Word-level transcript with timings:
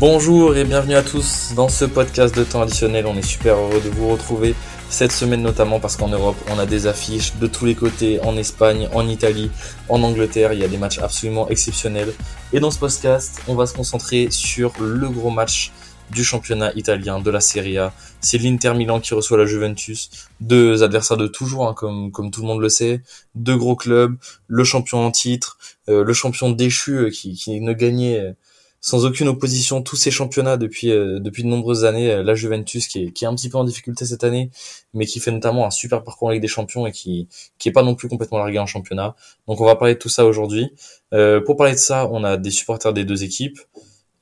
Bonjour 0.00 0.56
et 0.56 0.64
bienvenue 0.64 0.94
à 0.94 1.02
tous 1.02 1.52
dans 1.54 1.68
ce 1.68 1.84
podcast 1.84 2.34
de 2.34 2.42
temps 2.42 2.62
additionnel. 2.62 3.04
On 3.04 3.18
est 3.18 3.22
super 3.22 3.56
heureux 3.56 3.82
de 3.82 3.90
vous 3.90 4.08
retrouver 4.08 4.54
cette 4.88 5.12
semaine 5.12 5.42
notamment 5.42 5.78
parce 5.78 5.98
qu'en 5.98 6.08
Europe, 6.08 6.38
on 6.48 6.58
a 6.58 6.64
des 6.64 6.86
affiches 6.86 7.36
de 7.36 7.46
tous 7.46 7.66
les 7.66 7.74
côtés, 7.74 8.18
en 8.22 8.34
Espagne, 8.38 8.88
en 8.94 9.06
Italie, 9.06 9.50
en 9.90 10.02
Angleterre. 10.02 10.54
Il 10.54 10.58
y 10.58 10.64
a 10.64 10.68
des 10.68 10.78
matchs 10.78 11.00
absolument 11.00 11.50
exceptionnels. 11.50 12.14
Et 12.54 12.60
dans 12.60 12.70
ce 12.70 12.78
podcast, 12.78 13.42
on 13.46 13.54
va 13.54 13.66
se 13.66 13.74
concentrer 13.74 14.28
sur 14.30 14.72
le 14.80 15.06
gros 15.10 15.28
match 15.28 15.70
du 16.10 16.24
championnat 16.24 16.72
italien, 16.76 17.20
de 17.20 17.30
la 17.30 17.42
Serie 17.42 17.76
A. 17.76 17.92
C'est 18.22 18.38
l'Inter 18.38 18.72
Milan 18.72 19.00
qui 19.00 19.12
reçoit 19.12 19.36
la 19.36 19.44
Juventus, 19.44 20.08
deux 20.40 20.82
adversaires 20.82 21.18
de 21.18 21.26
toujours, 21.26 21.68
hein, 21.68 21.74
comme, 21.74 22.10
comme 22.10 22.30
tout 22.30 22.40
le 22.40 22.46
monde 22.46 22.62
le 22.62 22.70
sait, 22.70 23.02
deux 23.34 23.58
gros 23.58 23.76
clubs, 23.76 24.16
le 24.48 24.64
champion 24.64 25.04
en 25.04 25.10
titre, 25.10 25.58
euh, 25.90 26.04
le 26.04 26.12
champion 26.14 26.48
déchu 26.48 26.96
euh, 26.96 27.10
qui, 27.10 27.34
qui 27.34 27.60
ne 27.60 27.74
gagnait 27.74 28.34
sans 28.80 29.04
aucune 29.04 29.28
opposition 29.28 29.82
tous 29.82 29.96
ces 29.96 30.10
championnats 30.10 30.56
depuis 30.56 30.90
euh, 30.90 31.18
depuis 31.20 31.42
de 31.42 31.48
nombreuses 31.48 31.84
années. 31.84 32.22
la 32.22 32.34
Juventus 32.34 32.86
qui 32.88 33.04
est, 33.04 33.12
qui 33.12 33.24
est 33.24 33.28
un 33.28 33.34
petit 33.34 33.48
peu 33.48 33.58
en 33.58 33.64
difficulté 33.64 34.04
cette 34.04 34.24
année, 34.24 34.50
mais 34.94 35.06
qui 35.06 35.20
fait 35.20 35.32
notamment 35.32 35.66
un 35.66 35.70
super 35.70 36.02
parcours 36.02 36.28
en 36.28 36.30
Ligue 36.30 36.42
des 36.42 36.48
Champions 36.48 36.86
et 36.86 36.92
qui 36.92 37.28
qui 37.58 37.68
est 37.68 37.72
pas 37.72 37.82
non 37.82 37.94
plus 37.94 38.08
complètement 38.08 38.38
largué 38.38 38.58
en 38.58 38.66
championnat. 38.66 39.16
Donc 39.48 39.60
on 39.60 39.64
va 39.64 39.76
parler 39.76 39.94
de 39.94 39.98
tout 39.98 40.08
ça 40.08 40.24
aujourd'hui. 40.26 40.72
pour 41.10 41.56
parler 41.56 41.74
de 41.74 41.78
ça, 41.78 42.08
on 42.10 42.24
a 42.24 42.36
des 42.36 42.50
supporters 42.50 42.92
des 42.92 43.04
deux 43.04 43.24
équipes. 43.24 43.58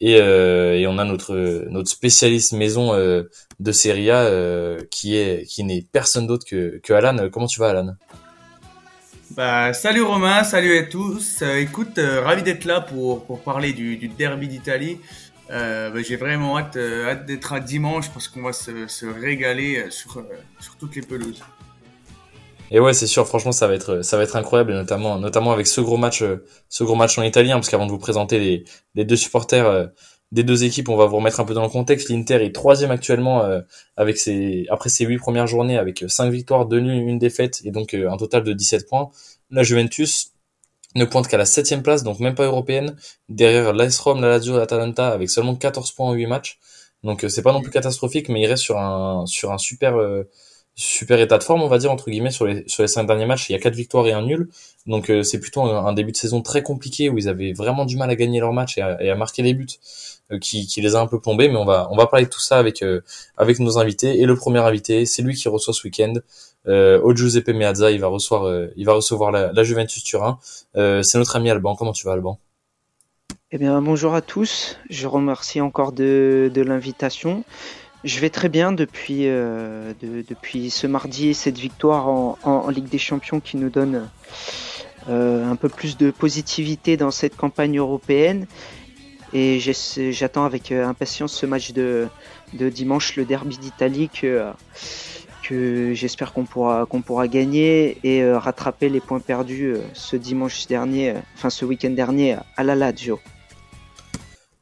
Et, 0.01 0.21
euh, 0.21 0.79
et, 0.79 0.87
on 0.87 0.98
a 0.98 1.05
notre 1.05 1.34
notre 1.70 1.91
spécialiste 1.91 2.53
maison 2.53 2.95
euh, 2.95 3.25
de 3.59 3.73
Serie 3.73 4.11
A 4.11 4.23
euh, 4.23 4.81
qui 4.91 5.17
est 5.17 5.45
qui 5.47 5.65
n'est 5.65 5.83
personne 5.83 6.27
d'autre 6.27 6.47
que, 6.47 6.79
que 6.83 6.93
Alan. 6.93 7.29
Comment 7.31 7.47
tu 7.47 7.59
vas 7.59 7.70
Alan? 7.70 7.95
Bah, 9.30 9.73
salut 9.73 10.02
Romain, 10.02 10.45
salut 10.45 10.78
à 10.78 10.82
tous. 10.84 11.42
écoute, 11.42 11.98
ravi 11.98 12.42
d'être 12.42 12.64
là 12.64 12.80
pour, 12.80 13.24
pour 13.24 13.41
parler 13.41 13.73
du, 13.73 13.96
du 13.96 14.09
derby 14.09 14.48
d'Italie. 14.48 14.98
Bah, 15.48 15.92
J'ai 16.03 16.16
vraiment 16.16 16.58
hâte, 16.58 16.77
hâte 16.77 17.27
d'être 17.27 17.53
à 17.53 17.61
dimanche 17.61 18.11
parce 18.11 18.28
qu'on 18.28 18.42
va 18.42 18.53
se, 18.53 18.86
se 18.86 19.06
régaler 19.06 19.86
sur, 19.91 20.22
sur 20.61 20.77
toutes 20.77 20.97
les 20.97 21.03
pelouses. 21.03 21.42
Et 22.70 22.80
ouais, 22.80 22.92
c'est 22.92 23.06
sûr. 23.06 23.27
Franchement, 23.27 23.53
ça 23.53 23.66
va 23.66 23.75
être, 23.75 24.03
ça 24.03 24.16
va 24.16 24.22
être 24.22 24.36
incroyable, 24.36 24.72
notamment, 24.72 25.19
notamment 25.19 25.53
avec 25.53 25.66
ce 25.66 25.81
gros 25.81 25.97
match, 25.97 26.22
euh, 26.22 26.44
ce 26.69 26.84
gros 26.84 26.97
match 26.97 27.19
en 27.19 27.22
italien, 27.22 27.55
parce 27.55 27.70
qu'avant 27.70 27.86
de 27.86 27.91
vous 27.91 27.98
présenter 27.98 28.38
les, 28.38 28.64
les 28.94 29.05
deux 29.05 29.16
supporters 29.16 29.66
euh, 29.66 29.86
des 30.33 30.45
deux 30.45 30.65
équipes, 30.65 30.89
on 30.89 30.97
va 30.97 31.07
vous 31.07 31.17
remettre 31.17 31.41
un 31.41 31.45
peu 31.45 31.55
dans 31.55 31.62
le 31.62 31.69
contexte. 31.69 32.11
L'Inter 32.11 32.45
est 32.45 32.55
troisième 32.55 32.91
actuellement 32.91 33.45
euh, 33.45 33.61
avec 33.97 34.19
ses, 34.19 34.67
après 34.71 34.91
ses 34.91 35.05
huit 35.05 35.19
premières 35.19 35.47
journées, 35.47 35.79
avec 35.79 36.05
cinq 36.09 36.31
victoires, 36.31 36.67
deux 36.67 36.81
nuls, 36.81 37.09
une 37.09 37.19
défaite, 37.19 37.61
et 37.65 37.71
donc 37.71 37.95
un 37.95 38.17
total 38.17 38.43
de 38.45 38.53
17 38.53 38.89
points. 38.89 39.11
La 39.51 39.62
Juventus 39.62 40.33
ne 40.95 41.05
pointe 41.05 41.29
qu'à 41.29 41.39
la 41.39 41.47
septième 41.47 41.83
place, 41.83 42.03
donc 42.03 42.21
même 42.21 42.34
pas 42.34 42.45
européenne, 42.45 42.97
derrière 43.29 43.73
l'AS 43.73 43.99
Rome, 43.99 44.21
la 44.21 44.29
Lazio, 44.29 44.56
l'Atalanta, 44.59 45.09
avec 45.11 45.31
seulement 45.31 45.55
14 45.55 45.93
points 45.93 46.09
en 46.09 46.12
8 46.12 46.27
matchs. 46.27 46.59
Donc 47.05 47.25
c'est 47.29 47.43
pas 47.43 47.53
non 47.53 47.62
plus 47.62 47.71
catastrophique, 47.71 48.29
mais 48.29 48.43
il 48.43 48.47
reste 48.47 48.62
sur 48.65 48.79
un, 48.79 49.25
sur 49.27 49.53
un 49.53 49.59
super 49.59 49.97
super 50.79 51.19
état 51.21 51.39
de 51.39 51.43
forme, 51.43 51.62
on 51.62 51.69
va 51.69 51.79
dire 51.79 51.91
entre 51.91 52.09
guillemets 52.09 52.31
sur 52.31 52.47
les 52.47 52.62
sur 52.69 52.83
les 52.83 52.89
cinq 52.89 53.05
derniers 53.05 53.27
matchs. 53.27 53.51
Il 53.51 53.53
y 53.53 53.57
a 53.57 53.59
quatre 53.59 53.75
victoires 53.75 54.07
et 54.07 54.12
un 54.12 54.23
nul, 54.23 54.48
donc 54.87 55.11
euh, 55.11 55.25
c'est 55.25 55.41
plutôt 55.41 55.62
un, 55.62 55.93
début 55.93 56.12
de 56.12 56.17
saison 56.17 56.41
très 56.41 56.62
compliqué 56.62 57.11
où 57.11 57.19
ils 57.19 57.29
avaient 57.29 57.53
vraiment 57.53 57.84
du 57.84 57.97
mal 57.97 58.09
à 58.11 58.15
gagner 58.15 58.39
leur 58.39 58.53
match 58.53 58.79
et 58.79 58.83
à, 58.83 59.15
marquer 59.17 59.43
les 59.43 59.55
buts, 59.55 59.67
euh, 60.31 60.39
qui, 60.39 60.69
qui 60.69 60.81
les 60.81 60.95
a 60.95 61.01
un 61.01 61.09
peu 61.09 61.21
plombés. 61.21 61.49
Mais 61.49 61.56
on 61.56 61.65
va 61.65 61.89
on 61.91 61.97
va 61.97 62.06
parler 62.06 62.27
de 62.27 62.31
tout 62.31 62.41
ça 62.41 62.59
avec 62.59 62.83
euh, 62.83 63.01
avec 63.37 63.59
nos 63.59 63.77
invités. 63.77 64.21
Et 64.21 64.25
le 64.25 64.37
premier 64.37 64.61
invité, 64.61 65.05
c'est 65.05 65.23
lui 65.23 65.34
qui 65.34 65.49
reçoit 65.49 65.75
ce 65.75 65.83
week-end. 65.83 66.15
Euh, 66.69 67.15
Giuseppe 67.15 67.49
Meazza, 67.49 67.91
il 67.91 68.01
va 68.01 68.06
recevoir 68.06 68.69
il 68.77 68.87
va 68.87 68.93
recevoir 68.93 69.33
la, 69.33 69.53
la 69.53 69.65
Juventus 69.65 70.05
Turin. 70.05 70.39
c'est 70.75 71.17
notre 71.17 71.34
ami 71.34 71.51
Alban. 71.51 71.75
Comment 71.75 71.93
tu 71.93 72.06
vas 72.06 72.12
Alban? 72.12 72.39
Eh 73.51 73.59
bien 73.59 73.81
bonjour 73.83 74.15
à 74.15 74.21
tous. 74.21 74.77
Je 74.91 75.09
remercie 75.09 75.61
encore 75.61 75.91
de 75.91 76.53
de 76.55 76.62
l'invitation. 76.62 77.43
Je 78.04 78.20
vais 78.20 78.30
très 78.30 78.48
bien 78.48 78.70
depuis, 78.70 79.27
euh, 79.27 79.92
ce 80.70 80.86
mardi 80.86 81.28
et 81.28 81.34
cette 81.34 81.59
victoire 81.59 82.09
en, 82.09 82.69
Ligue 82.70 82.88
des 82.88 82.98
Champions 82.98 83.41
qui 83.41 83.56
nous 83.56 83.70
donne 83.70 84.09
euh, 85.09 85.50
un 85.50 85.56
peu 85.56 85.69
plus 85.69 85.97
de 85.97 86.12
positivité 86.12 86.97
dans 86.97 87.10
cette 87.10 87.37
campagne 87.37 87.76
européenne. 87.78 88.47
Et 89.32 89.58
j'attends 89.58 90.44
avec 90.44 90.70
euh, 90.70 90.87
impatience 90.87 91.32
ce 91.32 91.44
match 91.44 91.72
de, 91.72 92.08
dimanche, 92.53 93.16
le 93.16 93.25
derby 93.25 93.58
d'Italie, 93.58 94.08
que, 94.08 94.44
que 95.42 95.92
j'espère 95.92 96.32
qu'on 96.32 96.44
pourra, 96.44 96.87
qu'on 96.87 97.03
pourra 97.03 97.26
gagner 97.26 97.98
et 98.04 98.32
rattraper 98.32 98.88
les 98.88 99.00
points 99.00 99.20
perdus 99.20 99.75
ce 99.92 100.14
dimanche 100.14 100.69
dernier, 100.69 101.14
enfin 101.34 101.50
ce 101.50 101.64
week-end 101.64 101.91
dernier 101.91 102.37
à 102.56 102.62
la 102.62 102.76
Lazio. 102.76 103.19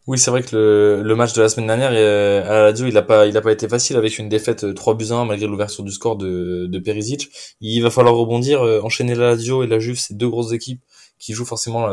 Oui, 0.07 0.19
c'est 0.19 0.31
vrai 0.31 0.43
que 0.43 0.55
le, 0.55 1.03
le, 1.03 1.17
match 1.17 1.33
de 1.33 1.43
la 1.43 1.49
semaine 1.49 1.67
dernière 1.67 1.91
euh, 1.93 2.45
à 2.45 2.53
la 2.53 2.63
radio, 2.67 2.87
il 2.87 2.97
a 2.97 3.03
pas, 3.03 3.27
il 3.27 3.37
a 3.37 3.41
pas 3.41 3.51
été 3.51 3.69
facile 3.69 3.97
avec 3.97 4.19
une 4.19 4.29
défaite 4.29 4.73
3 4.73 4.93
euh, 4.93 4.97
buts 4.97 5.07
1 5.11 5.25
malgré 5.25 5.49
l'ouverture 5.49 5.83
du 5.83 5.91
score 5.91 6.15
de, 6.17 6.67
de 6.67 6.79
Perisic. 6.79 7.29
Il 7.61 7.83
va 7.83 7.91
falloir 7.91 8.15
rebondir, 8.15 8.63
euh, 8.63 8.81
enchaîner 8.83 9.17
la 9.17 9.31
radio 9.31 9.65
et 9.65 9.67
la 9.67 9.81
Juve, 9.81 9.99
c'est 9.99 10.17
deux 10.17 10.29
grosses 10.29 10.53
équipes 10.53 10.81
qui 11.19 11.33
jouent 11.33 11.45
forcément 11.47 11.89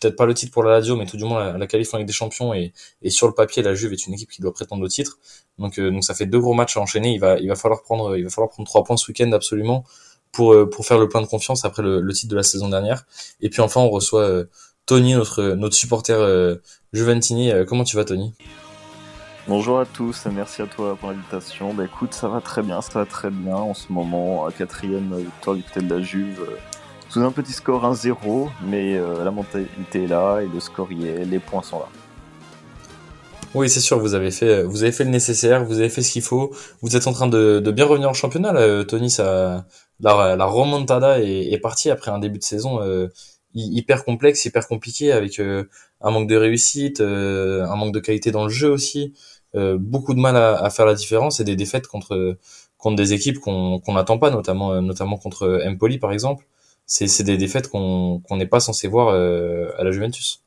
peut-être 0.00 0.16
pas 0.16 0.26
le 0.26 0.34
titre 0.34 0.52
pour 0.52 0.64
la 0.64 0.72
radio, 0.72 0.96
mais 0.96 1.06
tout 1.06 1.18
du 1.18 1.24
moins 1.24 1.52
la, 1.52 1.58
la 1.58 1.66
qualif 1.66 1.92
en 1.94 1.98
Ligue 1.98 2.06
des 2.06 2.12
Champions 2.14 2.54
et, 2.54 2.72
et 3.02 3.10
sur 3.10 3.28
le 3.28 3.34
papier, 3.34 3.62
la 3.62 3.74
Juve 3.74 3.92
est 3.92 4.06
une 4.06 4.14
équipe 4.14 4.30
qui 4.30 4.40
doit 4.40 4.54
prétendre 4.54 4.82
au 4.82 4.88
titre. 4.88 5.18
Donc, 5.58 5.78
donc 5.78 6.02
ça 6.02 6.14
fait 6.14 6.26
deux 6.26 6.40
gros 6.40 6.54
matchs 6.54 6.76
à 6.76 6.80
enchaîner. 6.80 7.12
Il 7.12 7.20
va, 7.20 7.38
il 7.38 7.46
va 7.46 7.54
falloir 7.56 7.82
prendre, 7.82 8.16
il 8.16 8.24
va 8.24 8.30
falloir 8.30 8.50
prendre 8.50 8.66
trois 8.66 8.82
points 8.84 8.96
ce 8.96 9.06
week-end 9.08 9.30
absolument 9.32 9.84
pour 10.32 10.56
pour 10.70 10.86
faire 10.86 10.98
le 10.98 11.08
plein 11.08 11.20
de 11.20 11.26
confiance 11.26 11.64
après 11.64 11.82
le, 11.82 12.00
le 12.00 12.12
titre 12.14 12.30
de 12.30 12.36
la 12.36 12.42
saison 12.42 12.68
dernière. 12.68 13.04
Et 13.42 13.50
puis 13.50 13.60
enfin, 13.60 13.82
on 13.82 13.90
reçoit 13.90 14.44
Tony, 14.86 15.14
notre 15.14 15.42
notre 15.54 15.76
supporter 15.76 16.18
euh, 16.18 16.56
Juventini. 16.92 17.50
Euh, 17.50 17.64
comment 17.64 17.84
tu 17.84 17.96
vas, 17.96 18.04
Tony? 18.04 18.34
Bonjour 19.48 19.80
à 19.80 19.86
tous, 19.86 20.26
merci 20.26 20.60
à 20.60 20.66
toi 20.66 20.94
pour 20.94 21.10
l'invitation. 21.10 21.72
Bah 21.72 21.84
écoute, 21.86 22.12
ça 22.12 22.28
va 22.28 22.40
très 22.40 22.62
bien, 22.62 22.80
ça 22.82 23.00
va 23.00 23.06
très 23.06 23.30
bien 23.30 23.56
en 23.56 23.72
ce 23.72 23.90
moment. 23.90 24.46
Quatrième 24.56 25.16
victoire 25.16 25.56
du 25.56 25.62
côté 25.62 25.80
de 25.80 25.92
la 25.92 26.02
Juve, 26.02 26.40
euh, 26.42 26.56
sous 27.08 27.20
un 27.20 27.32
petit 27.32 27.52
score 27.52 27.84
1-0, 27.90 28.50
mais 28.66 28.98
la 28.98 29.30
mentalité 29.30 30.04
est 30.04 30.06
là 30.06 30.40
et 30.40 30.46
le 30.46 30.60
score 30.60 30.92
y 30.92 31.08
est, 31.08 31.24
les 31.24 31.38
points 31.38 31.62
sont 31.62 31.80
là. 31.80 31.88
Oui, 33.54 33.68
c'est 33.68 33.80
sûr, 33.80 33.98
vous 33.98 34.14
avez 34.14 34.30
fait, 34.30 34.62
vous 34.62 34.82
avez 34.82 34.92
fait 34.92 35.04
le 35.04 35.10
nécessaire, 35.10 35.64
vous 35.64 35.78
avez 35.78 35.90
fait 35.90 36.02
ce 36.02 36.12
qu'il 36.12 36.22
faut. 36.22 36.54
Vous 36.80 36.96
êtes 36.96 37.06
en 37.06 37.12
train 37.12 37.26
de, 37.26 37.58
de 37.58 37.70
bien 37.70 37.84
revenir 37.84 38.08
en 38.08 38.14
championnat, 38.14 38.52
là, 38.52 38.84
Tony. 38.84 39.10
Ça, 39.10 39.66
la, 40.00 40.36
la 40.36 40.44
remontada 40.46 41.20
est, 41.20 41.52
est 41.52 41.58
partie 41.58 41.90
après 41.90 42.10
un 42.10 42.18
début 42.18 42.38
de 42.38 42.44
saison 42.44 42.80
hyper 43.54 44.04
complexe, 44.04 44.44
hyper 44.44 44.66
compliqué, 44.66 45.12
avec 45.12 45.38
euh, 45.38 45.64
un 46.02 46.10
manque 46.10 46.28
de 46.28 46.36
réussite, 46.36 47.00
euh, 47.00 47.64
un 47.64 47.76
manque 47.76 47.92
de 47.94 48.00
qualité 48.00 48.30
dans 48.30 48.44
le 48.44 48.50
jeu 48.50 48.70
aussi, 48.70 49.14
euh, 49.54 49.78
beaucoup 49.78 50.14
de 50.14 50.20
mal 50.20 50.36
à, 50.36 50.70
faire 50.70 50.86
la 50.86 50.94
différence 50.94 51.40
et 51.40 51.44
des 51.44 51.56
défaites 51.56 51.86
contre 51.86 52.38
contre 52.78 52.96
des 52.96 53.12
équipes 53.12 53.38
qu'on 53.38 53.80
qu'on 53.80 53.94
n'attend 53.94 54.18
pas, 54.18 54.30
notamment 54.30 54.80
notamment 54.82 55.16
contre 55.16 55.62
Empoli 55.66 55.98
par 55.98 56.12
exemple. 56.12 56.46
C'est 56.86 57.06
c'est 57.06 57.24
des 57.24 57.36
défaites 57.36 57.68
qu'on 57.68 58.20
qu'on 58.20 58.36
n'est 58.36 58.46
pas 58.46 58.60
censé 58.60 58.88
voir 58.88 59.08
à 59.10 59.84
la 59.84 59.90
Juventus. 59.92 60.44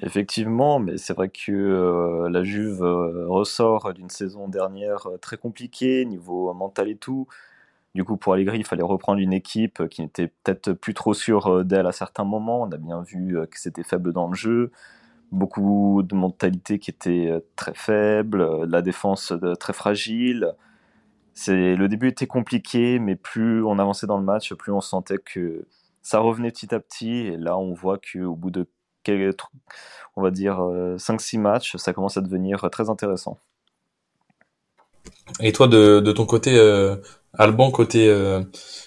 Effectivement, 0.00 0.80
mais 0.80 0.98
c'est 0.98 1.14
vrai 1.14 1.28
que 1.28 2.26
la 2.28 2.44
Juve 2.44 2.82
ressort 2.82 3.94
d'une 3.94 4.10
saison 4.10 4.48
dernière 4.48 5.08
très 5.20 5.36
compliquée 5.36 6.04
niveau 6.04 6.52
mental 6.54 6.88
et 6.88 6.96
tout. 6.96 7.26
Du 7.94 8.02
coup, 8.02 8.16
pour 8.16 8.32
Allegri, 8.32 8.58
il 8.58 8.64
fallait 8.64 8.82
reprendre 8.82 9.20
une 9.20 9.32
équipe 9.32 9.86
qui 9.88 10.02
n'était 10.02 10.26
peut-être 10.26 10.72
plus 10.72 10.94
trop 10.94 11.14
sûre 11.14 11.46
euh, 11.46 11.64
d'elle 11.64 11.86
à 11.86 11.92
certains 11.92 12.24
moments. 12.24 12.62
On 12.62 12.72
a 12.72 12.76
bien 12.76 13.02
vu 13.02 13.38
euh, 13.38 13.46
que 13.46 13.60
c'était 13.60 13.84
faible 13.84 14.12
dans 14.12 14.26
le 14.26 14.34
jeu. 14.34 14.72
Beaucoup 15.30 16.02
de 16.02 16.14
mentalité 16.16 16.80
qui 16.80 16.90
était 16.90 17.28
euh, 17.30 17.40
très 17.54 17.74
faible, 17.74 18.64
la 18.64 18.82
défense 18.82 19.32
très 19.60 19.72
fragile. 19.72 20.54
Le 21.46 21.86
début 21.86 22.08
était 22.08 22.26
compliqué, 22.26 22.98
mais 22.98 23.14
plus 23.14 23.62
on 23.64 23.78
avançait 23.78 24.06
dans 24.08 24.18
le 24.18 24.24
match, 24.24 24.52
plus 24.54 24.72
on 24.72 24.80
sentait 24.80 25.18
que 25.18 25.64
ça 26.02 26.18
revenait 26.18 26.50
petit 26.50 26.74
à 26.74 26.80
petit. 26.80 27.12
Et 27.12 27.36
là, 27.36 27.56
on 27.56 27.74
voit 27.74 27.98
qu'au 27.98 28.34
bout 28.34 28.50
de 28.50 28.66
quelques, 29.04 29.40
on 30.16 30.22
va 30.22 30.30
dire 30.30 30.58
5-6 30.58 31.38
matchs, 31.38 31.76
ça 31.76 31.92
commence 31.92 32.16
à 32.16 32.20
devenir 32.20 32.68
très 32.70 32.88
intéressant. 32.88 33.38
Et 35.40 35.50
toi, 35.50 35.66
de 35.66 36.12
ton 36.12 36.24
côté, 36.24 36.56
Alban 37.38 37.70
côté 37.70 38.08
euh, 38.08 38.42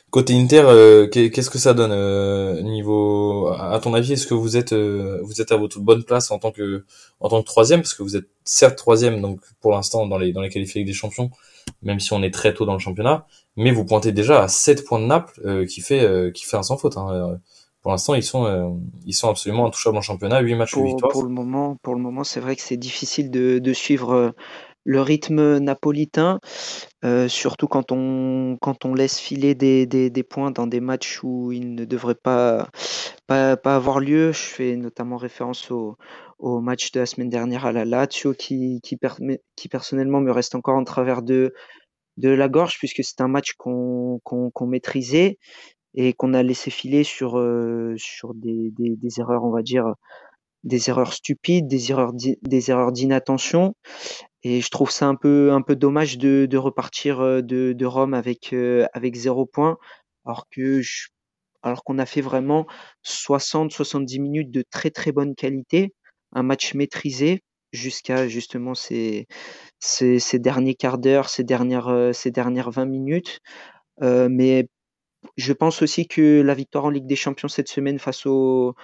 côté 0.09 0.33
Inter, 0.33 0.63
euh, 0.65 1.07
qu'est-ce 1.07 1.49
que 1.49 1.57
ça 1.57 1.73
donne 1.73 1.91
euh, 1.91 2.61
niveau 2.61 3.47
à 3.47 3.79
ton 3.79 3.93
avis 3.93 4.13
Est-ce 4.13 4.27
que 4.27 4.33
vous 4.33 4.57
êtes 4.57 4.73
vous 4.73 5.41
êtes 5.41 5.51
à 5.51 5.57
votre 5.57 5.79
bonne 5.79 6.03
place 6.03 6.31
en 6.31 6.39
tant 6.39 6.51
que 6.51 6.85
en 7.19 7.29
tant 7.29 7.41
que 7.41 7.45
troisième? 7.45 7.81
Parce 7.81 7.93
que 7.93 8.03
vous 8.03 8.15
êtes 8.15 8.27
certes 8.43 8.77
troisième 8.77 9.21
donc 9.21 9.41
pour 9.59 9.71
l'instant 9.71 10.07
dans 10.07 10.17
les 10.17 10.31
dans 10.31 10.41
les 10.41 10.49
qualifiés 10.49 10.83
des 10.83 10.93
champions 10.93 11.29
même 11.81 11.99
si 11.99 12.13
on 12.13 12.23
est 12.23 12.33
très 12.33 12.53
tôt 12.53 12.65
dans 12.65 12.73
le 12.73 12.79
championnat 12.79 13.27
mais 13.57 13.71
vous 13.71 13.83
pointez 13.83 14.13
déjà 14.13 14.43
à 14.43 14.47
7 14.47 14.85
points 14.85 14.99
de 14.99 15.05
Naples 15.05 15.65
qui 15.67 15.81
fait 15.81 16.31
qui 16.33 16.45
fait 16.45 16.55
un 16.55 16.63
sans 16.63 16.77
faute 16.77 16.95
hein. 16.95 17.37
pour 17.81 17.91
l'instant 17.91 18.15
ils 18.15 18.23
sont 18.23 18.79
ils 19.05 19.13
sont 19.13 19.29
absolument 19.29 19.67
intouchables 19.67 19.97
en 19.97 20.01
championnat 20.01 20.39
8 20.39 20.55
matchs 20.55 20.71
pour, 20.71 20.83
8 20.83 20.89
victoires 20.91 21.11
pour 21.11 21.23
le 21.23 21.29
moment 21.29 21.75
pour 21.83 21.93
le 21.93 22.01
moment 22.01 22.23
c'est 22.23 22.39
vrai 22.39 22.55
que 22.55 22.61
c'est 22.61 22.77
difficile 22.77 23.29
de, 23.29 23.59
de 23.59 23.73
suivre 23.73 24.33
le 24.87 25.01
rythme 25.01 25.57
napolitain, 25.57 26.39
euh, 27.03 27.27
surtout 27.27 27.67
quand 27.67 27.91
on, 27.91 28.57
quand 28.61 28.85
on 28.85 28.93
laisse 28.93 29.19
filer 29.19 29.53
des, 29.53 29.85
des, 29.85 30.09
des, 30.09 30.23
points 30.23 30.49
dans 30.49 30.65
des 30.65 30.79
matchs 30.79 31.19
où 31.23 31.51
ils 31.51 31.75
ne 31.75 31.83
devraient 31.83 32.15
pas, 32.15 32.69
pas, 33.27 33.57
pas 33.57 33.75
avoir 33.75 33.99
lieu. 33.99 34.31
Je 34.31 34.39
fais 34.39 34.77
notamment 34.77 35.17
référence 35.17 35.71
au, 35.71 35.97
au 36.39 36.61
match 36.61 36.93
de 36.93 37.01
la 37.01 37.05
semaine 37.05 37.29
dernière 37.29 37.65
à 37.65 37.73
la 37.73 37.83
Lazio 37.83 38.33
qui, 38.33 38.79
qui, 38.81 38.97
qui 39.57 39.67
personnellement 39.67 40.21
me 40.21 40.31
reste 40.31 40.55
encore 40.55 40.77
en 40.77 40.85
travers 40.85 41.21
de, 41.21 41.53
de 42.15 42.29
la 42.29 42.47
gorge 42.47 42.77
puisque 42.77 43.03
c'est 43.03 43.19
un 43.19 43.27
match 43.27 43.55
qu'on 43.57 44.21
qu'on 44.23 44.67
maîtrisait 44.67 45.37
et 45.95 46.13
qu'on 46.13 46.33
a 46.33 46.43
laissé 46.43 46.71
filer 46.71 47.03
sur, 47.03 47.37
euh, 47.37 47.93
sur 47.97 48.33
des, 48.35 48.71
des, 48.77 48.95
des, 48.95 49.19
erreurs, 49.19 49.43
on 49.43 49.51
va 49.51 49.63
dire, 49.63 49.95
des 50.63 50.89
erreurs 50.89 51.11
stupides, 51.11 51.67
des 51.67 51.91
erreurs, 51.91 52.13
des 52.13 52.71
erreurs 52.71 52.93
d'inattention. 52.93 53.75
Et 54.49 54.61
je 54.61 54.69
trouve 54.69 54.91
ça 54.91 55.07
un 55.07 55.15
peu, 55.15 55.51
un 55.51 55.61
peu 55.61 55.75
dommage 55.75 56.17
de, 56.17 56.47
de 56.49 56.57
repartir 56.57 57.19
euh, 57.19 57.41
de, 57.41 57.73
de 57.73 57.85
Rome 57.85 58.13
avec, 58.13 58.53
euh, 58.53 58.87
avec 58.93 59.13
zéro 59.15 59.45
point, 59.45 59.77
alors 60.23 61.83
qu'on 61.83 61.99
a 61.99 62.05
fait 62.05 62.21
vraiment 62.21 62.65
60-70 63.05 64.21
minutes 64.21 64.49
de 64.49 64.63
très 64.71 64.89
très 64.89 65.11
bonne 65.11 65.35
qualité, 65.35 65.93
un 66.31 66.43
match 66.43 66.75
maîtrisé 66.75 67.41
jusqu'à 67.73 68.29
justement 68.29 68.73
ces, 68.73 69.27
ces, 69.79 70.39
derniers 70.39 70.75
quarts 70.75 70.97
d'heure, 70.97 71.27
ces 71.27 71.43
dernières, 71.43 71.89
euh, 71.89 72.13
ces 72.13 72.31
dernières 72.31 72.71
20 72.71 72.85
minutes. 72.85 73.39
Mais 73.99 74.69
je 75.35 75.51
pense 75.51 75.81
aussi 75.81 76.07
que 76.07 76.41
la 76.41 76.53
victoire 76.53 76.85
en 76.85 76.89
Ligue 76.89 77.07
des 77.07 77.17
Champions 77.17 77.49
cette 77.49 77.67
semaine 77.67 77.99
face 77.99 78.25
au, 78.25 78.75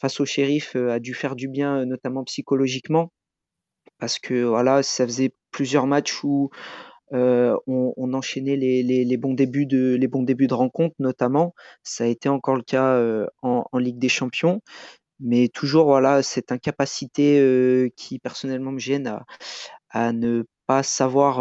face 0.00 0.20
au 0.20 0.24
shérif 0.24 0.74
a 0.74 1.00
dû 1.00 1.12
faire 1.12 1.36
du 1.36 1.48
bien, 1.48 1.84
notamment 1.84 2.24
psychologiquement 2.24 3.12
parce 3.98 4.18
que 4.18 4.44
voilà, 4.44 4.82
ça 4.82 5.06
faisait 5.06 5.32
plusieurs 5.52 5.86
matchs 5.86 6.24
où 6.24 6.50
euh, 7.12 7.56
on, 7.66 7.92
on, 7.96 8.14
enchaînait 8.14 8.56
les, 8.56 9.16
bons 9.18 9.34
débuts 9.34 9.66
de 9.66 9.94
les 9.94 10.08
bons 10.08 10.22
débuts 10.22 10.46
de 10.46 10.54
rencontre 10.54 10.94
notamment. 10.98 11.54
Ça 11.82 12.04
a 12.04 12.06
été 12.06 12.28
encore 12.28 12.56
le 12.56 12.62
cas 12.62 12.94
euh, 12.94 13.26
en, 13.42 13.66
Ligue 13.78 13.98
des 13.98 14.08
Champions, 14.08 14.60
mais 15.20 15.48
toujours 15.48 15.86
voilà 15.86 16.22
cette 16.22 16.52
incapacité 16.52 17.38
euh, 17.38 17.90
qui 17.96 18.18
personnellement 18.18 18.72
me 18.72 18.78
gêne 18.78 19.20
à, 19.90 20.12
ne 20.12 20.44
pas 20.66 20.82
savoir 20.82 21.36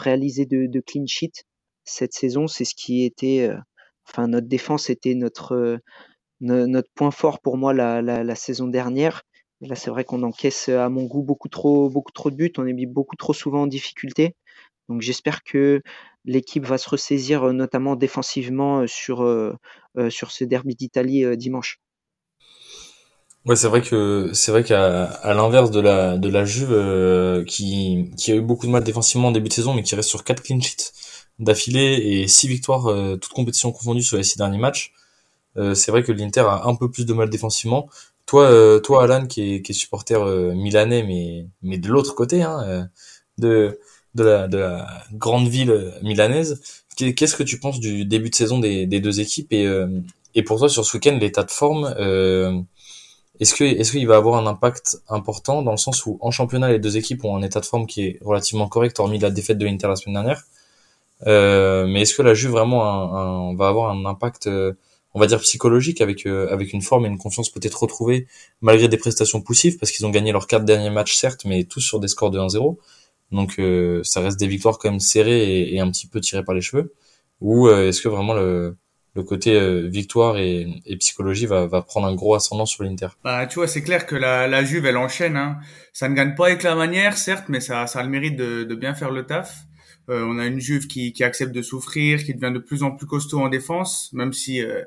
réaliser 0.00 0.44
de, 0.46 0.80
clean 0.80 1.06
sheet 1.06 1.44
cette 1.84 2.12
saison. 2.12 2.48
C'est 2.48 2.64
ce 2.64 2.74
qui 2.74 3.04
était, 3.04 3.50
enfin 4.08 4.26
notre 4.28 4.48
défense 4.48 4.90
était 4.90 5.14
notre 5.14 5.78
notre 6.40 6.90
point 6.94 7.10
fort 7.12 7.40
pour 7.40 7.56
moi 7.56 7.72
la 7.72 8.34
saison 8.34 8.66
dernière 8.66 9.22
là, 9.60 9.74
c'est 9.74 9.90
vrai 9.90 10.04
qu'on 10.04 10.22
encaisse 10.22 10.68
à 10.68 10.88
mon 10.88 11.04
goût 11.04 11.22
beaucoup 11.22 11.48
trop, 11.48 11.88
beaucoup 11.88 12.12
trop 12.12 12.30
de 12.30 12.36
buts. 12.36 12.52
On 12.58 12.66
est 12.66 12.72
mis 12.72 12.86
beaucoup 12.86 13.16
trop 13.16 13.32
souvent 13.32 13.62
en 13.62 13.66
difficulté. 13.66 14.34
Donc 14.88 15.02
j'espère 15.02 15.42
que 15.42 15.82
l'équipe 16.24 16.64
va 16.64 16.78
se 16.78 16.88
ressaisir, 16.88 17.52
notamment 17.52 17.96
défensivement, 17.96 18.86
sur, 18.86 19.22
euh, 19.96 20.10
sur 20.10 20.30
ce 20.30 20.44
derby 20.44 20.74
d'Italie 20.74 21.24
euh, 21.24 21.36
dimanche. 21.36 21.80
Ouais, 23.46 23.56
c'est 23.56 23.68
vrai 23.68 23.80
que 23.80 24.30
c'est 24.32 24.50
vrai 24.50 24.64
qu'à 24.64 25.04
à, 25.04 25.32
l'inverse 25.32 25.70
de 25.70 25.80
la 25.80 26.18
de 26.18 26.28
la 26.28 26.44
Juve 26.44 26.72
euh, 26.72 27.44
qui 27.44 28.10
qui 28.16 28.32
a 28.32 28.34
eu 28.34 28.40
beaucoup 28.40 28.66
de 28.66 28.72
mal 28.72 28.82
défensivement 28.82 29.28
en 29.28 29.30
début 29.30 29.48
de 29.48 29.54
saison, 29.54 29.72
mais 29.72 29.84
qui 29.84 29.94
reste 29.94 30.08
sur 30.08 30.24
quatre 30.24 30.42
clean 30.42 30.60
sheets 30.60 30.92
d'affilée 31.38 31.94
et 32.02 32.28
six 32.28 32.48
victoires 32.48 32.86
toutes 33.20 33.32
compétitions 33.32 33.70
confondues 33.70 34.02
sur 34.02 34.16
les 34.16 34.24
six 34.24 34.36
derniers 34.36 34.58
matchs. 34.58 34.92
c'est 35.74 35.90
vrai 35.90 36.02
que 36.02 36.10
l'Inter 36.12 36.40
a 36.40 36.66
un 36.66 36.74
peu 36.74 36.90
plus 36.90 37.06
de 37.06 37.12
mal 37.12 37.30
défensivement. 37.30 37.88
Toi, 38.26 38.44
euh, 38.50 38.80
toi, 38.80 39.04
Alan, 39.04 39.26
qui 39.26 39.54
est, 39.54 39.62
qui 39.62 39.72
est 39.72 39.74
supporter 39.74 40.20
euh, 40.20 40.52
milanais, 40.54 41.02
mais 41.04 41.46
mais 41.62 41.78
de 41.78 41.88
l'autre 41.88 42.14
côté, 42.14 42.42
hein, 42.42 42.60
euh, 42.66 42.84
de 43.38 43.80
de 44.14 44.24
la, 44.24 44.48
de 44.48 44.58
la 44.58 44.86
grande 45.12 45.48
ville 45.48 45.92
milanaise, 46.02 46.60
qu'est-ce 46.96 47.36
que 47.36 47.42
tu 47.42 47.60
penses 47.60 47.80
du 47.80 48.04
début 48.06 48.30
de 48.30 48.34
saison 48.34 48.58
des, 48.58 48.86
des 48.86 49.00
deux 49.00 49.20
équipes 49.20 49.52
et 49.52 49.68
et 50.34 50.42
pour 50.42 50.58
toi 50.58 50.68
sur 50.68 50.84
ce 50.84 50.96
week-end 50.96 51.18
l'état 51.20 51.42
de 51.44 51.50
forme 51.50 51.94
est-ce 53.40 53.54
que 53.54 53.64
est-ce 53.64 53.92
qu'il 53.92 54.06
va 54.06 54.16
avoir 54.16 54.36
un 54.36 54.46
impact 54.46 54.98
important 55.08 55.62
dans 55.62 55.72
le 55.72 55.76
sens 55.76 56.06
où 56.06 56.18
en 56.20 56.30
championnat 56.30 56.70
les 56.70 56.78
deux 56.78 56.96
équipes 56.96 57.24
ont 57.24 57.36
un 57.36 57.42
état 57.42 57.60
de 57.60 57.66
forme 57.66 57.86
qui 57.86 58.02
est 58.06 58.18
relativement 58.24 58.68
correct 58.68 58.98
hormis 58.98 59.18
la 59.18 59.30
défaite 59.30 59.58
de 59.58 59.66
l'Inter 59.66 59.88
la 59.88 59.96
semaine 59.96 60.14
dernière 60.14 60.42
euh, 61.26 61.86
mais 61.86 62.02
est-ce 62.02 62.14
que 62.14 62.22
la 62.22 62.34
Juve 62.34 62.50
vraiment 62.50 62.84
un, 62.84 63.50
un, 63.50 63.56
va 63.56 63.68
avoir 63.68 63.90
un 63.90 64.04
impact 64.06 64.48
on 65.16 65.18
va 65.18 65.26
dire 65.26 65.40
psychologique 65.40 66.02
avec 66.02 66.26
euh, 66.26 66.46
avec 66.52 66.74
une 66.74 66.82
forme 66.82 67.06
et 67.06 67.08
une 67.08 67.16
confiance 67.16 67.50
peut-être 67.50 67.82
retrouvée 67.82 68.26
malgré 68.60 68.86
des 68.86 68.98
prestations 68.98 69.40
poussives 69.40 69.78
parce 69.78 69.90
qu'ils 69.90 70.04
ont 70.04 70.10
gagné 70.10 70.30
leurs 70.30 70.46
quatre 70.46 70.66
derniers 70.66 70.90
matchs 70.90 71.14
certes 71.14 71.46
mais 71.46 71.64
tous 71.64 71.80
sur 71.80 72.00
des 72.00 72.08
scores 72.08 72.30
de 72.30 72.38
1-0 72.38 72.76
donc 73.32 73.58
euh, 73.58 74.02
ça 74.04 74.20
reste 74.20 74.38
des 74.38 74.46
victoires 74.46 74.78
quand 74.78 74.90
même 74.90 75.00
serrées 75.00 75.72
et, 75.72 75.80
un 75.80 75.90
petit 75.90 76.06
peu 76.06 76.20
tirées 76.20 76.44
par 76.44 76.54
les 76.54 76.60
cheveux 76.60 76.92
ou 77.40 77.66
euh, 77.66 77.88
est-ce 77.88 78.02
que 78.02 78.08
vraiment 78.08 78.34
le 78.34 78.76
le 79.14 79.22
côté 79.22 79.58
victoire 79.88 80.36
et, 80.36 80.68
et, 80.84 80.98
psychologie 80.98 81.46
va, 81.46 81.64
va 81.64 81.80
prendre 81.80 82.06
un 82.06 82.14
gros 82.14 82.34
ascendant 82.34 82.66
sur 82.66 82.84
l'Inter? 82.84 83.08
Bah, 83.24 83.46
tu 83.46 83.54
vois, 83.54 83.66
c'est 83.66 83.80
clair 83.80 84.04
que 84.04 84.14
la, 84.14 84.46
la 84.46 84.62
Juve, 84.62 84.84
elle 84.84 84.98
enchaîne. 84.98 85.38
Hein. 85.38 85.56
Ça 85.94 86.10
ne 86.10 86.14
gagne 86.14 86.34
pas 86.34 86.48
avec 86.48 86.62
la 86.62 86.74
manière, 86.74 87.16
certes, 87.16 87.46
mais 87.48 87.60
ça, 87.60 87.86
ça 87.86 88.00
a 88.00 88.02
le 88.02 88.10
mérite 88.10 88.36
de, 88.36 88.64
de 88.64 88.74
bien 88.74 88.92
faire 88.92 89.10
le 89.10 89.24
taf. 89.24 89.64
Euh, 90.08 90.24
on 90.24 90.38
a 90.38 90.46
une 90.46 90.60
Juve 90.60 90.86
qui, 90.86 91.12
qui, 91.12 91.24
accepte 91.24 91.52
de 91.52 91.62
souffrir, 91.62 92.22
qui 92.24 92.34
devient 92.34 92.52
de 92.52 92.60
plus 92.60 92.82
en 92.82 92.92
plus 92.92 93.06
costaud 93.06 93.40
en 93.40 93.48
défense, 93.48 94.10
même 94.12 94.32
si 94.32 94.62
euh, 94.62 94.82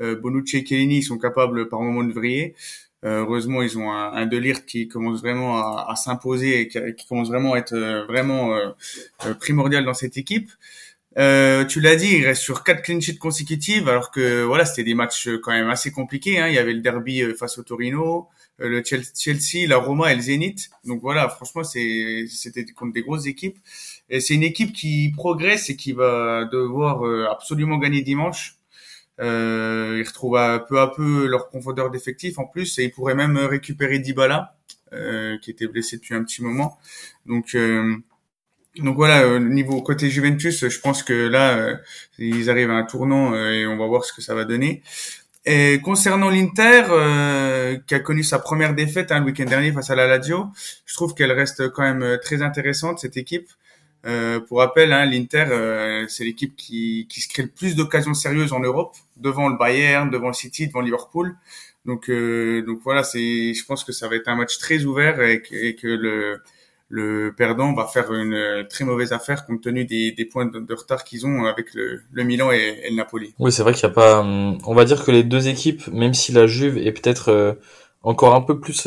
euh 0.00 0.16
Bonucci 0.16 0.58
et 0.58 0.66
Chiellini 0.66 1.02
sont 1.02 1.18
capables 1.18 1.68
par 1.68 1.80
moments 1.80 2.04
de 2.04 2.12
vriller. 2.12 2.54
Euh, 3.04 3.20
heureusement, 3.20 3.62
ils 3.62 3.78
ont 3.78 3.92
un, 3.92 4.12
un 4.14 4.52
qui 4.66 4.88
commence 4.88 5.20
vraiment 5.20 5.58
à, 5.58 5.86
à 5.90 5.96
s'imposer 5.96 6.60
et 6.62 6.68
qui, 6.68 6.78
qui, 6.96 7.06
commence 7.06 7.28
vraiment 7.28 7.54
à 7.54 7.58
être 7.58 7.76
vraiment 8.08 8.58
primordial 9.38 9.84
dans 9.84 9.94
cette 9.94 10.16
équipe. 10.16 10.50
Euh, 11.16 11.64
tu 11.64 11.80
l'as 11.80 11.96
dit, 11.96 12.08
il 12.16 12.26
reste 12.26 12.42
sur 12.42 12.64
quatre 12.64 12.82
clean 12.82 13.00
sheets 13.00 13.18
consécutives, 13.18 13.88
alors 13.88 14.10
que 14.10 14.42
voilà, 14.42 14.64
c'était 14.64 14.82
des 14.82 14.94
matchs 14.94 15.28
quand 15.42 15.52
même 15.52 15.70
assez 15.70 15.92
compliqués. 15.92 16.40
Hein. 16.40 16.48
Il 16.48 16.54
y 16.54 16.58
avait 16.58 16.72
le 16.72 16.80
derby 16.80 17.22
face 17.38 17.58
au 17.58 17.62
Torino, 17.62 18.28
le 18.58 18.82
Chelsea, 18.84 19.68
la 19.68 19.76
Roma 19.76 20.12
et 20.12 20.16
le 20.16 20.22
Zénith. 20.22 20.70
Donc 20.84 21.00
voilà, 21.02 21.28
franchement, 21.28 21.62
c'était 21.62 22.64
contre 22.74 22.92
des 22.92 23.02
grosses 23.02 23.26
équipes. 23.26 23.58
Et 24.10 24.20
c'est 24.20 24.34
une 24.34 24.42
équipe 24.42 24.72
qui 24.72 25.12
progresse 25.16 25.70
et 25.70 25.76
qui 25.76 25.92
va 25.92 26.44
devoir 26.44 27.06
euh, 27.06 27.26
absolument 27.30 27.78
gagner 27.78 28.02
dimanche. 28.02 28.56
Euh, 29.20 30.00
ils 30.00 30.06
retrouvent 30.06 30.64
peu 30.68 30.80
à 30.80 30.88
peu 30.88 31.26
leur 31.26 31.48
profondeur 31.48 31.90
d'effectif 31.90 32.38
en 32.38 32.46
plus 32.46 32.78
et 32.78 32.84
ils 32.84 32.90
pourraient 32.90 33.14
même 33.14 33.36
récupérer 33.36 34.00
Dybala 34.00 34.56
euh, 34.92 35.38
qui 35.38 35.50
était 35.52 35.68
blessé 35.68 35.96
depuis 35.96 36.14
un 36.14 36.24
petit 36.24 36.42
moment. 36.42 36.78
Donc 37.24 37.54
euh, 37.54 37.94
donc 38.76 38.96
voilà, 38.96 39.38
niveau 39.38 39.80
côté 39.82 40.10
Juventus, 40.10 40.68
je 40.68 40.80
pense 40.80 41.04
que 41.04 41.12
là 41.12 41.78
ils 42.18 42.50
arrivent 42.50 42.72
à 42.72 42.74
un 42.74 42.82
tournant 42.82 43.32
et 43.36 43.66
on 43.68 43.76
va 43.76 43.86
voir 43.86 44.04
ce 44.04 44.12
que 44.12 44.20
ça 44.20 44.34
va 44.34 44.44
donner. 44.44 44.82
Et 45.46 45.80
concernant 45.82 46.30
l'Inter, 46.30 46.84
euh, 46.88 47.76
qui 47.86 47.94
a 47.94 48.00
connu 48.00 48.22
sa 48.22 48.38
première 48.38 48.74
défaite 48.74 49.12
hein, 49.12 49.20
le 49.20 49.26
week-end 49.26 49.44
dernier 49.44 49.72
face 49.72 49.90
à 49.90 49.94
la 49.94 50.06
Lazio, 50.06 50.46
je 50.86 50.94
trouve 50.94 51.14
qu'elle 51.14 51.32
reste 51.32 51.68
quand 51.70 51.82
même 51.82 52.18
très 52.22 52.40
intéressante 52.40 52.98
cette 52.98 53.18
équipe. 53.18 53.48
Euh, 54.06 54.40
pour 54.40 54.58
rappel, 54.58 54.92
hein, 54.92 55.06
l'Inter, 55.06 55.46
euh, 55.50 56.04
c'est 56.08 56.24
l'équipe 56.24 56.56
qui, 56.56 57.06
qui 57.08 57.20
se 57.20 57.28
crée 57.28 57.44
le 57.44 57.48
plus 57.48 57.74
d'occasions 57.74 58.14
sérieuses 58.14 58.52
en 58.52 58.60
Europe, 58.60 58.94
devant 59.16 59.48
le 59.48 59.56
Bayern, 59.56 60.10
devant 60.10 60.28
le 60.28 60.34
City, 60.34 60.66
devant 60.66 60.80
Liverpool. 60.80 61.36
Donc, 61.86 62.10
euh, 62.10 62.62
donc 62.66 62.80
voilà, 62.82 63.02
c'est, 63.02 63.54
je 63.54 63.64
pense 63.64 63.84
que 63.84 63.92
ça 63.92 64.08
va 64.08 64.16
être 64.16 64.28
un 64.28 64.36
match 64.36 64.58
très 64.58 64.84
ouvert 64.84 65.20
et 65.22 65.42
que, 65.42 65.54
et 65.54 65.74
que 65.74 65.86
le, 65.86 66.42
le 66.88 67.34
perdant 67.36 67.72
va 67.74 67.86
faire 67.86 68.12
une 68.12 68.66
très 68.68 68.84
mauvaise 68.84 69.12
affaire 69.12 69.46
compte 69.46 69.62
tenu 69.62 69.84
des, 69.84 70.12
des 70.12 70.24
points 70.24 70.46
de, 70.46 70.74
retard 70.74 71.04
qu'ils 71.04 71.26
ont 71.26 71.44
avec 71.44 71.74
le, 71.74 72.02
le 72.12 72.24
Milan 72.24 72.52
et, 72.52 72.80
et, 72.84 72.90
le 72.90 72.96
Napoli. 72.96 73.34
Oui, 73.38 73.52
c'est 73.52 73.62
vrai 73.62 73.72
qu'il 73.72 73.86
n'y 73.86 73.92
a 73.92 73.94
pas. 73.94 74.20
Hum, 74.20 74.58
on 74.64 74.74
va 74.74 74.84
dire 74.84 75.04
que 75.04 75.10
les 75.10 75.24
deux 75.24 75.48
équipes, 75.48 75.86
même 75.88 76.14
si 76.14 76.32
la 76.32 76.46
Juve 76.46 76.78
est 76.78 76.92
peut-être 76.92 77.30
euh, 77.30 77.54
encore 78.02 78.34
un 78.34 78.42
peu 78.42 78.60
plus 78.60 78.86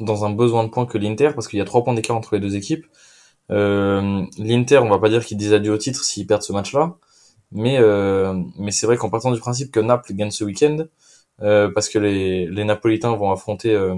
dans 0.00 0.24
un 0.24 0.30
besoin 0.30 0.64
de 0.64 0.70
points 0.70 0.86
que 0.86 0.98
l'Inter, 0.98 1.30
parce 1.34 1.48
qu'il 1.48 1.58
y 1.58 1.62
a 1.62 1.66
trois 1.66 1.84
points 1.84 1.94
d'écart 1.94 2.16
entre 2.16 2.34
les 2.34 2.40
deux 2.40 2.56
équipes. 2.56 2.86
Euh, 3.50 4.24
L'Inter, 4.38 4.78
on 4.78 4.88
va 4.88 4.98
pas 4.98 5.08
dire 5.08 5.24
qu'ils 5.24 5.36
disent 5.36 5.52
adieu 5.52 5.72
au 5.72 5.78
titre 5.78 6.02
s'ils 6.04 6.26
perdent 6.26 6.42
ce 6.42 6.52
match-là, 6.52 6.96
mais 7.52 7.78
euh, 7.78 8.34
mais 8.58 8.70
c'est 8.70 8.86
vrai 8.86 8.96
qu'en 8.96 9.10
partant 9.10 9.32
du 9.32 9.40
principe 9.40 9.70
que 9.70 9.80
Naples 9.80 10.14
gagne 10.14 10.30
ce 10.30 10.44
week-end, 10.44 10.86
euh, 11.42 11.70
parce 11.74 11.88
que 11.88 11.98
les, 11.98 12.46
les 12.46 12.64
Napolitains 12.64 13.14
vont 13.16 13.30
affronter 13.30 13.74
euh, 13.74 13.94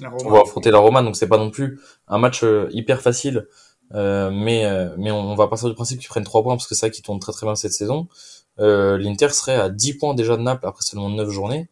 vont 0.00 0.42
affronter 0.42 0.70
la 0.70 0.78
Roma, 0.78 1.02
donc 1.02 1.16
c'est 1.16 1.28
pas 1.28 1.38
non 1.38 1.50
plus 1.50 1.80
un 2.08 2.18
match 2.18 2.44
euh, 2.44 2.68
hyper 2.72 3.00
facile, 3.00 3.48
euh, 3.94 4.30
mais 4.30 4.64
mais 4.96 5.10
on, 5.10 5.34
va 5.34 5.48
partir 5.48 5.68
du 5.68 5.74
principe 5.74 5.98
qu'ils 5.98 6.08
prennent 6.08 6.24
3 6.24 6.42
points 6.42 6.54
parce 6.56 6.66
que 6.66 6.74
c'est 6.74 6.82
ça 6.82 6.90
qui 6.90 7.02
tourne 7.02 7.18
très 7.18 7.32
très 7.32 7.46
bien 7.46 7.54
cette 7.56 7.72
saison. 7.72 8.08
L'Inter 8.58 9.30
serait 9.30 9.56
à 9.56 9.70
10 9.70 9.94
points 9.94 10.14
déjà 10.14 10.36
de 10.36 10.42
Naples 10.42 10.66
après 10.66 10.82
seulement 10.82 11.08
9 11.08 11.30
journées. 11.30 11.68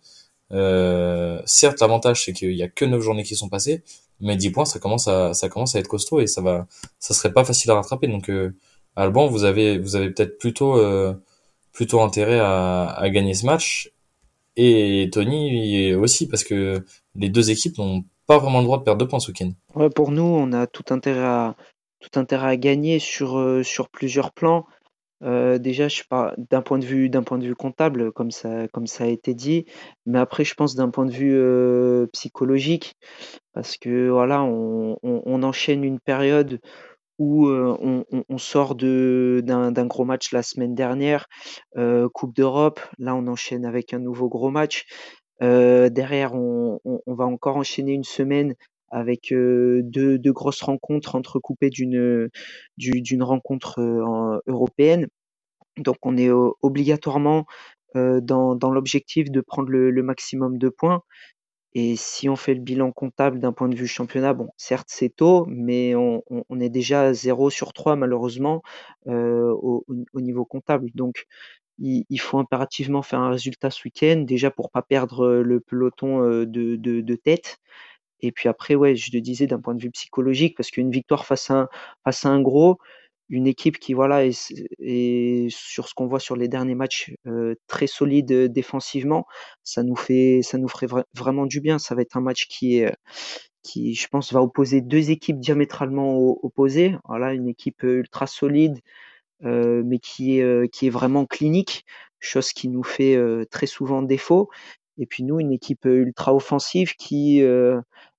Certes, 0.50 1.80
l'avantage 1.80 2.24
c'est 2.24 2.32
qu'il 2.32 2.52
y 2.52 2.62
a 2.62 2.68
que 2.68 2.84
9 2.84 3.00
journées 3.00 3.24
qui 3.24 3.36
sont 3.36 3.48
passées, 3.48 3.82
mais 4.20 4.36
10 4.36 4.50
points 4.50 4.64
ça 4.64 4.78
commence 4.78 5.08
à 5.08 5.34
ça 5.34 5.48
commence 5.48 5.74
à 5.74 5.78
être 5.78 5.88
costaud 5.88 6.20
et 6.20 6.26
ça 6.26 6.40
va 6.40 6.66
ça 6.98 7.14
serait 7.14 7.32
pas 7.32 7.44
facile 7.44 7.70
à 7.70 7.74
rattraper 7.74 8.08
donc 8.08 8.30
euh, 8.30 8.54
Alban 8.96 9.26
vous 9.28 9.44
avez 9.44 9.78
vous 9.78 9.96
avez 9.96 10.10
peut-être 10.10 10.38
plutôt 10.38 10.76
euh, 10.78 11.14
plutôt 11.72 12.00
intérêt 12.00 12.40
à, 12.40 12.86
à 12.86 13.10
gagner 13.10 13.34
ce 13.34 13.46
match 13.46 13.92
et 14.60 15.08
Tony 15.12 15.94
aussi, 15.94 16.26
parce 16.26 16.42
que 16.42 16.84
les 17.14 17.28
deux 17.28 17.52
équipes 17.52 17.78
n'ont 17.78 18.02
pas 18.26 18.38
vraiment 18.38 18.58
le 18.58 18.64
droit 18.64 18.78
de 18.78 18.82
perdre 18.82 18.98
deux 18.98 19.06
points 19.06 19.20
ce 19.20 19.28
week-end. 19.28 19.52
Ouais, 19.76 19.88
pour 19.88 20.10
nous, 20.10 20.24
on 20.24 20.52
a 20.52 20.66
tout 20.66 20.82
intérêt 20.90 21.24
à, 21.24 21.54
tout 22.00 22.18
intérêt 22.18 22.48
à 22.48 22.56
gagner 22.56 22.98
sur, 22.98 23.38
euh, 23.38 23.62
sur 23.62 23.88
plusieurs 23.88 24.32
plans. 24.32 24.66
Euh, 25.22 25.58
déjà, 25.58 25.88
je 25.88 26.02
pas 26.08 26.34
d'un 26.38 26.62
point 26.62 26.78
de 26.78 26.84
vue 26.84 27.10
d'un 27.10 27.22
point 27.22 27.38
de 27.38 27.46
vue 27.46 27.56
comptable, 27.56 28.12
comme 28.12 28.30
ça, 28.30 28.68
comme 28.68 28.86
ça 28.86 29.04
a 29.04 29.06
été 29.08 29.34
dit, 29.34 29.66
mais 30.06 30.18
après, 30.18 30.44
je 30.44 30.54
pense 30.54 30.74
d'un 30.74 30.90
point 30.90 31.06
de 31.06 31.12
vue 31.12 31.34
euh, 31.36 32.06
psychologique, 32.12 32.94
parce 33.52 33.76
que 33.76 34.08
voilà, 34.10 34.42
on, 34.44 34.96
on, 35.02 35.42
enchaîne 35.42 35.84
une 35.84 36.00
période 36.00 36.60
où 37.18 37.48
on, 37.48 38.04
on, 38.28 38.38
sort 38.38 38.76
de 38.76 39.42
d'un 39.44 39.86
gros 39.86 40.04
match 40.04 40.32
la 40.32 40.42
semaine 40.42 40.74
dernière, 40.74 41.26
Coupe 42.14 42.34
d'Europe. 42.36 42.80
Là, 42.98 43.14
on 43.16 43.26
enchaîne 43.26 43.64
avec 43.64 43.92
un 43.94 43.98
nouveau 43.98 44.28
gros 44.28 44.50
match. 44.50 44.86
derrière, 45.40 46.34
on, 46.34 46.80
on, 46.84 47.14
va 47.14 47.24
encore 47.24 47.56
enchaîner 47.56 47.92
une 47.92 48.04
semaine 48.04 48.54
avec 48.90 49.28
deux, 49.32 50.18
grosses 50.32 50.62
rencontres 50.62 51.14
entrecoupées 51.14 51.70
d'une 51.70 52.28
d'une 52.76 53.22
rencontre 53.22 53.80
européenne. 54.46 55.08
Donc 55.78 55.96
on 56.02 56.16
est 56.16 56.30
obligatoirement 56.30 57.46
dans, 57.94 58.54
dans 58.54 58.70
l'objectif 58.70 59.30
de 59.30 59.40
prendre 59.40 59.70
le, 59.70 60.02
maximum 60.02 60.58
de 60.58 60.68
points. 60.68 61.02
Et 61.74 61.96
si 61.96 62.28
on 62.28 62.36
fait 62.36 62.54
le 62.54 62.60
bilan 62.60 62.92
comptable 62.92 63.40
d'un 63.40 63.52
point 63.52 63.68
de 63.68 63.76
vue 63.76 63.86
championnat, 63.86 64.32
bon, 64.34 64.48
certes 64.56 64.88
c'est 64.90 65.14
tôt, 65.14 65.44
mais 65.48 65.94
on, 65.94 66.22
est 66.60 66.70
déjà 66.70 67.02
à 67.02 67.12
0 67.12 67.50
sur 67.50 67.72
3 67.72 67.96
malheureusement 67.96 68.62
au, 69.06 69.84
au, 70.12 70.20
niveau 70.20 70.44
comptable. 70.44 70.90
Donc 70.94 71.26
il, 71.78 72.20
faut 72.20 72.38
impérativement 72.38 73.02
faire 73.02 73.20
un 73.20 73.30
résultat 73.30 73.70
ce 73.70 73.82
week-end, 73.84 74.24
déjà 74.26 74.50
pour 74.50 74.70
pas 74.70 74.82
perdre 74.82 75.28
le 75.28 75.60
peloton 75.60 76.20
de 76.44 77.14
tête. 77.14 77.58
Et 78.20 78.32
puis 78.32 78.48
après, 78.48 78.74
ouais, 78.74 78.96
je 78.96 79.10
te 79.10 79.16
disais 79.18 79.46
d'un 79.46 79.60
point 79.60 79.74
de 79.74 79.82
vue 79.82 79.90
psychologique, 79.90 80.56
parce 80.56 80.70
qu'une 80.70 80.90
victoire 80.90 81.26
face 81.26 81.50
à 81.50 81.54
un, 81.60 81.68
face 82.04 82.24
à 82.26 82.30
un 82.30 82.40
gros, 82.40 82.78
une 83.28 83.46
équipe 83.46 83.78
qui 83.78 83.92
voilà 83.94 84.24
est, 84.24 85.48
sur 85.50 85.88
ce 85.88 85.94
qu'on 85.94 86.06
voit 86.06 86.20
sur 86.20 86.36
les 86.36 86.48
derniers 86.48 86.74
matchs 86.74 87.12
euh, 87.26 87.54
très 87.66 87.86
solide 87.86 88.32
euh, 88.32 88.48
défensivement, 88.48 89.26
ça 89.64 89.82
nous 89.82 89.96
fait 89.96 90.40
ça 90.42 90.58
nous 90.58 90.68
ferait 90.68 90.86
vraiment 91.14 91.46
du 91.46 91.60
bien. 91.60 91.78
Ça 91.78 91.94
va 91.94 92.02
être 92.02 92.16
un 92.16 92.20
match 92.22 92.46
qui 92.48 92.78
est 92.78 92.94
qui 93.62 93.94
je 93.94 94.08
pense 94.08 94.32
va 94.32 94.42
opposer 94.42 94.80
deux 94.80 95.10
équipes 95.10 95.40
diamétralement 95.40 96.16
opposées. 96.44 96.96
Voilà, 97.06 97.34
une 97.34 97.48
équipe 97.48 97.82
ultra 97.82 98.26
solide, 98.26 98.78
euh, 99.44 99.82
mais 99.84 99.98
qui 99.98 100.38
est 100.40 100.72
qui 100.72 100.86
est 100.86 100.90
vraiment 100.90 101.26
clinique, 101.26 101.84
chose 102.20 102.52
qui 102.52 102.68
nous 102.68 102.84
fait 102.84 103.18
très 103.50 103.66
souvent 103.66 104.02
défaut. 104.02 104.50
Et 104.98 105.06
puis 105.06 105.22
nous, 105.22 105.40
une 105.40 105.52
équipe 105.52 105.84
ultra 105.84 106.34
offensive 106.34 106.94
qui, 106.94 107.40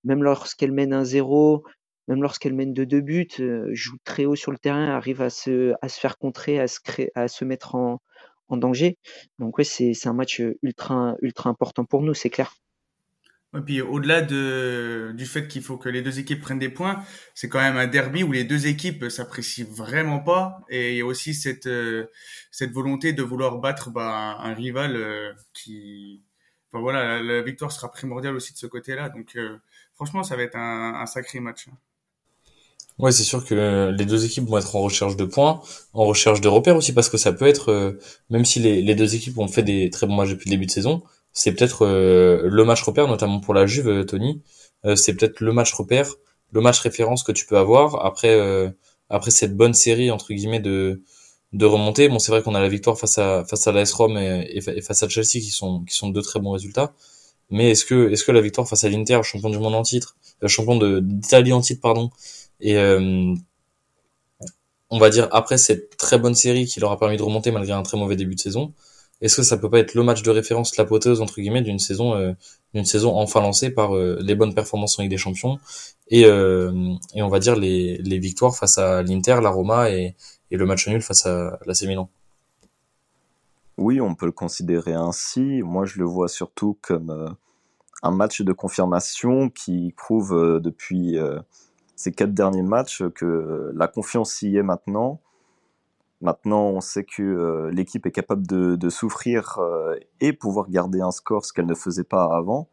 même 0.04 0.24
lorsqu'elle 0.24 0.72
mène 0.72 0.94
un 0.94 1.04
zéro, 1.04 1.64
même 2.08 2.22
lorsqu'elle 2.24 2.56
mène 2.56 2.74
de 2.74 2.86
deux 2.86 3.02
buts, 3.02 3.28
joue 3.72 3.98
très 4.04 4.26
haut 4.26 4.36
sur 4.36 4.52
le 4.52 4.58
terrain, 4.58 4.88
arrive 4.88 5.22
à 5.22 5.30
se, 5.30 5.74
à 5.82 5.90
se 5.90 6.00
faire 6.00 6.18
contrer, 6.18 6.60
à 6.60 6.68
se, 6.68 6.80
créer, 6.80 7.12
à 7.16 7.28
se 7.28 7.46
mettre 7.46 7.76
en, 7.76 8.02
en 8.48 8.58
danger. 8.58 8.98
Donc 9.38 9.58
oui, 9.58 9.66
c'est 9.66 10.08
un 10.08 10.14
match 10.14 10.42
ultra, 10.64 11.16
ultra 11.22 11.50
important 11.50 11.86
pour 11.86 12.02
nous, 12.02 12.14
c'est 12.14 12.30
clair. 12.30 12.56
Et 13.58 13.62
puis 13.62 13.82
au-delà 13.82 14.22
de, 14.22 15.12
du 15.16 15.26
fait 15.26 15.48
qu'il 15.48 15.64
faut 15.64 15.78
que 15.78 15.90
les 15.90 16.04
deux 16.04 16.20
équipes 16.20 16.42
prennent 16.42 16.60
des 16.60 16.70
points, 16.70 17.04
c'est 17.34 17.50
quand 17.50 17.60
même 17.60 17.78
un 17.78 17.88
derby 17.88 18.24
où 18.24 18.32
les 18.32 18.44
deux 18.44 18.68
équipes 18.68 19.10
s'apprécient 19.10 19.66
vraiment 19.66 20.20
pas 20.20 20.60
et 20.70 20.92
il 20.92 20.98
y 20.98 21.02
a 21.02 21.06
aussi 21.06 21.34
cette, 21.34 21.68
cette 22.52 22.72
volonté 22.72 23.12
de 23.12 23.24
vouloir 23.24 23.58
battre 23.58 23.90
bah, 23.90 24.38
un 24.40 24.54
rival 24.54 25.36
qui, 25.54 26.22
enfin 26.72 26.82
voilà, 26.82 27.22
la, 27.22 27.42
victoire 27.42 27.72
sera 27.72 27.92
primordiale 27.92 28.36
aussi 28.36 28.54
de 28.54 28.58
ce 28.58 28.68
côté-là. 28.68 29.10
Donc 29.10 29.36
euh, 29.36 29.58
franchement, 29.96 30.24
ça 30.24 30.36
va 30.36 30.44
être 30.44 30.56
un, 30.56 31.06
sacré 31.06 31.40
match. 31.40 31.68
Ouais, 32.98 33.12
c'est 33.12 33.24
sûr 33.24 33.46
que 33.46 33.96
les 33.98 34.06
deux 34.06 34.26
équipes 34.26 34.46
vont 34.46 34.58
être 34.58 34.76
en 34.76 34.82
recherche 34.82 35.16
de 35.16 35.24
points, 35.24 35.62
en 35.94 36.06
recherche 36.06 36.42
de 36.42 36.50
repères 36.50 36.76
aussi, 36.76 36.94
parce 36.94 37.10
que 37.10 37.18
ça 37.18 37.32
peut 37.32 37.48
être, 37.48 37.72
euh, 37.72 38.00
même 38.30 38.44
si 38.44 38.60
les, 38.60 38.96
deux 38.96 39.16
équipes 39.16 39.38
ont 39.38 39.48
fait 39.48 39.64
des 39.64 39.90
très 39.90 40.06
bons 40.06 40.16
matchs 40.16 40.32
depuis 40.32 40.50
le 40.50 40.56
début 40.56 40.66
de 40.66 40.72
saison, 40.72 41.04
c'est 41.32 41.54
peut-être 41.54 41.86
euh, 41.86 42.42
le 42.44 42.66
match 42.66 42.82
repère, 42.84 43.08
notamment 43.08 43.40
pour 43.40 43.54
la 43.54 43.66
Juve, 43.66 44.06
Tony. 44.06 44.42
c'est 44.96 45.16
peut-être 45.16 45.40
le 45.40 45.54
match 45.54 45.72
repère, 45.74 46.14
le 46.52 46.62
match 46.62 46.80
référence 46.80 47.24
que 47.24 47.32
tu 47.32 47.46
peux 47.46 47.58
avoir 47.58 48.06
après 48.06 48.38
après 49.10 49.32
cette 49.32 49.56
bonne 49.58 49.74
série 49.74 50.12
entre 50.12 50.34
guillemets 50.34 50.60
de 50.60 51.02
de 51.54 51.66
remonter. 51.66 52.10
Bon, 52.10 52.20
c'est 52.20 52.32
vrai 52.32 52.44
qu'on 52.44 52.56
a 52.56 52.62
la 52.62 52.70
victoire 52.70 52.98
face 52.98 53.18
à 53.18 53.44
face 53.46 53.68
à 53.68 53.72
l'AS 53.72 53.92
Rome 53.94 54.18
et, 54.18 54.62
face 54.82 55.04
à 55.04 55.10
Chelsea 55.10 55.40
qui 55.42 55.52
sont 55.52 55.84
qui 55.84 55.96
sont 55.96 56.10
deux 56.10 56.22
très 56.22 56.40
bons 56.40 56.52
résultats. 56.52 56.94
Mais 57.50 57.72
est-ce 57.72 57.86
que 57.86 58.12
est-ce 58.12 58.24
que 58.24 58.32
la 58.32 58.42
victoire 58.42 58.68
face 58.68 58.84
à 58.84 58.90
l'Inter, 58.90 59.22
champion 59.24 59.50
du 59.50 59.58
monde 59.60 59.76
en 59.76 59.82
titre, 59.84 60.18
euh, 60.44 60.48
champion 60.48 60.78
d'Italie 61.02 61.54
en 61.54 61.62
titre, 61.62 61.82
pardon, 61.82 62.12
et 62.62 62.78
euh, 62.78 63.34
on 64.90 65.00
va 65.00 65.10
dire 65.10 65.28
après 65.32 65.58
cette 65.58 65.98
très 65.98 66.18
bonne 66.20 66.36
série 66.36 66.66
qui 66.66 66.80
leur 66.80 66.92
a 66.92 67.00
permis 67.00 67.18
de 67.18 67.24
remonter 67.24 67.52
malgré 67.52 67.74
un 67.74 67.84
très 67.84 67.98
mauvais 67.98 68.16
début 68.16 68.36
de 68.36 68.40
saison, 68.40 68.74
est-ce 69.22 69.38
que 69.38 69.44
ça 69.44 69.58
peut 69.58 69.70
pas 69.70 69.80
être 69.80 69.96
le 69.96 70.04
match 70.04 70.22
de 70.24 70.32
référence, 70.32 70.78
la 70.78 70.86
poteuse 70.86 71.22
entre 71.22 71.42
guillemets 71.42 71.62
d'une 71.62 71.80
saison 71.80 72.16
euh, 72.16 72.34
d'une 72.74 72.86
saison 72.86 73.16
enfin 73.18 73.42
lancée 73.42 73.72
par 73.72 73.96
les 73.96 74.36
bonnes 74.36 74.54
performances 74.54 75.00
en 75.00 75.02
Ligue 75.04 75.12
des 75.12 75.18
Champions 75.18 75.60
et 76.10 76.22
et 76.22 77.22
on 77.24 77.30
va 77.30 77.40
dire 77.40 77.56
les 77.56 77.98
les 77.98 78.20
victoires 78.20 78.56
face 78.56 78.78
à 78.78 79.02
l'Inter, 79.04 79.40
la 79.42 79.50
Roma 79.50 79.90
et 79.90 80.16
et 80.52 80.58
le 80.58 80.66
match 80.66 80.88
nul 80.88 81.02
face 81.02 81.26
à 81.26 81.60
l'AC 81.66 81.84
Milan. 81.84 82.10
Oui, 83.80 84.02
on 84.02 84.14
peut 84.14 84.26
le 84.26 84.34
considérer 84.34 84.94
ainsi. 84.94 85.62
Moi, 85.64 85.86
je 85.86 86.00
le 86.00 86.06
vois 86.06 86.28
surtout 86.28 86.78
comme 86.82 87.12
euh, 87.12 87.30
un 88.04 88.12
match 88.12 88.42
de 88.42 88.52
confirmation 88.52 89.50
qui 89.50 89.94
prouve 89.96 90.34
euh, 90.34 90.60
depuis 90.60 91.18
euh, 91.18 91.40
ces 91.96 92.12
quatre 92.12 92.34
derniers 92.34 92.62
matchs 92.62 93.04
que 93.16 93.72
la 93.74 93.88
confiance 93.88 94.42
y 94.42 94.58
est 94.58 94.64
maintenant. 94.64 95.22
Maintenant, 96.20 96.64
on 96.64 96.82
sait 96.82 97.06
que 97.06 97.70
l'équipe 97.72 98.06
est 98.06 98.12
capable 98.12 98.46
de, 98.46 98.76
de 98.76 98.90
souffrir 98.90 99.58
et 100.20 100.34
pouvoir 100.34 100.70
garder 100.70 101.00
un 101.00 101.12
score, 101.12 101.46
ce 101.46 101.54
qu'elle 101.54 101.66
ne 101.66 101.74
faisait 101.74 102.04
pas 102.04 102.36
avant. 102.36 102.68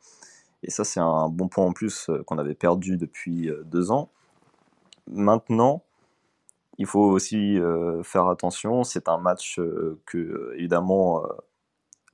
Et 0.65 0.71
ça, 0.71 0.83
c'est 0.83 0.99
un 0.99 1.29
bon 1.29 1.47
point 1.47 1.65
en 1.65 1.73
plus 1.73 2.11
qu'on 2.27 2.39
avait 2.39 2.57
perdu 2.57 2.97
depuis 2.97 3.49
deux 3.65 3.93
ans. 3.93 4.11
Maintenant, 5.07 5.85
il 6.79 6.87
faut 6.87 7.01
aussi 7.01 7.59
euh, 7.59 8.03
faire 8.03 8.29
attention. 8.29 8.85
C'est 8.85 9.09
un 9.09 9.19
match 9.19 9.59
euh, 9.59 10.01
que, 10.07 10.53
évidemment, 10.57 11.25
euh, 11.25 11.29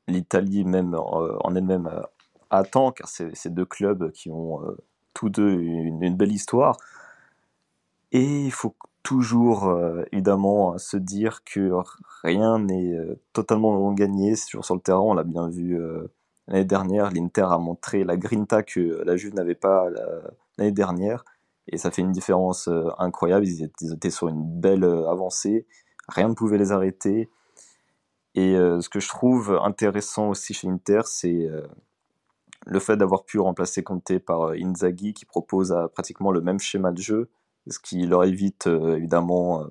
l'Italie 0.08 0.64
même 0.64 0.94
en 0.94 1.54
elle-même 1.54 1.90
attend, 2.50 2.92
car 2.92 3.08
c'est 3.08 3.34
ces 3.36 3.50
deux 3.50 3.64
clubs 3.64 4.10
qui 4.12 4.30
ont 4.30 4.60
tous 5.14 5.28
deux 5.30 5.50
une, 5.50 6.16
belle 6.16 6.32
histoire. 6.32 6.76
Et 8.12 8.44
il 8.44 8.50
faut 8.52 8.74
toujours, 9.02 9.72
évidemment, 10.12 10.76
se 10.78 10.96
dire 10.96 11.44
que 11.44 11.70
rien 12.22 12.58
n'est 12.58 12.96
totalement 13.32 13.92
gagné 13.92 14.36
sur, 14.36 14.64
sur 14.64 14.74
le 14.74 14.80
terrain. 14.80 15.00
On 15.00 15.14
l'a 15.14 15.24
bien 15.24 15.48
vu 15.48 15.80
l'année 16.48 16.64
dernière. 16.64 17.10
L'Inter 17.12 17.46
a 17.48 17.58
montré 17.58 18.04
la 18.04 18.16
grinta 18.16 18.62
que 18.62 19.02
la 19.04 19.16
Juve 19.16 19.34
n'avait 19.34 19.54
pas 19.54 19.88
l'année 20.58 20.72
dernière. 20.72 21.24
Et 21.68 21.78
ça 21.78 21.90
fait 21.90 22.02
une 22.02 22.12
différence 22.12 22.68
euh, 22.68 22.88
incroyable. 22.98 23.46
Ils 23.46 23.62
étaient, 23.62 24.10
sur 24.10 24.28
une 24.28 24.60
belle 24.60 24.84
euh, 24.84 25.08
avancée. 25.08 25.66
Rien 26.08 26.28
ne 26.28 26.34
pouvait 26.34 26.58
les 26.58 26.72
arrêter. 26.72 27.30
Et 28.34 28.56
euh, 28.56 28.80
ce 28.80 28.88
que 28.88 29.00
je 29.00 29.08
trouve 29.08 29.58
intéressant 29.62 30.30
aussi 30.30 30.54
chez 30.54 30.68
Inter, 30.68 31.02
c'est 31.04 31.48
le 32.66 32.78
fait 32.78 32.96
d'avoir 32.96 33.24
pu 33.24 33.38
remplacer 33.38 33.82
Conte 33.82 34.18
par 34.18 34.52
Inzaghi, 34.52 35.12
qui 35.12 35.24
propose 35.24 35.74
pratiquement 35.92 36.32
le 36.32 36.40
même 36.40 36.58
schéma 36.58 36.92
de 36.92 37.00
jeu, 37.00 37.30
ce 37.68 37.78
qui 37.78 38.06
leur 38.06 38.24
évite 38.24 38.66
évidemment 38.66 39.66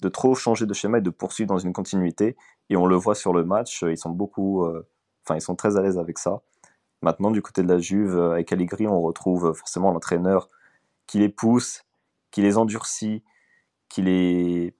de 0.00 0.08
trop 0.08 0.34
changer 0.34 0.64
de 0.64 0.72
schéma 0.72 0.98
et 0.98 1.02
de 1.02 1.10
poursuivre 1.10 1.48
dans 1.48 1.58
une 1.58 1.74
continuité. 1.74 2.36
Et 2.70 2.76
on 2.76 2.86
le 2.86 2.96
voit 2.96 3.14
sur 3.14 3.34
le 3.34 3.44
match, 3.44 3.82
ils 3.82 3.98
sont 3.98 4.10
beaucoup, 4.10 4.64
enfin 4.64 5.36
ils 5.36 5.42
sont 5.42 5.54
très 5.54 5.76
à 5.76 5.82
l'aise 5.82 5.98
avec 5.98 6.18
ça. 6.18 6.40
Maintenant, 7.02 7.30
du 7.30 7.42
côté 7.42 7.62
de 7.62 7.68
la 7.68 7.78
Juve, 7.78 8.18
avec 8.18 8.50
Allegri, 8.52 8.86
on 8.86 9.02
retrouve 9.02 9.52
forcément 9.52 9.92
l'entraîneur 9.92 10.48
qui 11.10 11.18
les 11.18 11.28
pousse, 11.28 11.82
qui 12.30 12.40
les 12.40 12.56
endurcit, 12.56 13.24
qui 13.88 14.00
les, 14.00 14.76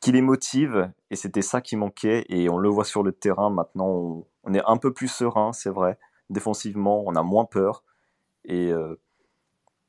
qui 0.00 0.10
les 0.10 0.22
motive. 0.22 0.90
Et 1.10 1.16
c'était 1.16 1.42
ça 1.42 1.60
qui 1.60 1.76
manquait. 1.76 2.24
Et 2.30 2.48
on 2.48 2.56
le 2.56 2.70
voit 2.70 2.86
sur 2.86 3.02
le 3.02 3.12
terrain. 3.12 3.50
Maintenant, 3.50 4.24
on, 4.44 4.54
est 4.54 4.62
un 4.64 4.78
peu 4.78 4.94
plus 4.94 5.08
serein, 5.08 5.52
c'est 5.52 5.68
vrai. 5.68 5.98
Défensivement, 6.30 7.02
on 7.06 7.14
a 7.14 7.22
moins 7.22 7.44
peur. 7.44 7.84
Et 8.46 8.72
euh, 8.72 8.98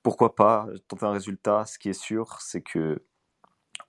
pourquoi 0.03 0.35
pas 0.35 0.67
tenter 0.89 1.05
un 1.05 1.11
résultat? 1.11 1.63
Ce 1.65 1.79
qui 1.79 1.87
est 1.87 1.93
sûr, 1.93 2.41
c'est 2.41 2.61
que 2.61 3.01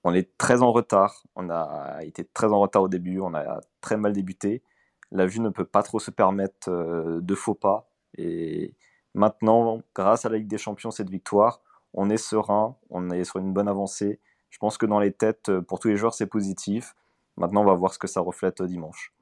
on 0.05 0.15
est 0.15 0.39
très 0.39 0.63
en 0.63 0.71
retard. 0.71 1.25
On 1.35 1.51
a 1.51 1.99
été 2.05 2.25
très 2.25 2.47
en 2.47 2.61
retard 2.61 2.83
au 2.83 2.89
début. 2.89 3.19
On 3.19 3.35
a 3.35 3.61
très 3.81 3.97
mal 3.97 4.13
débuté. 4.13 4.63
La 5.11 5.27
vue 5.27 5.41
ne 5.41 5.49
peut 5.49 5.65
pas 5.65 5.83
trop 5.83 5.99
se 5.99 6.13
permettre 6.13 6.71
euh, 6.71 7.21
de 7.21 7.35
faux 7.35 7.57
pas. 7.57 7.91
Et 8.17 8.77
Maintenant, 9.15 9.83
grâce 9.95 10.25
à 10.25 10.29
la 10.29 10.39
Ligue 10.39 10.49
des 10.49 10.59
Champions, 10.59 10.91
cette 10.91 11.11
victoire, 11.11 11.61
on 11.95 12.11
est 12.11 12.17
serein, 12.17 12.77
on 12.91 13.11
est 13.11 13.25
sur 13.25 13.39
une 13.39 13.53
bonne 13.53 13.69
avancée. 13.69 14.21
Je 14.51 14.59
pense 14.59 14.79
que 14.79 14.87
dans 14.87 15.01
les 15.01 15.13
têtes, 15.13 15.51
pour 15.61 15.81
tous 15.81 15.89
les 15.89 15.97
joueurs, 15.97 16.15
c'est 16.15 16.27
positif. 16.27 16.95
Maintenant, 17.37 17.63
on 17.63 17.67
va 17.67 17.75
voir 17.75 17.93
ce 17.95 17.99
que 17.99 18.07
ça 18.07 18.21
reflète 18.21 18.63
dimanche. 18.63 19.13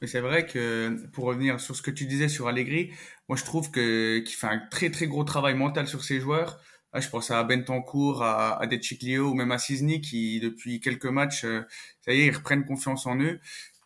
Mais 0.00 0.08
c'est 0.08 0.20
vrai 0.20 0.46
que 0.46 0.96
pour 1.12 1.26
revenir 1.26 1.60
sur 1.60 1.76
ce 1.76 1.82
que 1.82 1.92
tu 1.92 2.06
disais 2.06 2.28
sur 2.28 2.48
Allegri, 2.48 2.90
moi 3.28 3.36
je 3.36 3.44
trouve 3.44 3.70
qu'il 3.70 4.26
fait 4.26 4.48
un 4.48 4.58
très 4.68 4.90
très 4.90 5.06
gros 5.06 5.22
travail 5.22 5.54
mental 5.54 5.86
sur 5.86 6.02
ses 6.02 6.18
joueurs. 6.18 6.60
Ah, 6.92 7.00
je 7.00 7.08
pense 7.08 7.30
à 7.30 7.42
Bentancourt, 7.44 8.22
à, 8.22 8.60
à 8.60 8.66
Deciclio 8.66 9.30
ou 9.30 9.34
même 9.34 9.52
à 9.52 9.58
Cisny 9.58 10.00
qui 10.00 10.40
depuis 10.40 10.80
quelques 10.80 11.06
matchs, 11.06 11.44
euh, 11.44 11.62
ça 12.00 12.12
y 12.12 12.20
est, 12.20 12.26
ils 12.26 12.36
reprennent 12.36 12.64
confiance 12.64 13.06
en 13.06 13.18
eux. 13.20 13.38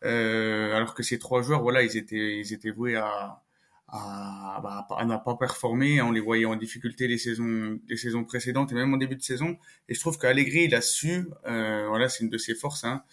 Euh, 0.05 0.75
alors 0.75 0.95
que 0.95 1.03
ces 1.03 1.19
trois 1.19 1.43
joueurs, 1.43 1.63
voilà, 1.63 1.83
ils 1.83 1.99
étaient 1.99 2.39
ils 2.41 2.53
étaient 2.55 2.71
voués 2.71 2.97
à 2.97 3.43
à, 3.89 4.61
bah, 4.63 5.05
n'a 5.05 5.19
pas 5.19 5.37
performé. 5.37 6.03
On 6.03 6.11
les 6.11 6.21
voyait 6.21 6.45
en 6.45 6.57
difficulté 6.57 7.07
les 7.07 7.19
saisons, 7.19 7.79
les 7.89 7.97
saisons 7.97 8.25
précédentes 8.25 8.73
et 8.73 8.75
même 8.75 8.93
en 8.93 8.97
début 8.97 9.17
de 9.17 9.23
saison. 9.23 9.57
Et 9.89 9.95
je 9.95 10.01
trouve 10.01 10.19
qu'Allegri, 10.19 10.65
il 10.65 10.75
a 10.75 10.81
su, 10.81 11.29
euh, 11.47 11.87
voilà, 11.89 12.09
c'est 12.09 12.25
une 12.25 12.31
de 12.31 12.39
ses 12.39 12.55
forces, 12.55 12.85
hein, 12.85 13.05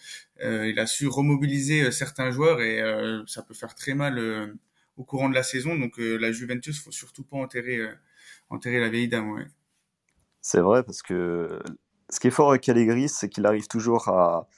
euh, 0.42 0.68
il 0.68 0.78
a 0.78 0.86
su 0.86 1.06
remobiliser 1.06 1.84
euh, 1.84 1.90
certains 1.90 2.30
joueurs 2.30 2.60
et 2.60 2.80
ça 3.26 3.42
peut 3.42 3.54
faire 3.54 3.74
très 3.74 3.94
mal 3.94 4.56
au 4.96 5.04
courant 5.04 5.28
de 5.28 5.34
la 5.34 5.42
saison. 5.42 5.76
Donc 5.76 5.98
la 5.98 6.32
Juventus, 6.32 6.82
faut 6.82 6.92
surtout 6.92 7.24
pas 7.24 7.36
enterrer, 7.36 7.80
enterrer 8.50 8.80
la 8.80 8.88
vieille 8.88 9.08
dame. 9.08 9.46
C'est 10.40 10.60
vrai 10.60 10.82
parce 10.82 11.02
que 11.02 11.60
ce 12.10 12.20
qui 12.20 12.26
est 12.26 12.30
fort 12.32 12.50
avec 12.50 12.68
Allegri, 12.68 13.08
c'est 13.08 13.28
qu'il 13.28 13.46
arrive 13.46 13.66
toujours 13.66 14.08
à, 14.08 14.48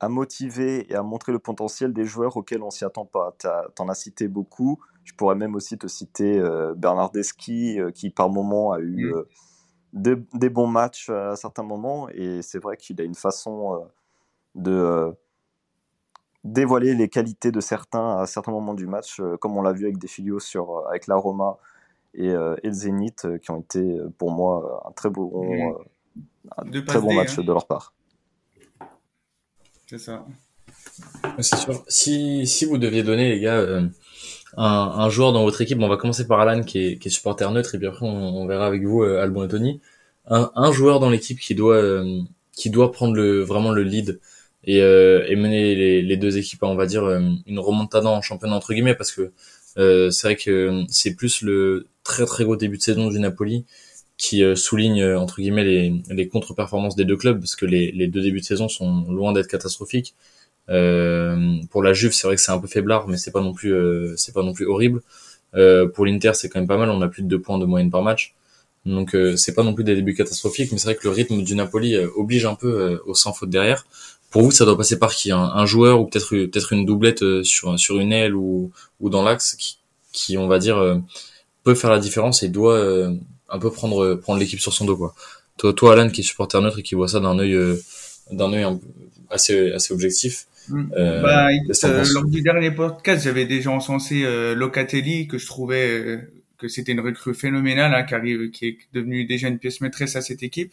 à 0.00 0.08
motiver 0.08 0.90
et 0.90 0.96
à 0.96 1.02
montrer 1.02 1.30
le 1.30 1.38
potentiel 1.38 1.92
des 1.92 2.04
joueurs 2.04 2.36
auxquels 2.36 2.62
on 2.62 2.70
s'y 2.70 2.84
attend 2.84 3.04
pas. 3.04 3.36
T'en 3.76 3.88
as 3.88 3.94
cité 3.94 4.26
beaucoup. 4.26 4.80
Je 5.04 5.14
pourrais 5.14 5.34
même 5.34 5.54
aussi 5.54 5.78
te 5.78 5.86
citer 5.86 6.38
euh, 6.38 6.74
Bernardeschi, 6.74 7.80
euh, 7.80 7.90
qui 7.90 8.10
par 8.10 8.28
moment 8.28 8.72
a 8.72 8.80
eu 8.80 9.10
mm. 9.10 9.14
euh, 9.14 9.28
des, 9.92 10.16
des, 10.34 10.48
bons 10.48 10.66
matchs 10.66 11.10
à 11.10 11.36
certains 11.36 11.62
moments. 11.62 12.08
Et 12.10 12.42
c'est 12.42 12.58
vrai 12.58 12.76
qu'il 12.76 13.00
a 13.00 13.04
une 13.04 13.14
façon 13.14 13.74
euh, 13.74 13.78
de 14.54 14.72
euh, 14.72 15.12
dévoiler 16.44 16.94
les 16.94 17.08
qualités 17.08 17.52
de 17.52 17.60
certains 17.60 18.18
à 18.18 18.26
certains 18.26 18.52
moments 18.52 18.74
du 18.74 18.86
match, 18.86 19.20
comme 19.40 19.56
on 19.56 19.62
l'a 19.62 19.72
vu 19.72 19.84
avec 19.84 19.98
des 19.98 20.08
filios 20.08 20.40
sur, 20.40 20.86
avec 20.88 21.06
la 21.06 21.16
Roma 21.16 21.58
et, 22.14 22.28
et, 22.28 22.66
le 22.66 22.72
Zénith, 22.72 23.26
qui 23.40 23.50
ont 23.52 23.60
été 23.60 23.98
pour 24.18 24.32
moi 24.32 24.82
un 24.86 24.92
très 24.92 25.08
beau, 25.08 25.78
un 26.56 26.82
très 26.82 27.00
bon 27.00 27.14
match 27.14 27.38
hein. 27.38 27.42
de 27.42 27.52
leur 27.52 27.66
part. 27.66 27.94
C'est 29.86 29.98
ça. 29.98 30.24
C'est 31.38 31.56
sûr. 31.56 31.84
Si, 31.88 32.46
si 32.46 32.64
vous 32.64 32.78
deviez 32.78 33.02
donner, 33.02 33.28
les 33.28 33.40
gars, 33.40 33.58
euh, 33.58 33.88
un, 34.56 34.64
un, 34.96 35.10
joueur 35.10 35.32
dans 35.32 35.44
votre 35.44 35.60
équipe, 35.60 35.78
on 35.80 35.88
va 35.88 35.96
commencer 35.96 36.26
par 36.26 36.40
Alan 36.40 36.62
qui 36.62 36.78
est, 36.78 36.98
qui 36.98 37.08
est 37.08 37.10
supporter 37.10 37.50
neutre 37.50 37.74
et 37.74 37.78
puis 37.78 37.86
après 37.86 38.06
on, 38.06 38.36
on 38.42 38.46
verra 38.46 38.66
avec 38.66 38.82
vous 38.84 39.02
euh, 39.02 39.22
Albon 39.22 39.44
et 39.44 39.48
Tony. 39.48 39.80
Un, 40.26 40.50
un 40.54 40.72
joueur 40.72 41.00
dans 41.00 41.10
l'équipe 41.10 41.38
qui 41.40 41.54
doit 41.54 41.76
euh, 41.76 42.20
qui 42.52 42.70
doit 42.70 42.92
prendre 42.92 43.14
le 43.14 43.42
vraiment 43.42 43.72
le 43.72 43.82
lead 43.82 44.20
et, 44.64 44.80
euh, 44.82 45.24
et 45.28 45.36
mener 45.36 45.74
les, 45.74 46.02
les, 46.02 46.16
deux 46.16 46.38
équipes 46.38 46.62
à 46.62 46.66
on 46.66 46.76
va 46.76 46.86
dire 46.86 47.04
euh, 47.04 47.20
une 47.46 47.58
remontada 47.58 48.08
en 48.08 48.22
championnat 48.22 48.54
entre 48.54 48.72
guillemets 48.72 48.94
parce 48.94 49.12
que 49.12 49.32
euh, 49.78 50.10
c'est 50.10 50.28
vrai 50.28 50.36
que 50.36 50.84
c'est 50.88 51.14
plus 51.14 51.42
le 51.42 51.88
très 52.04 52.26
très 52.26 52.44
gros 52.44 52.56
début 52.56 52.76
de 52.76 52.82
saison 52.82 53.08
du 53.08 53.18
Napoli 53.18 53.64
qui 54.18 54.44
souligne 54.54 55.04
entre 55.16 55.40
guillemets 55.40 55.64
les, 55.64 56.02
les 56.10 56.28
contre-performances 56.28 56.94
des 56.94 57.04
deux 57.04 57.16
clubs 57.16 57.40
parce 57.40 57.56
que 57.56 57.66
les, 57.66 57.90
les 57.90 58.06
deux 58.06 58.20
débuts 58.20 58.40
de 58.40 58.44
saison 58.44 58.68
sont 58.68 59.04
loin 59.10 59.32
d'être 59.32 59.48
catastrophiques 59.48 60.14
pour 60.66 61.82
la 61.82 61.92
Juve, 61.92 62.12
c'est 62.12 62.26
vrai 62.26 62.36
que 62.36 62.42
c'est 62.42 62.52
un 62.52 62.58
peu 62.58 62.66
faiblard, 62.66 63.08
mais 63.08 63.16
c'est 63.16 63.30
pas 63.30 63.40
non 63.40 63.52
plus, 63.52 63.74
euh, 63.74 64.14
c'est 64.16 64.32
pas 64.32 64.42
non 64.42 64.52
plus 64.52 64.66
horrible. 64.66 65.02
Euh, 65.54 65.88
pour 65.88 66.06
l'Inter, 66.06 66.32
c'est 66.34 66.48
quand 66.48 66.60
même 66.60 66.68
pas 66.68 66.78
mal. 66.78 66.90
On 66.90 67.02
a 67.02 67.08
plus 67.08 67.22
de 67.22 67.28
deux 67.28 67.40
points 67.40 67.58
de 67.58 67.64
moyenne 67.64 67.90
par 67.90 68.02
match. 68.02 68.34
Donc 68.84 69.16
c'est 69.36 69.54
pas 69.54 69.62
non 69.62 69.74
plus 69.74 69.84
des 69.84 69.94
débuts 69.94 70.14
catastrophiques, 70.14 70.72
mais 70.72 70.78
c'est 70.78 70.86
vrai 70.86 70.96
que 70.96 71.04
le 71.04 71.10
rythme 71.10 71.42
du 71.42 71.54
Napoli 71.54 71.96
oblige 72.16 72.46
un 72.46 72.56
peu 72.56 73.00
au 73.06 73.14
sans 73.14 73.32
faute 73.32 73.48
derrière. 73.48 73.86
Pour 74.30 74.42
vous, 74.42 74.50
ça 74.50 74.64
doit 74.64 74.76
passer 74.76 74.98
par 74.98 75.14
qui? 75.14 75.30
Un, 75.30 75.66
joueur 75.66 76.00
ou 76.00 76.06
peut-être 76.06 76.30
peut-être 76.30 76.72
une 76.72 76.84
doublette 76.84 77.44
sur 77.44 77.78
sur 77.78 78.00
une 78.00 78.12
aile 78.12 78.34
ou 78.34 78.72
ou 78.98 79.08
dans 79.08 79.22
l'axe 79.22 79.54
qui, 79.54 79.78
qui 80.12 80.36
on 80.36 80.48
va 80.48 80.58
dire 80.58 81.00
peut 81.62 81.76
faire 81.76 81.90
la 81.90 82.00
différence 82.00 82.42
et 82.42 82.48
doit 82.48 83.08
un 83.48 83.58
peu 83.60 83.70
prendre 83.70 84.16
prendre 84.16 84.40
l'équipe 84.40 84.58
sur 84.58 84.72
son 84.72 84.84
dos 84.84 84.96
quoi. 84.96 85.14
Toi, 85.58 85.72
toi 85.74 85.92
Alan 85.92 86.08
qui 86.08 86.22
est 86.22 86.24
supporter 86.24 86.60
neutre 86.60 86.80
et 86.80 86.82
qui 86.82 86.96
voit 86.96 87.06
ça 87.06 87.20
d'un 87.20 87.38
œil 87.38 87.56
d'un 88.32 88.52
œil 88.52 88.66
assez 89.30 89.70
assez 89.70 89.94
objectif. 89.94 90.48
Euh, 90.70 91.22
bah, 91.22 91.48
euh, 91.84 92.04
lors 92.12 92.24
du 92.24 92.42
dernier 92.42 92.70
podcast, 92.70 93.24
j'avais 93.24 93.46
déjà 93.46 93.70
encensé 93.70 94.22
euh, 94.24 94.54
Locatelli, 94.54 95.26
que 95.26 95.38
je 95.38 95.46
trouvais 95.46 95.88
euh, 95.88 96.18
que 96.58 96.68
c'était 96.68 96.92
une 96.92 97.00
recrue 97.00 97.34
phénoménale, 97.34 97.94
hein, 97.94 98.04
qui 98.04 98.14
arrive, 98.14 98.50
qui 98.50 98.66
est 98.66 98.78
devenue 98.92 99.24
déjà 99.24 99.48
une 99.48 99.58
pièce 99.58 99.80
maîtresse 99.80 100.16
à 100.16 100.20
cette 100.20 100.42
équipe. 100.42 100.72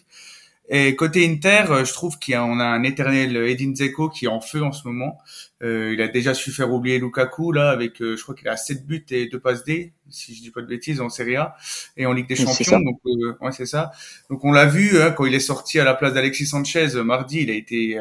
Et 0.69 0.95
côté 0.95 1.27
Inter, 1.27 1.65
euh, 1.71 1.83
je 1.83 1.93
trouve 1.93 2.17
qu'on 2.19 2.59
a, 2.59 2.63
a, 2.63 2.67
un 2.67 2.83
éternel 2.83 3.35
Edin 3.35 3.73
Dzeko 3.73 4.09
qui 4.09 4.25
est 4.25 4.29
en 4.29 4.39
feu 4.39 4.63
en 4.63 4.71
ce 4.71 4.87
moment. 4.87 5.17
Euh, 5.61 5.93
il 5.93 6.01
a 6.01 6.07
déjà 6.07 6.33
su 6.33 6.51
faire 6.51 6.71
oublier 6.71 6.99
Lukaku 6.99 7.51
là 7.51 7.69
avec, 7.69 8.01
euh, 8.01 8.15
je 8.15 8.23
crois 8.23 8.33
qu'il 8.33 8.47
a 8.47 8.55
7 8.55 8.85
buts 8.85 9.05
et 9.09 9.27
2 9.27 9.39
passes 9.39 9.65
D, 9.65 9.91
si 10.09 10.33
je 10.33 10.41
dis 10.41 10.51
pas 10.51 10.61
de 10.61 10.67
bêtises, 10.67 11.01
en 11.01 11.09
Serie 11.09 11.35
A 11.35 11.55
et 11.97 12.05
en 12.05 12.13
Ligue 12.13 12.29
des 12.29 12.37
Champions. 12.37 12.79
Donc 12.79 13.01
euh, 13.05 13.35
ouais, 13.41 13.51
c'est 13.51 13.65
ça. 13.65 13.91
Donc 14.29 14.45
on 14.45 14.53
l'a 14.53 14.65
vu 14.65 15.01
hein, 15.01 15.11
quand 15.11 15.25
il 15.25 15.35
est 15.35 15.41
sorti 15.41 15.79
à 15.79 15.83
la 15.83 15.95
place 15.95 16.13
d'Alexis 16.13 16.45
Sanchez 16.45 16.87
mardi, 17.03 17.41
il 17.41 17.49
a 17.49 17.53
été 17.53 17.97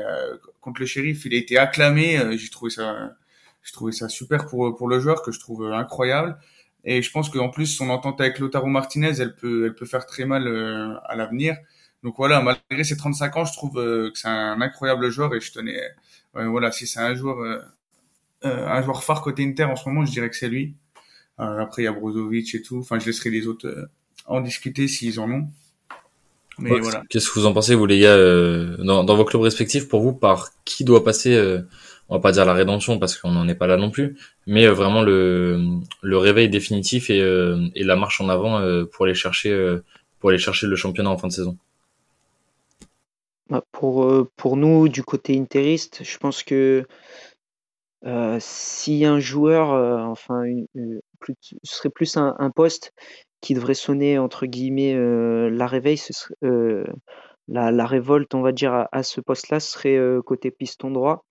contre 0.61 0.81
le 0.81 0.87
Shérif, 0.87 1.25
il 1.25 1.35
a 1.35 1.39
été 1.39 1.59
acclamé. 1.59 2.21
J'ai 2.37 2.49
trouvé 2.49 2.71
ça, 2.71 3.17
j'ai 3.65 3.73
trouvé 3.73 3.93
ça 3.93 4.09
super 4.09 4.47
pour 4.47 4.77
pour 4.77 4.89
le 4.89 5.01
joueur 5.01 5.23
que 5.23 5.33
je 5.33 5.41
trouve 5.41 5.65
incroyable. 5.73 6.39
Et 6.85 7.03
je 7.03 7.11
pense 7.11 7.29
qu'en 7.29 7.49
plus 7.49 7.67
son 7.67 7.91
entente 7.91 8.21
avec 8.21 8.39
Lotaro 8.39 8.67
Martinez, 8.67 9.21
elle 9.21 9.35
peut 9.35 9.67
elle 9.67 9.75
peut 9.75 9.87
faire 9.87 10.07
très 10.07 10.27
mal 10.27 10.47
à 11.05 11.17
l'avenir. 11.17 11.57
Donc 12.05 12.15
voilà, 12.17 12.41
malgré 12.41 12.85
ses 12.85 12.97
35 12.97 13.37
ans, 13.37 13.45
je 13.45 13.53
trouve 13.53 13.79
euh, 13.79 14.11
que 14.11 14.19
c'est 14.19 14.29
un 14.29 14.61
incroyable 14.61 15.11
joueur 15.11 15.35
et 15.35 15.41
je 15.41 15.53
tenais, 15.53 15.81
euh, 16.37 16.47
voilà, 16.49 16.71
si 16.71 16.87
c'est 16.87 17.01
un 17.01 17.15
joueur, 17.15 17.39
euh, 17.41 17.59
un 18.43 18.83
joueur 18.83 19.03
phare 19.03 19.21
côté 19.21 19.45
Inter 19.45 19.65
en 19.65 19.77
ce 19.77 19.89
moment, 19.89 20.05
je 20.05 20.13
dirais 20.13 20.31
que 20.31 20.37
c'est 20.37 20.49
lui. 20.49 20.75
après, 21.39 21.83
il 21.83 21.85
y 21.87 21.89
a 21.89 21.93
Brozovic 21.93 22.55
et 22.55 22.63
tout. 22.63 22.79
Enfin, 22.79 22.99
je 22.99 23.07
laisserai 23.07 23.31
les 23.31 23.47
autres 23.49 23.89
en 24.27 24.41
discuter 24.41 24.87
s'ils 24.87 25.19
en 25.19 25.31
ont. 25.31 25.49
Mais 26.61 26.73
ouais, 26.73 26.81
voilà. 26.81 27.03
Qu'est-ce 27.09 27.31
que 27.31 27.39
vous 27.39 27.47
en 27.47 27.53
pensez, 27.53 27.75
vous 27.75 27.87
les 27.87 28.01
gars, 28.01 28.17
dans, 28.79 29.03
dans, 29.03 29.17
vos 29.17 29.25
clubs 29.25 29.43
respectifs, 29.43 29.89
pour 29.89 30.03
vous, 30.03 30.13
par 30.13 30.51
qui 30.65 30.85
doit 30.85 31.03
passer, 31.03 31.37
on 32.09 32.15
va 32.15 32.21
pas 32.21 32.33
dire 32.33 32.45
la 32.45 32.55
rédemption 32.55 32.99
parce 33.01 33.17
qu'on 33.17 33.33
n'en 33.33 33.49
est 33.49 33.55
pas 33.55 33.67
là 33.67 33.77
non 33.77 33.91
plus, 33.91 34.17
mais 34.47 34.67
vraiment 34.69 35.03
le, 35.03 35.81
le 36.03 36.17
réveil 36.19 36.49
définitif 36.49 37.11
et, 37.11 37.19
et 37.75 37.85
la 37.85 37.97
marche 37.97 38.21
en 38.21 38.29
avant 38.29 38.61
pour 38.93 39.07
aller 39.07 39.15
chercher, 39.15 39.79
pour 40.21 40.31
aller 40.31 40.39
chercher 40.39 40.69
le 40.69 40.77
championnat 40.77 41.11
en 41.11 41.19
fin 41.19 41.27
de 41.27 41.33
saison? 41.33 41.59
Bah, 43.49 43.63
pour, 43.73 44.05
euh, 44.05 44.31
pour 44.37 44.57
nous, 44.57 44.89
du 44.89 45.03
côté 45.03 45.39
interiste, 45.39 46.05
je 46.05 46.19
pense 46.19 46.43
que 46.43 46.87
euh, 48.05 48.37
si 48.41 49.05
un 49.05 49.21
joueur, 49.21 49.73
euh, 49.73 49.99
enfin, 50.03 50.45
plus, 51.19 51.35
ce 51.43 51.77
serait 51.77 51.91
plus 51.91 52.17
un, 52.17 52.51
poste 52.55 52.93
qui 53.41 53.55
devrait 53.55 53.75
sonner 53.75 54.19
entre 54.19 54.47
guillemets 54.47 54.95
euh, 54.95 55.51
la 55.51 55.67
réveil, 55.67 55.97
ce 55.97 56.13
serait, 56.13 56.35
euh, 56.45 56.85
la, 57.49 57.71
la, 57.73 57.87
révolte, 57.87 58.35
on 58.35 58.43
va 58.43 58.53
dire, 58.53 58.87
à, 58.93 59.03
ce 59.03 59.21
poste-là, 59.21 59.61
serait 59.61 59.97
euh, 59.97 60.23
côté 60.23 60.51
piston 60.51 60.91
droit. 60.91 61.25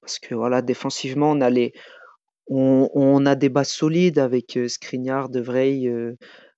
Parce 0.00 0.18
que 0.18 0.34
voilà, 0.34 0.62
défensivement, 0.62 1.32
on 1.32 1.40
a, 1.42 1.50
on, 2.48 2.88
on 2.94 3.26
a 3.26 3.34
des 3.36 3.48
bases 3.50 3.70
solides 3.70 4.18
avec 4.18 4.58
Skriniar, 4.66 5.28
De 5.28 5.40
Vrij, 5.40 5.88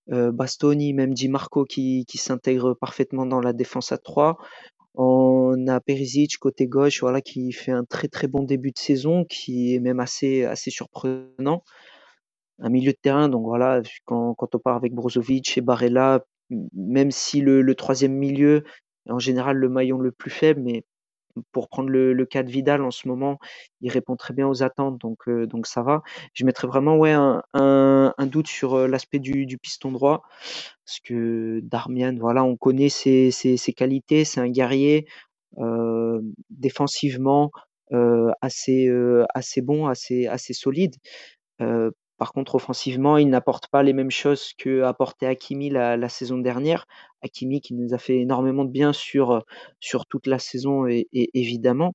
Bastoni, 0.09 0.95
même 0.95 1.13
Di 1.13 1.29
Marco 1.29 1.65
qui, 1.65 2.07
qui 2.07 2.19
s'intègre 2.19 2.75
parfaitement 2.75 3.27
dans 3.27 3.41
la 3.41 3.53
défense 3.53 3.93
à 3.93 3.99
3. 3.99 4.39
On 4.97 5.67
a 5.69 5.81
Perisic 5.81 6.39
côté 6.39 6.67
gauche, 6.67 7.01
voilà, 7.01 7.21
qui 7.21 7.53
fait 7.53 7.73
un 7.73 7.85
très 7.85 8.09
très 8.09 8.29
bon 8.29 8.43
début 8.45 8.71
de 8.73 8.79
saison, 8.79 9.25
qui 9.25 9.75
est 9.75 9.81
même 9.81 10.01
assez 10.01 10.45
assez 10.45 10.71
surprenant. 10.71 11.63
Un 12.59 12.71
milieu 12.71 12.93
de 12.93 12.99
terrain, 13.01 13.29
donc 13.29 13.45
voilà, 13.45 13.83
quand, 14.07 14.35
quand 14.35 14.55
on 14.55 14.59
part 14.59 14.77
avec 14.77 14.95
Brozovic 14.95 15.59
et 15.59 15.61
Barella, 15.61 16.25
même 16.73 17.11
si 17.11 17.41
le, 17.43 17.61
le 17.63 17.75
troisième 17.75 18.15
milieu 18.15 18.65
est 19.07 19.13
en 19.13 19.19
général 19.19 19.57
le 19.59 19.69
maillon 19.69 19.99
le 19.99 20.13
plus 20.13 20.31
faible, 20.31 20.63
mais 20.63 20.85
pour 21.53 21.69
prendre 21.69 21.89
le, 21.91 22.27
cas 22.27 22.43
de 22.43 22.51
Vidal 22.51 22.83
en 22.83 22.91
ce 22.91 23.09
moment, 23.09 23.39
il 23.81 23.91
répond 23.91 24.17
très 24.17 24.35
bien 24.35 24.49
aux 24.49 24.63
attentes, 24.63 25.01
donc, 25.01 25.29
euh, 25.29 25.47
ça 25.65 25.83
va. 25.83 26.03
Je 26.35 26.45
mettrais 26.45 26.67
vraiment 26.67 26.97
ouais, 26.97 27.13
un, 27.13 28.27
doute 28.27 28.49
sur 28.49 28.75
euh, 28.75 28.87
l'aspect 28.87 29.19
du, 29.19 29.59
piston 29.59 29.93
droit, 29.93 30.23
parce 30.85 31.01
que 31.05 31.61
Darmian, 31.63 32.17
voilà, 32.19 32.45
on 32.45 32.57
connaît 32.57 32.89
ses, 32.89 33.31
qualités, 33.77 34.25
c'est 34.25 34.41
un 34.41 34.49
guerrier, 34.49 35.07
euh, 35.59 36.21
défensivement 36.51 37.51
assez, 38.41 38.91
bon, 39.63 39.87
assez 39.87 40.53
solide. 40.53 40.97
Par 42.19 42.33
contre, 42.33 42.55
offensivement, 42.55 43.19
il 43.19 43.29
n'apporte 43.29 43.69
pas 43.69 43.83
les 43.83 43.93
mêmes 43.93 44.11
choses 44.11 44.53
que 44.57 44.83
apportait 44.83 45.27
Hakimi 45.27 45.69
la, 45.69 45.97
la, 45.99 46.09
saison 46.09 46.39
dernière. 46.39 46.87
Hakimi 47.23 47.61
qui 47.61 47.75
nous 47.75 47.93
a 47.93 47.99
fait 47.99 48.19
énormément 48.21 48.65
de 48.65 48.71
bien 48.71 48.93
sur, 48.95 49.45
sur 49.81 50.07
toute 50.07 50.27
la 50.27 50.39
saison, 50.39 50.87
et, 50.87 51.09
évidemment. 51.13 51.93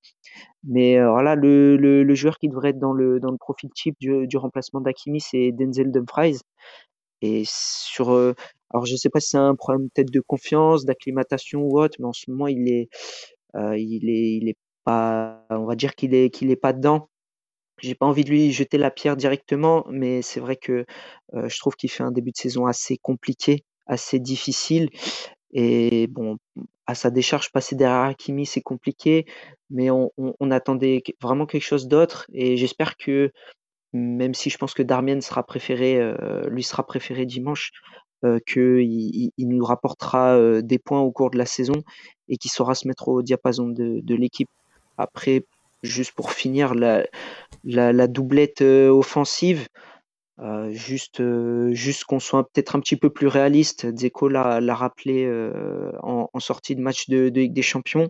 Mais 0.64 1.00
euh, 1.00 1.10
voilà, 1.12 1.36
le, 1.36 2.16
joueur 2.16 2.38
qui 2.38 2.50
devrait 2.50 2.70
être 2.70 2.80
dans 2.80 2.94
le, 2.94 3.20
dans 3.20 3.32
le 3.32 3.38
profil 3.38 3.72
type 3.74 3.96
du, 4.00 4.38
remplacement 4.38 4.82
d'Hakimi, 4.82 5.22
c'est 5.22 5.52
Denzel 5.52 5.92
Dumfries. 5.92 6.40
Et 7.22 7.44
sur, 7.46 8.12
euh, 8.12 8.34
alors 8.72 8.86
je 8.86 8.96
sais 8.96 9.10
pas 9.10 9.20
si 9.20 9.30
c'est 9.32 9.38
un 9.38 9.56
problème 9.56 9.90
peut-être 9.94 10.12
de 10.12 10.22
confiance, 10.22 10.86
d'acclimatation 10.86 11.62
ou 11.62 11.80
autre, 11.80 11.98
mais 12.00 12.08
en 12.08 12.14
ce 12.14 12.30
moment 12.32 12.48
il 12.48 12.68
est, 12.70 12.90
euh, 13.56 13.78
il 13.78 14.10
est, 14.10 14.38
il 14.38 14.50
est 14.50 14.58
pas, 14.86 15.46
on 15.52 15.66
va 15.66 15.76
dire 15.76 15.96
qu'il 15.96 16.16
est, 16.16 16.32
qu'il 16.32 16.52
est 16.52 16.56
pas 16.56 16.74
dedans 16.74 17.11
j'ai 17.82 17.96
pas 17.96 18.06
envie 18.06 18.24
de 18.24 18.30
lui 18.30 18.52
jeter 18.52 18.78
la 18.78 18.92
pierre 18.92 19.18
directement, 19.18 19.86
mais 19.90 20.22
c'est 20.22 20.40
vrai 20.40 20.56
que 20.56 20.86
je 21.34 21.60
trouve 21.60 21.76
qu'il 21.76 21.90
fait 21.90 22.04
un 22.04 22.12
début 22.12 22.32
de 22.32 22.38
saison 22.38 22.66
assez 22.66 22.98
compliqué, 22.98 23.64
assez 23.88 24.20
difficile. 24.20 24.90
Et 25.54 26.08
bon, 26.08 26.38
à 26.86 26.96
sa 26.96 27.10
décharge, 27.10 27.52
passer 27.52 27.76
derrière 27.76 28.04
Hakimi, 28.04 28.46
c'est 28.46 28.62
compliqué, 28.62 29.26
mais 29.70 29.90
on, 29.90 30.12
attendait 30.52 31.04
vraiment 31.22 31.46
quelque 31.46 31.64
chose 31.64 31.88
d'autre. 31.88 32.26
Et 32.34 32.58
j'espère 32.58 32.98
que, 32.98 33.32
même 33.94 34.34
si 34.34 34.50
je 34.50 34.58
pense 34.58 34.74
que 34.74 34.84
Darmian 34.84 35.22
sera 35.22 35.44
préféré, 35.44 36.00
lui 36.48 36.64
sera 36.64 36.86
préféré 36.86 37.26
dimanche, 37.26 37.72
qu'il 38.46 39.32
il, 39.38 39.48
nous 39.48 39.66
rapportera 39.66 40.62
des 40.62 40.80
points 40.80 41.02
au 41.02 41.12
cours 41.12 41.32
de 41.32 41.38
la 41.38 41.46
saison 41.46 41.84
et 42.30 42.38
qu'il 42.38 42.52
saura 42.52 42.76
se 42.76 42.88
mettre 42.88 43.08
au 43.08 43.22
diapason 43.22 43.68
de 43.68 44.16
l'équipe. 44.16 44.50
Après, 44.98 45.44
juste 45.84 46.14
pour 46.14 46.32
finir, 46.32 46.74
la, 46.76 47.06
la, 47.64 48.08
doublette 48.08 48.62
euh, 48.62 48.90
offensive, 48.90 49.68
euh, 50.40 50.72
juste, 50.72 51.22
euh, 51.22 51.74
juste 51.74 52.06
qu'on 52.06 52.20
soit 52.20 52.44
peut-être 52.44 52.76
un 52.76 52.80
petit 52.80 52.98
peu 52.98 53.10
plus 53.10 53.28
réaliste. 53.28 53.88
Dzeko 53.88 54.28
l'a, 54.28 54.76
rappelé 54.76 55.28
en, 56.02 56.40
sortie 56.40 56.76
de 56.76 56.82
match 56.82 57.10
de, 57.10 57.30
Ligue 57.30 57.54
des 57.54 57.62
Champions. 57.62 58.10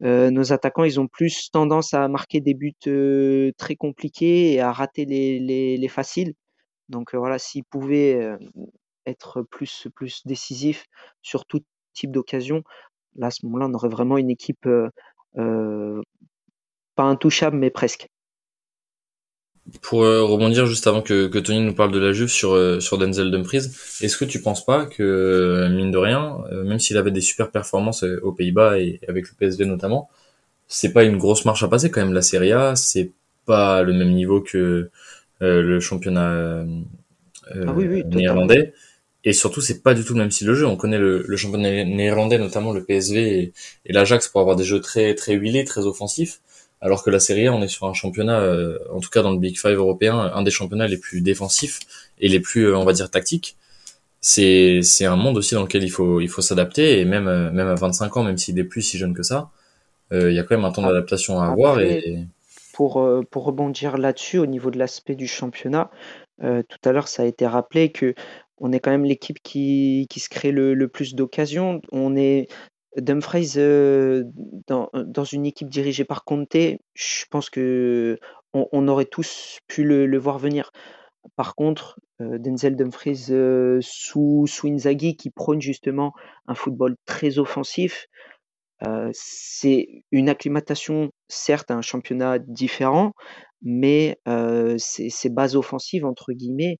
nos 0.00 0.52
attaquants, 0.52 0.84
ils 0.84 1.00
ont 1.00 1.08
plus 1.08 1.50
tendance 1.50 1.94
à 1.94 2.08
marquer 2.08 2.40
des 2.40 2.54
buts 2.54 3.52
très 3.56 3.76
compliqués 3.76 4.52
et 4.52 4.60
à 4.60 4.72
rater 4.72 5.04
les, 5.04 5.38
les, 5.76 5.88
faciles. 5.88 6.34
Donc 6.88 7.14
voilà, 7.14 7.38
s'ils 7.38 7.64
pouvaient 7.64 8.36
être 9.06 9.42
plus, 9.42 9.88
plus 9.94 10.22
décisifs 10.26 10.86
sur 11.22 11.46
tout 11.46 11.60
type 11.94 12.12
d'occasion, 12.12 12.62
là, 13.16 13.28
à 13.28 13.30
ce 13.30 13.44
moment-là, 13.46 13.66
on 13.68 13.74
aurait 13.74 13.88
vraiment 13.88 14.18
une 14.18 14.30
équipe 14.30 14.66
pas 16.94 17.04
intouchable, 17.04 17.56
mais 17.56 17.70
presque. 17.70 18.08
Pour 19.80 20.02
euh, 20.02 20.24
rebondir 20.24 20.66
juste 20.66 20.88
avant 20.88 21.02
que, 21.02 21.28
que, 21.28 21.38
Tony 21.38 21.60
nous 21.60 21.74
parle 21.74 21.92
de 21.92 22.00
la 22.00 22.12
Juve 22.12 22.28
sur 22.28 22.52
euh, 22.52 22.80
sur 22.80 22.98
Denzel 22.98 23.30
Dumfries, 23.30 23.70
est-ce 24.00 24.16
que 24.16 24.24
tu 24.24 24.42
penses 24.42 24.64
pas 24.64 24.86
que 24.86 25.04
euh, 25.04 25.68
mine 25.68 25.92
de 25.92 25.98
rien, 25.98 26.38
même 26.64 26.80
s'il 26.80 26.96
avait 26.96 27.12
des 27.12 27.20
super 27.20 27.52
performances 27.52 28.02
aux 28.02 28.32
Pays-Bas 28.32 28.80
et 28.80 28.98
avec 29.06 29.26
le 29.28 29.34
PSV 29.38 29.64
notamment, 29.66 30.10
c'est 30.66 30.92
pas 30.92 31.04
une 31.04 31.16
grosse 31.16 31.44
marche 31.44 31.62
à 31.62 31.68
passer 31.68 31.92
quand 31.92 32.00
même 32.00 32.12
la 32.12 32.22
Serie 32.22 32.52
A, 32.52 32.74
c'est 32.74 33.12
pas 33.46 33.82
le 33.82 33.92
même 33.92 34.10
niveau 34.10 34.40
que 34.40 34.90
le 35.40 35.80
championnat 35.80 36.64
ah 37.54 37.74
néerlandais 38.06 38.72
et 39.24 39.32
surtout 39.32 39.60
c'est 39.60 39.82
pas 39.82 39.94
du 39.94 40.04
tout 40.04 40.14
le 40.14 40.20
même 40.20 40.30
style 40.32 40.48
de 40.48 40.54
jeu. 40.54 40.66
On 40.66 40.76
connaît 40.76 40.98
le, 40.98 41.24
le 41.26 41.36
championnat 41.36 41.84
néerlandais 41.84 42.38
notamment 42.38 42.72
le 42.72 42.84
PSV 42.84 43.16
et, 43.16 43.52
et 43.86 43.92
l'Ajax 43.92 44.26
pour 44.26 44.40
avoir 44.40 44.56
des 44.56 44.64
jeux 44.64 44.80
très 44.80 45.14
très 45.14 45.34
huilés, 45.34 45.64
très 45.64 45.82
offensifs 45.82 46.40
alors 46.82 47.04
que 47.04 47.10
la 47.10 47.20
Serie 47.20 47.46
A, 47.46 47.54
on 47.54 47.62
est 47.62 47.68
sur 47.68 47.86
un 47.86 47.94
championnat, 47.94 48.40
euh, 48.40 48.76
en 48.92 48.98
tout 48.98 49.08
cas 49.08 49.22
dans 49.22 49.30
le 49.30 49.38
Big 49.38 49.58
Five 49.58 49.76
européen, 49.76 50.18
un 50.18 50.42
des 50.42 50.50
championnats 50.50 50.88
les 50.88 50.98
plus 50.98 51.20
défensifs 51.20 51.78
et 52.18 52.28
les 52.28 52.40
plus, 52.40 52.66
euh, 52.66 52.76
on 52.76 52.84
va 52.84 52.92
dire, 52.92 53.08
tactiques. 53.08 53.56
C'est 54.20 54.80
c'est 54.82 55.04
un 55.06 55.16
monde 55.16 55.36
aussi 55.36 55.54
dans 55.54 55.62
lequel 55.62 55.84
il 55.84 55.90
faut 55.90 56.20
il 56.20 56.28
faut 56.28 56.42
s'adapter 56.42 57.00
et 57.00 57.04
même 57.04 57.28
euh, 57.28 57.50
même 57.52 57.68
à 57.68 57.74
25 57.76 58.16
ans, 58.16 58.24
même 58.24 58.36
s'il 58.36 58.58
est 58.58 58.64
plus 58.64 58.82
si 58.82 58.98
jeune 58.98 59.14
que 59.14 59.22
ça, 59.22 59.50
il 60.12 60.32
y 60.32 60.38
a 60.38 60.42
quand 60.42 60.54
même 60.54 60.66
un 60.66 60.72
temps 60.72 60.82
d'adaptation 60.82 61.40
à 61.40 61.46
avoir 61.46 61.80
et 61.80 62.26
pour 62.74 63.02
pour 63.30 63.44
rebondir 63.44 63.96
là-dessus 63.96 64.36
au 64.36 64.44
niveau 64.44 64.70
de 64.70 64.78
l'aspect 64.78 65.14
du 65.14 65.26
championnat, 65.26 65.90
tout 66.38 66.82
à 66.84 66.92
l'heure 66.92 67.08
ça 67.08 67.22
a 67.22 67.26
été 67.26 67.46
rappelé 67.46 67.92
que 67.92 68.14
on 68.58 68.72
est 68.72 68.78
quand 68.78 68.90
même 68.90 69.04
l'équipe 69.04 69.42
qui, 69.42 70.06
qui 70.10 70.20
se 70.20 70.28
crée 70.28 70.52
le, 70.52 70.74
le 70.74 70.88
plus 70.88 71.14
d'occasions. 71.14 71.82
On 71.90 72.14
est 72.14 72.46
Dumfries, 72.96 73.54
euh, 73.56 74.24
dans, 74.66 74.90
dans 74.92 75.24
une 75.24 75.46
équipe 75.46 75.68
dirigée 75.68 76.04
par 76.04 76.24
Conte, 76.24 76.56
je 76.94 77.24
pense 77.30 77.48
que 77.48 78.18
on, 78.52 78.86
aurait 78.88 79.06
tous 79.06 79.60
pu 79.66 79.82
le, 79.82 80.18
voir 80.18 80.38
venir. 80.38 80.72
Par 81.36 81.54
contre, 81.54 81.98
euh, 82.20 82.38
Denzel 82.38 82.76
Dumfries 82.76 83.26
euh, 83.30 83.78
sous, 83.80 84.46
sous 84.46 84.68
Inzaghi, 84.68 85.16
qui 85.16 85.30
prône 85.30 85.62
justement 85.62 86.12
un 86.46 86.54
football 86.54 86.96
très 87.06 87.38
offensif, 87.38 88.06
c'est 89.12 89.86
une 90.10 90.28
acclimatation, 90.28 91.12
certes, 91.28 91.70
à 91.70 91.74
un 91.74 91.82
championnat 91.82 92.40
différent, 92.40 93.12
mais 93.62 94.18
ces, 94.76 95.30
bases 95.30 95.54
offensives, 95.54 96.04
entre 96.04 96.32
guillemets, 96.32 96.78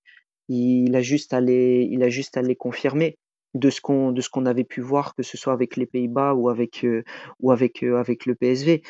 il 0.49 0.97
a 0.97 1.01
juste 1.01 1.33
à 1.33 1.41
les, 1.41 1.87
il 1.93 2.03
a 2.03 2.09
juste 2.09 2.37
à 2.37 2.43
les 2.43 2.57
confirmer 2.57 3.19
de 3.55 3.71
ce 3.71 3.81
qu'on 3.81 4.13
de 4.13 4.21
ce 4.21 4.31
qu'on 4.31 4.47
avait 4.47 4.65
pu 4.65 4.81
voir, 4.81 5.15
que 5.15 5.23
ce 5.23 5.37
soit 5.37 5.53
avec 5.53 5.77
les 5.77 5.87
Pays-Bas 5.87 6.35
ou 6.35 6.49
avec 6.49 6.85
euh, 6.85 7.05
ou 7.41 7.53
avec 7.53 7.83
euh, 7.83 7.99
avec 7.99 8.27
le 8.27 8.35
PSV. 8.35 8.83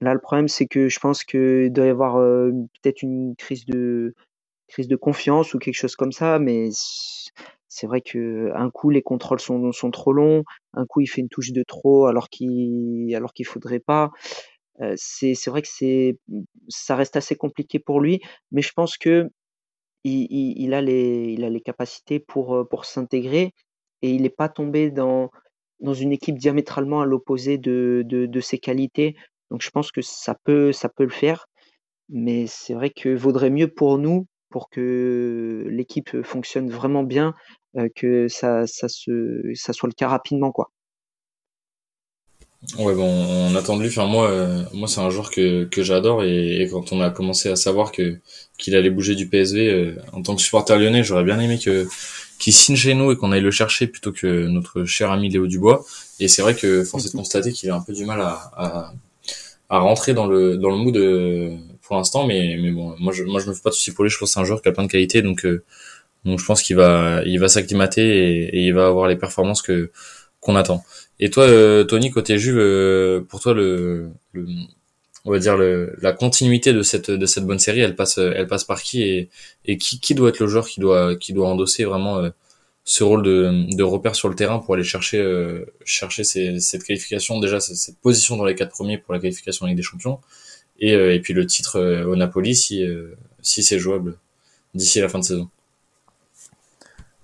Là, 0.00 0.14
le 0.14 0.20
problème, 0.20 0.48
c'est 0.48 0.66
que 0.66 0.88
je 0.88 1.00
pense 1.00 1.24
qu'il 1.24 1.72
doit 1.72 1.86
y 1.86 1.88
avoir 1.90 2.16
euh, 2.18 2.50
peut-être 2.82 3.02
une 3.02 3.34
crise 3.36 3.66
de 3.66 4.14
crise 4.68 4.88
de 4.88 4.96
confiance 4.96 5.54
ou 5.54 5.58
quelque 5.58 5.74
chose 5.74 5.96
comme 5.96 6.12
ça, 6.12 6.38
mais 6.38 6.68
c'est 7.68 7.86
vrai 7.86 8.00
que 8.00 8.50
un 8.54 8.70
coup 8.70 8.90
les 8.90 9.02
contrôles 9.02 9.40
sont, 9.40 9.72
sont 9.72 9.90
trop 9.90 10.12
longs, 10.12 10.44
un 10.74 10.86
coup 10.86 11.00
il 11.00 11.06
fait 11.06 11.20
une 11.20 11.28
touche 11.28 11.52
de 11.52 11.62
trop 11.66 12.06
alors 12.06 12.28
qu'il 12.30 13.14
alors 13.14 13.32
qu'il 13.32 13.46
faudrait 13.46 13.80
pas. 13.80 14.10
c'est 14.96 15.34
c'est 15.34 15.50
vrai 15.50 15.62
que 15.62 15.68
c'est 15.70 16.18
ça 16.68 16.96
reste 16.96 17.16
assez 17.16 17.36
compliqué 17.36 17.78
pour 17.78 18.00
lui, 18.00 18.20
mais 18.52 18.62
je 18.62 18.72
pense 18.74 18.96
que 18.98 19.28
il, 20.04 20.26
il, 20.30 20.74
a 20.74 20.80
les 20.82 21.32
il 21.32 21.44
a 21.44 21.50
les 21.50 21.60
capacités 21.60 22.20
pour 22.20 22.66
pour 22.70 22.84
s'intégrer 22.84 23.52
et 24.02 24.10
il 24.10 24.22
n'est 24.22 24.30
pas 24.30 24.48
tombé 24.48 24.90
dans, 24.90 25.30
dans 25.80 25.94
une 25.94 26.12
équipe 26.12 26.38
diamétralement 26.38 27.00
à 27.00 27.06
l'opposé 27.06 27.58
de, 27.58 28.02
de, 28.06 28.40
ses 28.40 28.58
qualités. 28.58 29.16
Donc 29.50 29.62
je 29.62 29.70
pense 29.70 29.92
que 29.92 30.02
ça 30.02 30.36
peut, 30.44 30.72
ça 30.72 30.88
peut 30.88 31.04
le 31.04 31.10
faire. 31.10 31.46
Mais 32.08 32.46
c'est 32.46 32.74
vrai 32.74 32.90
que 32.90 33.14
vaudrait 33.14 33.50
mieux 33.50 33.68
pour 33.68 33.98
nous, 33.98 34.26
pour 34.50 34.70
que 34.70 35.66
l'équipe 35.68 36.22
fonctionne 36.22 36.70
vraiment 36.70 37.02
bien, 37.02 37.34
euh, 37.76 37.88
que 37.94 38.28
ça, 38.28 38.66
ça, 38.66 38.88
se, 38.88 39.42
ça 39.54 39.72
soit 39.72 39.88
le 39.88 39.94
cas 39.94 40.08
rapidement. 40.08 40.52
quoi. 40.52 40.70
Ouais, 42.76 42.94
bon, 42.94 43.06
on 43.06 43.54
attend 43.54 43.76
de 43.76 43.82
lui. 43.82 43.88
Enfin, 43.88 44.06
moi, 44.06 44.28
euh, 44.30 44.64
moi, 44.72 44.88
c'est 44.88 45.00
un 45.00 45.10
joueur 45.10 45.30
que, 45.30 45.64
que 45.64 45.82
j'adore 45.82 46.24
et, 46.24 46.68
quand 46.70 46.92
on 46.92 47.00
a 47.00 47.10
commencé 47.10 47.48
à 47.48 47.56
savoir 47.56 47.92
que 47.92 48.18
qu'il 48.58 48.74
allait 48.74 48.90
bouger 48.90 49.14
du 49.14 49.28
PSV, 49.28 49.68
euh, 49.68 49.96
en 50.12 50.22
tant 50.22 50.34
que 50.34 50.42
supporter 50.42 50.76
lyonnais, 50.76 51.04
j'aurais 51.04 51.22
bien 51.22 51.38
aimé 51.38 51.58
que 51.58 51.86
qu'il 52.38 52.52
signe 52.52 52.76
chez 52.76 52.94
nous 52.94 53.12
et 53.12 53.16
qu'on 53.16 53.32
aille 53.32 53.40
le 53.40 53.50
chercher 53.50 53.86
plutôt 53.86 54.12
que 54.12 54.46
notre 54.46 54.84
cher 54.84 55.10
ami 55.10 55.28
Léo 55.28 55.46
Dubois. 55.46 55.84
Et 56.20 56.28
c'est 56.28 56.42
vrai 56.42 56.54
que 56.54 56.84
force 56.84 57.06
est 57.06 57.12
de 57.12 57.16
constater 57.16 57.52
qu'il 57.52 57.70
a 57.70 57.74
un 57.74 57.80
peu 57.80 57.92
du 57.92 58.04
mal 58.04 58.20
à, 58.20 58.50
à, 58.56 58.92
à, 59.68 59.78
rentrer 59.78 60.14
dans 60.14 60.26
le 60.26 60.56
dans 60.56 60.70
le 60.70 60.76
mood 60.76 60.96
euh, 60.96 61.56
pour 61.82 61.96
l'instant, 61.96 62.26
mais 62.26 62.56
mais 62.60 62.70
bon, 62.70 62.94
moi 62.98 63.12
je 63.12 63.24
moi 63.24 63.40
je 63.40 63.48
me 63.48 63.54
fais 63.54 63.62
pas 63.62 63.70
de 63.70 63.74
soucis 63.74 63.92
pour 63.92 64.04
lui. 64.04 64.10
Je 64.10 64.18
pense 64.18 64.30
que 64.30 64.34
c'est 64.34 64.40
un 64.40 64.44
joueur 64.44 64.62
qui 64.62 64.68
a 64.68 64.72
plein 64.72 64.84
de 64.84 64.90
qualités, 64.90 65.22
donc 65.22 65.46
donc 66.24 66.38
je 66.40 66.44
pense 66.44 66.62
qu'il 66.62 66.76
va 66.76 67.22
il 67.26 67.38
va 67.40 67.48
s'acclimater 67.48 68.02
et, 68.02 68.56
et 68.56 68.66
il 68.66 68.74
va 68.74 68.86
avoir 68.86 69.08
les 69.08 69.16
performances 69.16 69.62
que 69.62 69.90
qu'on 70.40 70.56
attend. 70.56 70.84
Et 71.20 71.30
toi, 71.30 71.44
euh, 71.44 71.84
Tony, 71.84 72.10
côté 72.10 72.38
Juve, 72.38 72.58
euh, 72.58 73.20
pour 73.28 73.40
toi, 73.40 73.54
le, 73.54 74.10
on 75.24 75.30
va 75.32 75.38
dire 75.38 75.56
le, 75.56 75.94
la 76.00 76.12
continuité 76.12 76.72
de 76.72 76.82
cette 76.82 77.10
de 77.10 77.26
cette 77.26 77.44
bonne 77.44 77.58
série, 77.58 77.80
elle 77.80 77.96
passe 77.96 78.18
elle 78.18 78.46
passe 78.46 78.64
par 78.64 78.82
qui 78.82 79.02
et, 79.02 79.28
et 79.66 79.76
qui, 79.78 80.00
qui 80.00 80.14
doit 80.14 80.30
être 80.30 80.40
le 80.40 80.46
joueur 80.46 80.66
qui 80.68 80.80
doit 80.80 81.16
qui 81.16 81.32
doit 81.32 81.48
endosser 81.48 81.84
vraiment 81.84 82.18
euh, 82.18 82.30
ce 82.84 83.04
rôle 83.04 83.22
de, 83.22 83.66
de 83.76 83.82
repère 83.82 84.14
sur 84.14 84.28
le 84.28 84.34
terrain 84.34 84.58
pour 84.58 84.74
aller 84.74 84.84
chercher 84.84 85.20
chercher 85.84 86.24
cette 86.24 86.84
qualification 86.84 87.38
déjà 87.40 87.60
cette 87.60 87.98
position 87.98 88.36
dans 88.36 88.44
les 88.46 88.54
quatre 88.54 88.70
premiers 88.70 88.98
pour 88.98 89.12
la 89.14 89.20
qualification 89.20 89.66
avec 89.66 89.76
des 89.76 89.82
Champions. 89.82 90.20
Et, 90.80 90.92
et 90.92 91.20
puis 91.20 91.34
le 91.34 91.44
titre 91.46 92.04
au 92.06 92.16
Napoli 92.16 92.56
si 92.56 92.84
si 93.42 93.62
c'est 93.62 93.78
jouable 93.78 94.16
d'ici 94.74 95.00
la 95.00 95.08
fin 95.08 95.18
de 95.18 95.24
saison 95.24 95.50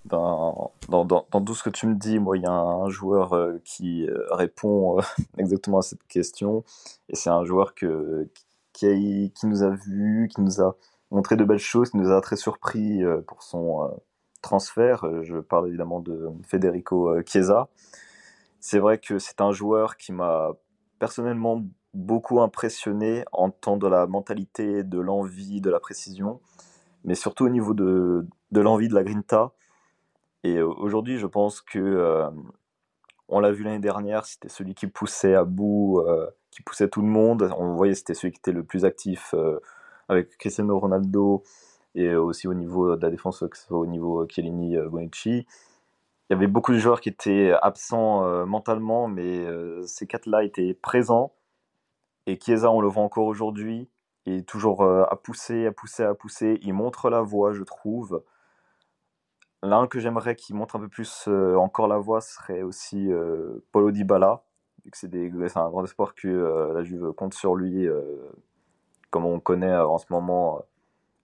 dans, 0.04 0.72
dans, 0.88 1.04
dans, 1.04 1.44
tout 1.44 1.54
ce 1.54 1.62
que 1.62 1.70
tu 1.70 1.86
me 1.86 1.94
dis, 1.94 2.18
moi, 2.18 2.36
il 2.36 2.42
y 2.42 2.46
a 2.46 2.52
un 2.52 2.88
joueur 2.90 3.32
euh, 3.32 3.58
qui 3.64 4.06
euh, 4.06 4.26
répond 4.30 4.98
euh, 4.98 5.02
exactement 5.38 5.78
à 5.78 5.82
cette 5.82 6.04
question. 6.06 6.64
Et 7.08 7.16
c'est 7.16 7.30
un 7.30 7.44
joueur 7.44 7.74
que, 7.74 8.28
qui, 8.72 9.32
nous 9.44 9.62
a 9.62 9.70
vu, 9.70 10.28
qui 10.34 10.40
nous 10.42 10.60
a 10.60 10.76
montré 11.10 11.36
de 11.36 11.44
belles 11.44 11.58
choses, 11.58 11.90
qui 11.90 11.96
nous 11.96 12.10
a 12.10 12.20
très 12.20 12.36
surpris 12.36 13.02
pour 13.26 13.42
son 13.42 13.90
transfert. 14.42 15.06
Je 15.22 15.38
parle 15.38 15.68
évidemment 15.68 16.00
de 16.00 16.28
Federico 16.42 17.22
Chiesa. 17.22 17.68
C'est 18.60 18.78
vrai 18.78 18.98
que 18.98 19.18
c'est 19.18 19.40
un 19.40 19.52
joueur 19.52 19.96
qui 19.96 20.12
m'a 20.12 20.50
personnellement 20.98 21.62
beaucoup 21.92 22.40
impressionné 22.40 23.24
en 23.32 23.50
tant 23.50 23.76
de 23.76 23.86
la 23.86 24.06
mentalité, 24.06 24.82
de 24.82 24.98
l'envie, 24.98 25.60
de 25.60 25.70
la 25.70 25.78
précision, 25.78 26.40
mais 27.04 27.14
surtout 27.14 27.44
au 27.44 27.48
niveau 27.48 27.74
de, 27.74 28.26
de 28.50 28.60
l'envie, 28.60 28.88
de 28.88 28.94
la 28.94 29.04
grinta 29.04 29.52
et 30.44 30.62
aujourd'hui, 30.62 31.18
je 31.18 31.26
pense 31.26 31.60
que 31.60 32.30
on 33.28 33.40
l'a 33.40 33.50
vu 33.50 33.64
l'année 33.64 33.80
dernière, 33.80 34.26
c'était 34.26 34.48
celui 34.48 34.74
qui 34.74 34.86
poussait 34.86 35.34
à 35.34 35.44
bout, 35.44 36.04
qui 36.50 36.62
poussait 36.62 36.88
tout 36.88 37.00
le 37.00 37.08
monde. 37.08 37.50
On 37.58 37.74
voyait 37.74 37.94
c'était 37.94 38.14
celui 38.14 38.32
qui 38.32 38.38
était 38.38 38.52
le 38.52 38.62
plus 38.62 38.84
actif 38.84 39.34
avec 40.08 40.36
Cristiano 40.36 40.78
Ronaldo 40.78 41.42
et 41.94 42.14
aussi 42.14 42.46
au 42.46 42.54
niveau 42.54 42.94
de 42.94 43.02
la 43.02 43.10
défense, 43.10 43.42
au 43.70 43.86
niveau 43.86 44.26
Chiellini, 44.28 44.76
Bonucci. 44.76 45.46
Il 46.28 46.32
y 46.32 46.36
avait 46.36 46.46
beaucoup 46.46 46.72
de 46.72 46.78
joueurs 46.78 47.00
qui 47.00 47.08
étaient 47.08 47.52
absents 47.62 48.46
mentalement, 48.46 49.08
mais 49.08 49.46
ces 49.86 50.06
quatre-là 50.06 50.44
étaient 50.44 50.74
présents. 50.74 51.32
Et 52.26 52.38
Chiesa, 52.38 52.70
on 52.70 52.80
le 52.80 52.88
voit 52.88 53.02
encore 53.02 53.26
aujourd'hui, 53.26 53.88
est 54.26 54.46
toujours 54.46 54.84
à 54.84 55.16
pousser, 55.16 55.66
à 55.66 55.72
pousser, 55.72 56.02
à 56.02 56.14
pousser. 56.14 56.58
Il 56.62 56.74
montre 56.74 57.08
la 57.08 57.22
voie, 57.22 57.52
je 57.52 57.62
trouve. 57.62 58.22
L'un 59.64 59.86
que 59.86 59.98
j'aimerais 59.98 60.36
qu'il 60.36 60.56
montre 60.56 60.76
un 60.76 60.80
peu 60.80 60.88
plus 60.88 61.26
encore 61.56 61.88
la 61.88 61.96
voie 61.96 62.20
serait 62.20 62.62
aussi 62.62 63.08
Paulo 63.72 63.90
Dybala, 63.90 64.42
vu 64.84 64.90
que 64.90 64.98
c'est 64.98 65.56
un 65.56 65.70
grand 65.70 65.82
espoir 65.84 66.14
que 66.14 66.72
la 66.74 66.82
Juve 66.82 67.12
compte 67.12 67.32
sur 67.32 67.54
lui, 67.54 67.88
comme 69.10 69.24
on 69.24 69.40
connaît 69.40 69.74
en 69.74 69.96
ce 69.96 70.04
moment 70.10 70.60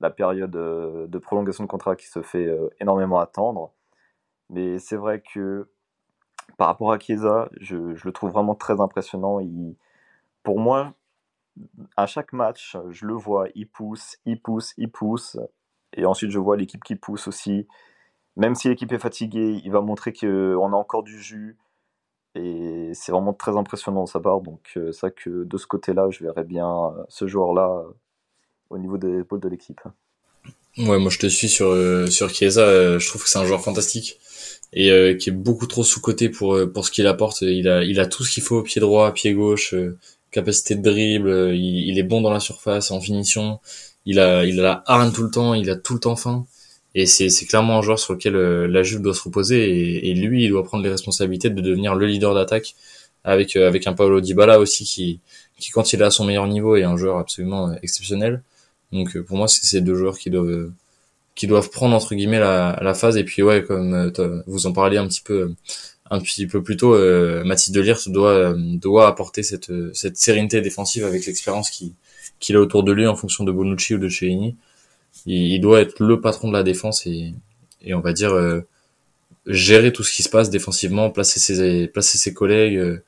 la 0.01 0.09
période 0.09 0.53
de 0.53 1.19
prolongation 1.19 1.65
de 1.65 1.69
contrat 1.69 1.97
qui 1.97 2.07
se 2.07 2.23
fait 2.23 2.49
énormément 2.81 3.21
attendre. 3.21 3.73
Mais 4.49 4.79
c'est 4.79 4.97
vrai 4.97 5.23
que 5.23 5.69
par 6.57 6.67
rapport 6.67 6.93
à 6.93 6.99
Chiesa, 6.99 7.49
je, 7.61 7.77
le 7.77 8.13
trouve 8.13 8.33
vraiment 8.33 8.55
très 8.55 8.81
impressionnant. 8.81 9.39
Pour 10.43 10.59
moi, 10.59 10.95
à 11.97 12.07
chaque 12.07 12.33
match, 12.33 12.77
je 12.91 13.07
le 13.07 13.15
vois, 13.15 13.49
il 13.55 13.69
pousse, 13.69 14.19
il 14.27 14.41
pousse, 14.41 14.75
il 14.77 14.91
pousse. 14.91 15.39
Et 15.95 16.05
ensuite, 16.05 16.31
je 16.31 16.39
vois 16.39 16.57
l'équipe 16.57 16.83
qui 16.83 16.97
pousse 16.97 17.29
aussi. 17.29 17.67
Même 18.41 18.57
si 18.57 18.69
l'équipe 18.69 18.91
est 18.93 18.99
fatiguée, 18.99 19.61
il 19.65 19.71
va 19.71 19.81
montrer 19.81 20.13
qu'on 20.13 20.73
a 20.73 20.77
encore 20.77 21.05
du 21.05 21.21
jus. 21.21 21.57
Et 22.35 22.91
c'est 22.95 23.13
vraiment 23.13 23.33
très 23.33 23.57
impressionnant 23.57 24.05
de 24.05 24.09
sa 24.09 24.19
part. 24.19 24.41
Donc, 24.41 24.61
euh, 24.77 24.93
vrai 25.01 25.13
que 25.13 25.45
de 25.45 25.57
ce 25.57 25.67
côté-là, 25.67 26.09
je 26.11 26.25
verrais 26.25 26.45
bien 26.45 26.69
euh, 26.69 27.05
ce 27.09 27.27
joueur-là 27.27 27.69
euh, 27.69 27.93
au 28.71 28.79
niveau 28.79 28.99
des 28.99 29.21
épaules 29.21 29.41
de 29.41 29.49
l'équipe. 29.49 29.81
Ouais, 30.79 30.99
moi 30.99 31.11
je 31.11 31.19
te 31.19 31.27
suis 31.27 31.49
sur, 31.49 31.75
sur 32.11 32.31
Chiesa. 32.31 32.99
je 32.99 33.09
trouve 33.09 33.25
que 33.25 33.29
c'est 33.29 33.41
un 33.41 33.45
joueur 33.45 33.61
fantastique 33.61 34.21
et 34.73 34.91
euh, 34.91 35.15
qui 35.15 35.31
est 35.31 35.33
beaucoup 35.33 35.67
trop 35.67 35.85
sous-coté 35.85 36.29
pour 36.29 36.55
euh, 36.55 36.73
ce 36.83 36.91
qu'il 36.91 37.07
apporte. 37.07 37.43
Il 37.43 37.69
a 37.69 38.07
tout 38.07 38.25
ce 38.25 38.33
qu'il 38.33 38.43
faut, 38.43 38.63
pied 38.63 38.81
droit, 38.81 39.13
pied 39.13 39.35
gauche, 39.35 39.75
euh, 39.75 39.99
capacité 40.31 40.77
de 40.77 40.83
dribble, 40.83 41.55
il, 41.55 41.89
il, 41.89 41.99
est 41.99 42.05
bon 42.05 42.21
dans 42.21 42.31
la 42.31 42.41
surface, 42.41 42.91
en 42.91 43.01
finition. 43.01 43.61
Il 44.07 44.21
a 44.21 44.45
il 44.45 44.61
a 44.61 44.63
la 44.63 44.83
harne 44.87 45.13
tout 45.13 45.23
le 45.25 45.31
temps, 45.31 45.55
il 45.55 45.71
a 45.71 45.77
tout 45.77 45.95
le 45.95 46.01
temps 46.01 46.17
faim. 46.17 46.47
Et 46.95 47.07
c'est 47.07 47.29
clairement 47.47 47.79
un 47.79 47.83
joueur 47.83 47.99
sur 47.99 48.15
lequel 48.15 48.35
la 48.35 48.83
Juve 48.83 49.01
doit 49.01 49.15
se 49.15 49.23
reposer 49.23 49.71
et, 49.71 50.11
et, 50.11 50.15
lui 50.15 50.45
il 50.45 50.51
doit 50.51 50.65
prendre 50.65 50.83
les 50.83 50.91
responsabilités 50.91 51.49
de 51.49 51.61
devenir 51.61 51.95
le 51.95 52.07
leader 52.07 52.35
d'attaque 52.35 52.75
avec 53.25 53.57
avec 53.57 53.87
un 53.87 53.93
Paolo 53.93 54.21
Dybala 54.21 54.59
aussi 54.59 54.85
qui 54.85 55.21
qui 55.59 55.71
quand 55.71 55.93
il 55.93 56.01
est 56.01 56.05
à 56.05 56.11
son 56.11 56.25
meilleur 56.25 56.49
niveau 56.49 56.77
est 56.77 56.83
un 56.85 56.97
joueur 56.97 57.19
absolument 57.19 57.73
exceptionnel. 57.83 58.43
Donc 58.93 59.19
pour 59.21 59.37
moi 59.37 59.47
c'est 59.49 59.65
ces 59.65 59.81
deux 59.81 59.95
joueurs 59.95 60.19
qui 60.19 60.31
doivent 60.31 60.73
qui 61.35 61.47
doivent 61.47 61.71
prendre 61.71 61.95
entre 61.95 62.15
guillemets 62.15 62.41
la, 62.41 62.79
la 62.83 62.95
phase 62.95 63.17
et 63.17 63.25
puis 63.25 63.43
ouais 63.43 63.63
comme 63.65 63.95
euh, 63.95 64.43
vous 64.47 64.67
en 64.67 64.73
parliez 64.73 64.99
un 64.99 65.07
petit 65.07 65.23
peu 65.23 65.55
un 66.11 66.21
petit 66.21 66.47
peu 66.47 66.63
plus 66.63 66.77
tôt 66.77 66.95
euh, 66.95 67.45
Mathis 67.45 67.73
Delirte 67.73 68.09
doit 68.09 68.55
doit 68.57 69.07
apporter 69.07 69.43
cette 69.43 69.73
cette 69.95 70.17
sérénité 70.17 70.61
défensive 70.61 71.05
avec 71.05 71.25
l'expérience 71.27 71.71
qui 71.71 71.95
qu'il 72.41 72.57
a 72.57 72.61
autour 72.61 72.83
de 72.83 72.93
lui 72.93 73.07
en 73.07 73.15
fonction 73.17 73.45
de 73.45 73.53
Bonucci 73.53 73.95
ou 73.95 73.99
de 73.99 74.09
Cellini 74.09 74.57
il, 75.27 75.61
doit 75.61 75.81
être 75.81 76.01
le 76.01 76.21
patron 76.21 76.49
de 76.49 76.53
la 76.53 76.63
défense 76.63 77.07
et 77.07 77.35
on 77.93 78.01
va 78.01 78.13
dire 78.13 78.33
euh, 78.33 78.67
gérer 79.47 79.93
tout 79.93 80.03
ce 80.03 80.13
qui 80.13 80.23
se 80.23 80.29
passe 80.29 80.51
défensivement 80.51 81.11
placer 81.11 81.41
ses 81.41 81.89
placer 81.89 82.19
ses 82.19 82.35
collègues 82.35 82.77
euh, 82.77 83.05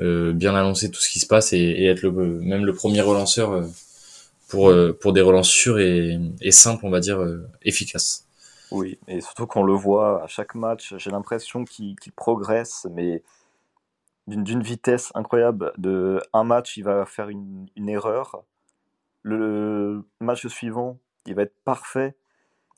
euh 0.00 0.32
bien 0.32 0.54
annoncer 0.54 0.90
tout 0.90 1.00
ce 1.00 1.08
qui 1.08 1.20
se 1.20 1.26
passe 1.26 1.52
et, 1.52 1.84
être 1.84 2.02
le 2.02 2.10
même 2.10 2.64
le 2.64 2.74
premier 2.74 3.00
relanceur 3.00 3.68
pour, 4.48 4.72
pour 5.00 5.12
des 5.12 5.20
relances 5.20 5.48
sûres 5.48 5.78
et, 5.80 6.18
et 6.40 6.52
simples, 6.52 6.86
on 6.86 6.90
va 6.90 7.00
dire, 7.00 7.18
efficaces. 7.62 8.24
Oui, 8.70 8.98
et 9.08 9.20
surtout 9.20 9.46
qu'on 9.46 9.62
le 9.62 9.72
voit 9.72 10.22
à 10.22 10.26
chaque 10.26 10.54
match, 10.54 10.94
j'ai 10.96 11.10
l'impression 11.10 11.64
qu'il 11.64 11.96
progresse, 12.16 12.86
mais 12.92 13.22
d'une 14.26 14.62
vitesse 14.62 15.12
incroyable. 15.14 15.72
De 15.78 16.20
un 16.32 16.44
match, 16.44 16.76
il 16.76 16.84
va 16.84 17.04
faire 17.06 17.28
une, 17.28 17.68
erreur. 17.88 18.42
Le 19.22 20.04
match 20.20 20.46
suivant, 20.46 20.98
il 21.26 21.34
va 21.34 21.42
être 21.42 21.54
parfait. 21.64 22.14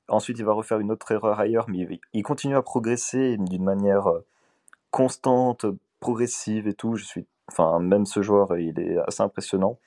Ensuite, 0.08 0.38
il 0.38 0.44
va 0.44 0.52
refaire 0.52 0.78
une 0.78 0.92
autre 0.92 1.10
erreur 1.10 1.40
ailleurs, 1.40 1.66
mais 1.68 2.00
il, 2.12 2.22
continue 2.22 2.56
à 2.56 2.62
progresser 2.62 3.36
d'une 3.38 3.64
manière 3.64 4.08
euh, 4.08 4.24
constante, 4.90 5.66
progressive 6.00 6.68
et 6.68 6.74
tout. 6.74 6.96
Je 6.96 7.04
suis, 7.04 7.26
enfin, 7.48 7.78
même 7.80 8.06
ce 8.06 8.22
joueur, 8.22 8.56
il 8.56 8.78
est 8.78 8.98
assez 8.98 9.22
impressionnant. 9.22 9.78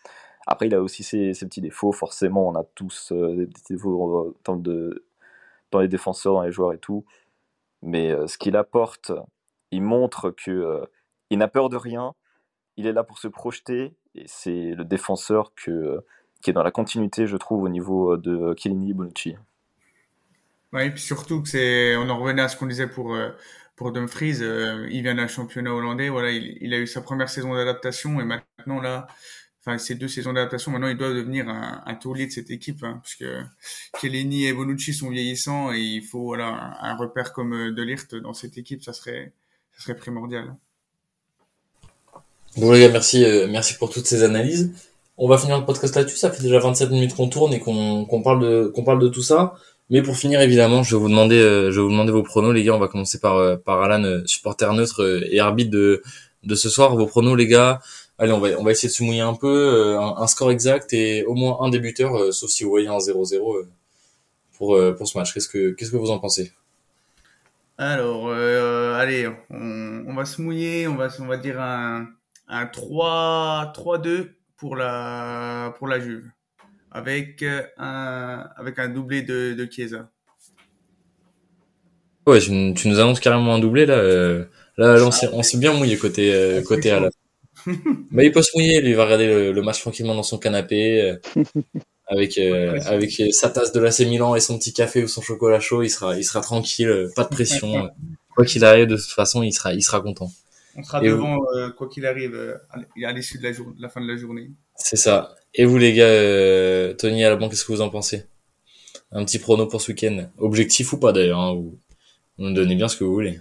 Après, 0.48 0.67
il 0.67 0.74
a 0.74 0.82
aussi 0.82 1.04
ses, 1.04 1.32
petits 1.34 1.62
défauts. 1.62 1.91
Forcément, 1.91 2.48
on 2.48 2.56
a 2.56 2.63
tous 2.76 3.12
euh, 3.12 3.36
des 3.36 3.45
petits 3.45 3.74
défauts 3.74 4.36
dans, 4.43 5.80
les 5.80 5.88
défenseurs, 5.88 6.34
dans 6.34 6.41
les 6.41 6.52
joueurs 6.52 6.74
et 6.74 6.80
tout. 6.80 7.06
Mais 7.82 8.12
euh, 8.12 8.28
ce 8.28 8.38
qu'il 8.38 8.56
apporte, 8.58 9.12
il 9.72 9.84
montre 9.84 10.32
que 10.32 10.52
euh, 10.52 10.86
il 11.30 11.38
n'a 11.38 11.48
peur 11.48 11.69
de 11.69 11.78
rien. 11.78 12.15
Il 12.78 12.88
est 12.88 12.93
là 12.93 13.04
pour 13.04 13.19
se 13.19 13.28
projeter 13.28 13.95
et 14.15 14.24
c'est 14.28 14.72
le 14.72 14.86
défenseur 14.86 15.54
que, 15.54 16.04
qui 16.41 16.49
est 16.49 16.54
dans 16.54 16.63
la 16.63 16.71
continuité, 16.71 17.28
je 17.28 17.38
trouve, 17.38 17.63
au 17.63 17.69
niveau 17.69 18.17
de 18.17 18.56
Chiellini 18.58 18.93
Bonucci. 18.93 19.36
Oui, 20.71 20.84
et 20.84 20.91
puis 20.91 21.02
surtout 21.02 21.41
que 21.41 21.49
c'est, 21.49 21.95
on 21.95 22.10
en 22.10 22.17
revenait 22.17 22.43
à 22.43 22.47
ce 22.47 22.56
qu'on 22.58 22.67
disait 22.67 22.88
pour 22.88 23.17
pour 23.75 23.93
Dumfries. 23.93 24.39
il 24.91 25.02
vient 25.02 25.15
d'un 25.15 25.28
championnat 25.28 25.73
hollandais. 25.73 26.10
Voilà, 26.10 26.32
il, 26.32 26.58
il, 26.60 26.73
a 26.73 26.78
eu 26.78 26.86
sa 26.86 27.02
première 27.02 27.30
saison 27.30 27.56
d'adaptation 27.56 28.19
et 28.19 28.25
maintenant 28.25 28.82
là, 28.82 29.08
enfin 29.62 29.78
ces 29.78 29.95
deux 29.95 30.08
saisons 30.08 30.34
d'adaptation, 30.34 30.71
maintenant 30.71 30.88
il 30.88 30.97
doit 30.97 31.13
devenir 31.13 31.49
un, 31.49 31.84
un 31.86 31.95
taulier 31.95 32.28
de 32.28 32.32
cette 32.32 32.49
équipe, 32.49 32.84
hein, 32.84 32.99
parce 33.02 33.15
que 33.15 33.41
Kelleni 33.99 34.45
et 34.45 34.54
Bonucci 34.54 34.93
sont 34.93 35.10
vieillissants 35.10 35.73
et 35.73 35.80
il 35.80 36.04
faut 36.04 36.23
voilà 36.23 36.78
un, 36.82 36.95
repère 36.95 37.34
comme 37.34 37.54
euh, 37.54 37.71
Delirte 37.71 38.15
dans 38.15 38.34
cette 38.34 38.58
équipe, 38.58 38.84
ça 38.84 38.93
serait 38.93 39.34
ça 39.73 39.84
serait 39.84 39.95
primordial. 39.95 40.56
Bon 42.58 42.71
les 42.71 42.82
gars, 42.82 42.89
merci 42.89 43.23
euh, 43.25 43.47
merci 43.49 43.75
pour 43.78 43.89
toutes 43.91 44.08
ces 44.08 44.23
analyses. 44.23 44.73
On 45.19 45.27
va 45.27 45.38
finir 45.38 45.60
le 45.60 45.65
podcast 45.65 45.95
là-dessus. 45.95 46.17
Ça 46.17 46.32
fait 46.32 46.41
déjà 46.41 46.60
27 46.60 46.89
minutes 46.91 47.15
qu'on 47.15 47.29
tourne 47.29 47.53
et 47.53 47.60
qu'on 47.60 48.21
parle 48.23 48.41
de 48.41 48.73
parle 48.84 48.99
de 48.99 49.10
tout 49.10 49.21
ça. 49.21 49.53
Mais 49.91 50.01
pour 50.01 50.15
finir, 50.17 50.41
évidemment, 50.41 50.82
je 50.84 50.95
vais 50.95 51.01
vous 51.01 51.10
demander, 51.10 51.39
euh, 51.39 51.71
je 51.71 51.77
vais 51.77 51.82
vous 51.84 51.91
demander 51.91 52.12
vos 52.12 52.23
pronos, 52.23 52.53
les 52.53 52.63
gars. 52.63 52.75
On 52.75 52.79
va 52.79 52.88
commencer 52.88 53.19
par 53.19 53.60
par 53.62 53.82
Alan, 53.82 54.21
supporter 54.25 54.73
neutre 54.73 55.23
et 55.29 55.39
arbitre 55.39 55.71
de 55.71 56.01
de 56.43 56.55
ce 56.55 56.69
soir. 56.69 56.95
Vos 56.95 57.05
pronos, 57.05 57.36
les 57.36 57.47
gars 57.47 57.79
allez, 58.19 58.32
on 58.34 58.39
va, 58.39 58.49
on 58.60 58.63
va 58.63 58.71
essayer 58.71 58.89
de 58.89 58.93
se 58.93 59.03
mouiller 59.03 59.21
un 59.21 59.34
peu, 59.34 59.47
euh, 59.47 59.99
un, 59.99 60.27
score 60.27 60.51
exact 60.51 60.93
et 60.93 61.23
au 61.25 61.34
moins 61.34 61.58
un 61.62 61.69
débuteur, 61.69 62.15
euh, 62.15 62.32
sauf 62.32 62.49
si 62.49 62.63
vous 62.63 62.69
voyez 62.69 62.88
un 62.88 62.97
0-0 62.97 63.58
euh, 63.58 63.67
pour, 64.58 64.77
pour 64.97 65.08
ce 65.08 65.17
match. 65.17 65.34
Qu'est-ce 65.34 65.47
que, 65.47 65.71
que 65.71 65.97
vous 65.97 66.12
en 66.12 66.19
pensez? 66.19 66.51
Alors, 67.77 68.29
allez, 68.29 69.29
on, 69.49 70.03
on, 70.05 70.13
va 70.13 70.25
se 70.25 70.41
mouiller, 70.41 70.86
on 70.89 70.95
va, 70.95 71.08
on 71.19 71.27
va 71.27 71.38
dire 71.38 71.62
un, 71.62 72.08
un 72.49 72.65
3-2 72.65 74.32
pour 74.60 74.76
la, 74.76 75.74
pour 75.78 75.88
la 75.88 76.00
Juve, 76.00 76.30
avec 76.91 77.43
un, 77.78 78.50
avec 78.56 78.78
un 78.80 78.89
doublé 78.89 79.22
de, 79.22 79.54
de 79.54 79.67
Chiesa. 79.72 80.10
Ouais, 82.28 82.39
tu, 82.39 82.52
nous 82.52 83.00
annonces 83.00 83.19
carrément 83.19 83.56
un 83.56 83.60
doublé 83.60 83.86
là. 83.86 84.04
là, 84.78 85.10
on 85.34 85.43
s'est 85.43 85.58
bien 85.58 85.74
mouillé 85.74 85.98
côté, 85.98 86.62
côté 86.67 86.91
à 86.91 87.00
la 87.00 87.10
mais 88.12 88.26
il 88.26 88.32
peut 88.32 88.41
se 88.41 88.52
mouiller, 88.56 88.82
lui, 88.82 88.91
il 88.91 88.95
va 88.95 89.06
regarder 89.06 89.52
le, 89.52 89.62
match 89.62 89.82
tranquillement 89.82 90.15
dans 90.15 90.24
son 90.24 90.38
canapé, 90.38 91.02
euh, 91.02 91.43
avec, 92.08 92.38
euh, 92.38 92.80
avec 92.86 93.12
sa 93.32 93.50
tasse 93.50 93.72
de 93.72 93.80
l'AC 93.80 94.00
Milan 94.02 94.36
et 94.36 94.39
son 94.39 94.58
petit 94.58 94.74
café 94.74 95.04
ou 95.04 95.08
son 95.08 95.22
chocolat 95.22 95.60
chaud, 95.60 95.84
il 95.84 95.89
sera, 95.89 96.17
il 96.17 96.24
sera 96.24 96.41
tranquille, 96.41 96.89
euh, 96.89 97.12
pas 97.15 97.24
de 97.24 97.30
pression. 97.30 97.89
quoi 98.36 98.45
qu'il 98.45 98.63
arrive, 98.63 98.88
de 98.88 98.95
toute 98.95 99.12
façon, 99.12 99.43
il 99.43 99.54
sera, 99.54 99.74
il 99.74 99.84
sera 99.84 100.02
content. 100.02 100.32
On 100.80 100.84
sera 100.84 101.02
devant, 101.02 101.39
quoi 101.78 101.89
qu'il 101.89 102.06
arrive, 102.06 102.60
à 102.72 103.12
l'issue 103.12 103.38
de 103.38 103.44
la, 103.44 103.52
la, 103.78 103.89
fin 103.89 104.02
de 104.02 104.08
la 104.08 104.15
journée. 104.15 104.52
C'est 104.76 104.96
ça. 104.96 105.36
Et 105.54 105.65
vous, 105.65 105.78
les 105.78 105.94
gars, 105.94 106.96
Tony 106.96 107.24
à 107.24 107.30
la 107.30 107.36
banque, 107.36 107.52
qu'est-ce 107.52 107.65
que 107.65 107.74
vous 107.74 107.82
en 107.82 107.89
pensez? 107.89 108.26
Un 109.12 109.26
petit 109.26 109.39
prono 109.39 109.65
pour 109.68 109.82
ce 109.82 109.92
week-end 109.92 110.30
Objectif 110.38 110.94
ou 110.94 111.00
pas 111.00 111.12
d'ailleurs, 111.12 111.39
hein, 111.39 111.54
vous, 111.54 111.80
vous 112.38 112.46
nous 112.46 112.54
donnez 112.54 112.76
bien 112.76 112.88
ce 112.88 112.96
que 112.96 113.04
vous 113.04 113.13
voulez. 113.13 113.39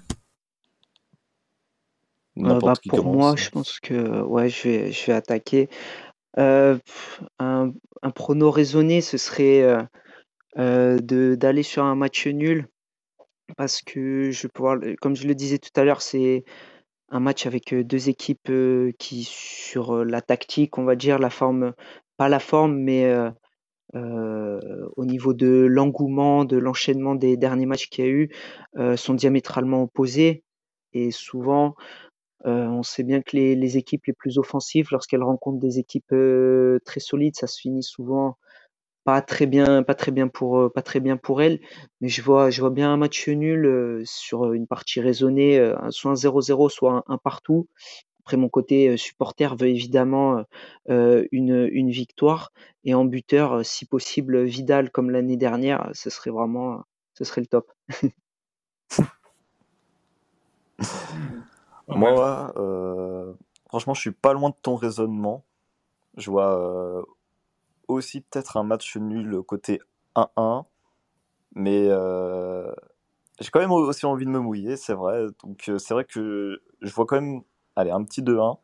Euh, 2.39 2.59
bah, 2.61 2.73
pour 2.89 3.05
moi, 3.05 3.35
je 3.37 3.51
pense 3.51 3.81
que 3.81 4.23
ouais, 4.23 4.49
je 4.49 4.69
vais, 4.69 4.93
je 4.93 5.07
vais 5.07 5.13
attaquer. 5.13 5.69
Euh, 6.39 6.79
un, 7.39 7.73
un 8.03 8.11
prono 8.11 8.51
raisonné, 8.51 9.01
ce 9.01 9.19
serait 9.19 9.87
euh, 10.57 10.99
d'aller 11.01 11.63
sur 11.63 11.85
un 11.85 11.95
match 11.95 12.27
nul 12.27 12.67
parce 13.57 13.83
que 13.83 14.31
je 14.31 14.47
pouvoir, 14.47 14.79
comme 15.01 15.17
je 15.17 15.27
le 15.27 15.35
disais 15.35 15.59
tout 15.59 15.71
à 15.77 15.85
l'heure, 15.85 16.03
c'est 16.03 16.45
un 17.11 17.21
match 17.21 17.47
avec 17.47 17.75
deux 17.75 18.09
équipes 18.09 18.53
qui, 18.99 19.25
sur 19.25 20.05
la 20.05 20.21
tactique, 20.21 20.79
on 20.79 20.85
va 20.85 20.97
dire, 20.97 21.19
la 21.19 21.31
forme, 21.31 21.75
pas 22.17 22.29
la 22.29 22.39
forme, 22.39 22.77
mais 22.77 23.13
au 23.95 25.05
niveau 25.05 25.33
de 25.33 25.67
l'engouement, 25.69 26.45
de 26.45 26.59
l'enchaînement 26.59 27.15
des 27.15 27.37
derniers 27.37 27.67
matchs 27.67 27.89
qu'il 27.89 28.05
y 28.05 28.09
a 28.09 28.11
eu, 28.11 28.31
sont 28.97 29.15
diamétralement 29.15 29.83
opposés. 29.83 30.45
Et 30.93 31.11
souvent, 31.11 31.75
on 32.45 32.83
sait 32.83 33.05
bien 33.05 33.23
que 33.23 33.37
les, 33.37 33.55
les, 33.55 33.77
équipes 33.79 34.05
les 34.07 34.13
plus 34.13 34.39
offensives, 34.39 34.89
lorsqu'elles 34.91 35.23
rencontrent 35.23 35.61
des 35.61 35.79
équipes 35.79 36.15
très 36.85 37.01
solides, 37.01 37.37
ça 37.37 37.47
se 37.47 37.61
finit 37.61 37.83
souvent 37.83 38.37
pas 39.09 39.23
très 39.23 39.47
bien, 39.47 39.83
pas 39.83 39.95
très 39.95 40.13
bien 40.13 40.29
pour, 40.29 40.71
pas 40.71 40.83
très 40.83 41.01
bien 41.01 41.17
pour 41.17 41.41
elles. 41.41 41.61
Mais 42.03 42.09
je 42.09 42.21
vois, 42.21 42.51
je 42.51 42.61
vois 42.61 42.69
bien 42.69 42.93
un 42.93 42.99
match 42.99 43.27
nul 43.27 44.03
sur 44.05 44.53
une 44.53 44.67
partie 44.67 45.01
raisonnée, 45.01 45.73
soit 45.89 46.11
un 46.11 46.15
0-0, 46.15 46.69
soit 46.69 47.05
un, 47.07 47.17
partout. 47.17 47.69
après, 48.21 48.37
mon 48.37 48.51
côté 48.51 48.99
supporter 48.99 49.57
veut 49.57 49.69
évidemment 49.69 50.45
une, 50.89 51.71
une 51.73 51.91
victoire. 51.91 52.53
Et 52.85 52.93
en 52.93 53.07
buteur, 53.07 53.65
si 53.65 53.87
possible, 53.87 54.45
Vidal 54.45 54.91
comme 54.91 55.11
l'année 55.11 55.39
dernière, 55.39 55.89
ce 55.95 56.11
serait 56.11 56.31
vraiment, 56.31 56.85
ce 57.15 57.25
serait 57.25 57.41
le 57.41 57.47
top. 57.47 57.73
Moi, 61.89 62.53
euh, 62.59 63.33
franchement, 63.69 63.95
je 63.95 64.03
suis 64.03 64.11
pas 64.11 64.35
loin 64.35 64.51
de 64.51 64.57
ton 64.61 64.77
raisonnement. 64.77 65.47
Je 66.19 66.31
vois 66.31 67.07
aussi 67.89 68.21
peut-être 68.21 68.57
un 68.57 68.63
match 68.63 68.97
nul 68.97 69.43
côté 69.43 69.81
1-1, 70.15 70.65
mais 71.55 71.89
j'ai 73.41 73.51
quand 73.51 73.61
même 73.61 73.73
aussi 73.73 74.07
envie 74.07 74.27
de 74.27 74.31
me 74.31 74.41
mouiller, 74.41 74.77
c'est 74.77 74.95
vrai. 74.95 75.27
Donc 75.43 75.71
c'est 75.79 75.95
vrai 75.95 76.05
que 76.05 76.61
je 76.81 76.95
vois 76.95 77.07
quand 77.07 77.21
même, 77.21 77.43
allez, 77.77 77.91
un 77.91 78.05
petit 78.05 78.23
2-1. 78.23 78.59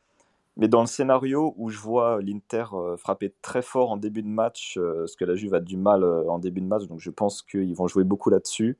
Mais 0.56 0.68
dans 0.68 0.82
le 0.82 0.86
scénario 0.86 1.52
où 1.56 1.68
je 1.68 1.80
vois 1.80 2.22
l'Inter 2.22 2.66
frapper 2.96 3.34
très 3.42 3.60
fort 3.60 3.90
en 3.90 3.96
début 3.96 4.22
de 4.22 4.28
match, 4.28 4.78
parce 4.78 5.16
que 5.16 5.24
la 5.24 5.34
Juve 5.34 5.54
a 5.54 5.60
du 5.60 5.76
mal 5.76 6.04
en 6.04 6.38
début 6.38 6.60
de 6.60 6.66
match, 6.66 6.84
donc 6.84 7.00
je 7.00 7.10
pense 7.10 7.42
qu'ils 7.42 7.74
vont 7.74 7.88
jouer 7.88 8.04
beaucoup 8.04 8.30
là-dessus. 8.30 8.78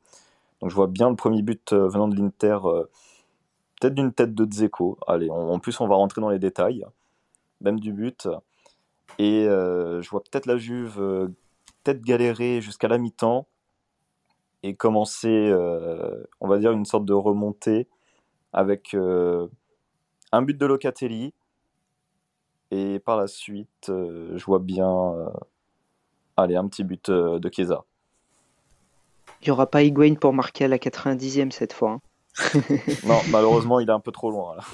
Donc 0.61 0.71
je 0.71 0.77
vois 0.77 0.87
bien 0.87 1.11
le 1.11 1.17
premier 1.17 1.43
but 1.43 1.73
venant 1.73 2.07
de 2.07 2.15
l'Inter, 2.15 2.59
peut-être 3.81 3.95
d'une 3.95 4.13
tête 4.13 4.37
de 4.37 4.45
Dzeko. 4.45 4.99
Allez, 5.09 5.29
en 5.31 5.59
plus 5.59 5.81
on 5.81 5.89
va 5.89 5.97
rentrer 5.97 6.21
dans 6.21 6.31
les 6.31 6.39
détails, 6.39 6.87
même 7.61 7.81
du 7.81 7.93
but. 7.93 8.29
Et 9.19 9.45
je 9.45 10.11
vois 10.11 10.23
peut-être 10.23 10.47
la 10.47 10.57
Juve 10.57 10.97
peut-être 11.83 12.03
galérer 12.03 12.61
jusqu'à 12.61 12.89
la 12.89 12.99
mi-temps 12.99 13.47
et 14.63 14.75
commencer, 14.75 15.53
on 16.41 16.49
va 16.49 16.59
dire, 16.59 16.73
une 16.73 16.85
sorte 16.85 17.05
de 17.05 17.13
remontée 17.13 17.89
avec 18.53 18.95
un 18.95 20.43
but 20.43 20.59
de 20.59 20.67
Locatelli 20.67 21.33
et 22.71 22.99
par 22.99 23.17
la 23.17 23.29
suite, 23.29 23.89
euh, 23.89 24.37
je 24.37 24.45
vois 24.45 24.59
bien 24.59 24.91
euh, 24.91 25.29
allez, 26.37 26.57
un 26.57 26.67
petit 26.67 26.83
but 26.83 27.09
euh, 27.09 27.39
de 27.39 27.49
Chiesa. 27.49 27.85
Il 29.43 29.47
n'y 29.47 29.51
aura 29.53 29.67
pas 29.67 29.83
Higuain 29.83 30.15
pour 30.15 30.33
marquer 30.33 30.65
à 30.65 30.69
la 30.69 30.79
90e 30.79 31.53
cette 31.53 31.73
fois. 31.73 31.93
Hein. 31.93 32.01
non, 33.07 33.21
malheureusement, 33.31 33.79
il 33.79 33.89
est 33.89 33.93
un 33.93 34.01
peu 34.01 34.13
trop 34.13 34.31
loin. 34.31 34.57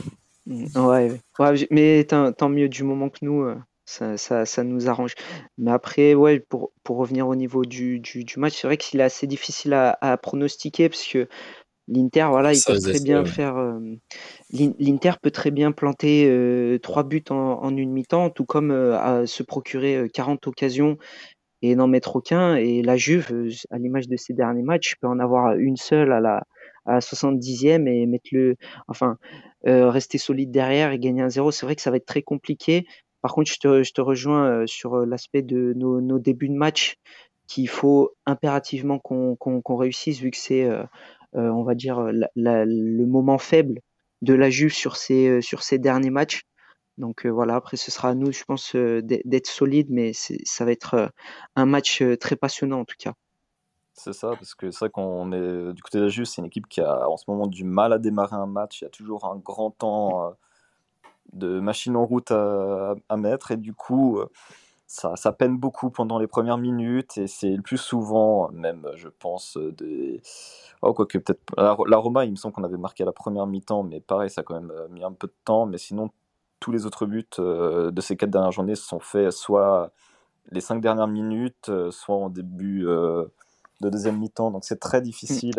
Ouais, 0.74 1.20
mais 1.70 2.04
tant, 2.04 2.48
mieux 2.48 2.68
du 2.68 2.82
moment 2.82 3.08
que 3.08 3.18
nous, 3.22 3.46
ça, 4.16 4.46
ça, 4.46 4.64
nous 4.64 4.88
arrange. 4.88 5.14
Mais 5.58 5.70
après, 5.70 6.14
ouais, 6.14 6.40
pour, 6.40 6.72
pour 6.84 6.96
revenir 6.98 7.28
au 7.28 7.34
niveau 7.34 7.64
du, 7.64 8.00
du, 8.00 8.24
match, 8.36 8.60
c'est 8.60 8.66
vrai 8.66 8.76
qu'il 8.76 9.00
est 9.00 9.04
assez 9.04 9.26
difficile 9.26 9.72
à, 9.74 9.98
à 10.00 10.16
pronostiquer 10.16 10.88
parce 10.88 11.06
que 11.06 11.28
L'Inter, 11.90 12.26
voilà, 12.30 12.52
il 12.52 12.60
peut 12.64 12.78
très 12.78 13.00
bien 13.00 13.24
faire. 13.24 13.56
Euh, 13.56 13.80
L'Inter 14.52 15.12
peut 15.20 15.32
très 15.32 15.50
bien 15.50 15.72
planter 15.72 16.26
euh, 16.28 16.78
trois 16.78 17.02
buts 17.02 17.24
en, 17.30 17.76
une 17.76 17.90
mi-temps, 17.90 18.30
tout 18.30 18.44
comme 18.44 18.70
euh, 18.70 19.26
se 19.26 19.42
procurer 19.42 20.08
40 20.14 20.46
occasions 20.46 20.98
et 21.62 21.74
n'en 21.74 21.88
mettre 21.88 22.14
aucun. 22.14 22.54
Et 22.54 22.82
la 22.82 22.96
Juve, 22.96 23.32
à 23.70 23.78
l'image 23.78 24.06
de 24.06 24.16
ses 24.16 24.34
derniers 24.34 24.62
matchs, 24.62 24.94
peut 25.00 25.08
en 25.08 25.18
avoir 25.18 25.56
une 25.56 25.76
seule 25.76 26.12
à 26.12 26.20
la, 26.20 26.44
à 26.86 27.00
70e 27.00 27.88
et 27.88 28.06
mettre 28.06 28.28
le, 28.30 28.54
enfin, 28.86 29.16
rester 29.64 30.18
solide 30.18 30.52
derrière 30.52 30.92
et 30.92 30.98
gagner 31.00 31.22
un 31.22 31.28
zéro. 31.28 31.50
C'est 31.50 31.66
vrai 31.66 31.74
que 31.74 31.82
ça 31.82 31.90
va 31.90 31.96
être 31.96 32.06
très 32.06 32.22
compliqué. 32.22 32.86
Par 33.22 33.34
contre, 33.34 33.50
je 33.50 33.58
te, 33.58 33.82
je 33.82 33.92
te 33.92 34.00
rejoins 34.00 34.66
sur 34.66 34.96
l'aspect 35.06 35.42
de 35.42 35.72
nos, 35.76 36.00
nos, 36.00 36.18
débuts 36.18 36.48
de 36.48 36.54
match 36.54 36.96
qu'il 37.46 37.68
faut 37.68 38.12
impérativement 38.26 38.98
qu'on 38.98 39.76
réussisse 39.76 40.20
vu 40.20 40.30
que 40.30 40.36
c'est 40.36 40.68
euh, 41.36 41.48
on 41.48 41.62
va 41.62 41.74
dire, 41.74 42.00
le 42.34 43.04
moment 43.04 43.38
faible 43.38 43.80
de 44.20 44.34
la 44.34 44.50
Juve 44.50 44.72
sur 44.72 44.96
ces, 44.96 45.28
euh, 45.28 45.40
sur 45.40 45.62
ces 45.62 45.78
derniers 45.78 46.10
matchs. 46.10 46.42
Donc 46.98 47.24
euh, 47.24 47.30
voilà, 47.30 47.54
après 47.54 47.76
ce 47.76 47.90
sera 47.90 48.10
à 48.10 48.14
nous, 48.14 48.32
je 48.32 48.42
pense, 48.44 48.74
d'être 48.74 49.46
solide, 49.46 49.88
mais 49.90 50.12
ça 50.12 50.64
va 50.64 50.72
être 50.72 51.10
un 51.56 51.66
match 51.66 52.02
très 52.18 52.36
passionnant 52.36 52.80
en 52.80 52.84
tout 52.84 52.96
cas. 52.98 53.14
C'est 53.94 54.12
ça, 54.12 54.30
parce 54.30 54.54
que 54.54 54.70
c'est 54.70 54.80
vrai 54.80 54.90
qu'on 54.90 55.32
est 55.32 55.72
du 55.72 55.82
côté 55.82 55.98
de 55.98 56.04
la 56.04 56.08
Juve, 56.08 56.24
c'est 56.24 56.40
une 56.40 56.46
équipe 56.46 56.68
qui 56.68 56.80
a 56.80 57.08
en 57.08 57.16
ce 57.16 57.24
moment 57.28 57.46
du 57.46 57.64
mal 57.64 57.92
à 57.92 57.98
démarrer 57.98 58.36
un 58.36 58.46
match. 58.46 58.80
Il 58.80 58.84
y 58.84 58.86
a 58.86 58.90
toujours 58.90 59.24
un 59.26 59.36
grand 59.36 59.70
temps 59.70 60.34
de 61.32 61.60
machine 61.60 61.96
en 61.96 62.04
route 62.04 62.30
à, 62.30 62.94
à 63.08 63.16
mettre, 63.16 63.50
et 63.50 63.56
du 63.56 63.74
coup, 63.74 64.20
ça, 64.90 65.32
peine 65.32 65.56
beaucoup 65.56 65.90
pendant 65.90 66.18
les 66.18 66.26
premières 66.26 66.58
minutes 66.58 67.16
et 67.16 67.28
c'est 67.28 67.54
le 67.54 67.62
plus 67.62 67.78
souvent, 67.78 68.50
même 68.50 68.88
je 68.96 69.08
pense, 69.08 69.56
des. 69.56 70.20
Oh, 70.82 70.92
quoique 70.92 71.18
peut-être. 71.18 71.40
La, 71.56 71.96
Roma, 71.96 72.24
il 72.24 72.32
me 72.32 72.36
semble 72.36 72.54
qu'on 72.54 72.64
avait 72.64 72.76
marqué 72.76 73.04
à 73.04 73.06
la 73.06 73.12
première 73.12 73.46
mi-temps, 73.46 73.84
mais 73.84 74.00
pareil, 74.00 74.30
ça 74.30 74.40
a 74.40 74.44
quand 74.44 74.54
même 74.54 74.72
euh, 74.72 74.88
mis 74.88 75.04
un 75.04 75.12
peu 75.12 75.28
de 75.28 75.34
temps. 75.44 75.64
Mais 75.66 75.78
sinon, 75.78 76.10
tous 76.58 76.72
les 76.72 76.86
autres 76.86 77.06
buts 77.06 77.24
euh, 77.38 77.92
de 77.92 78.00
ces 78.00 78.16
quatre 78.16 78.30
dernières 78.30 78.50
journées 78.50 78.74
se 78.74 78.84
sont 78.84 78.98
faits 78.98 79.30
soit 79.30 79.92
les 80.50 80.60
cinq 80.60 80.80
dernières 80.80 81.06
minutes, 81.06 81.68
euh, 81.68 81.92
soit 81.92 82.16
en 82.16 82.28
début 82.28 82.82
de 82.82 83.30
deuxième 83.80 84.18
mi-temps. 84.18 84.50
Donc 84.50 84.64
c'est 84.64 84.80
très 84.80 85.02
difficile. 85.02 85.54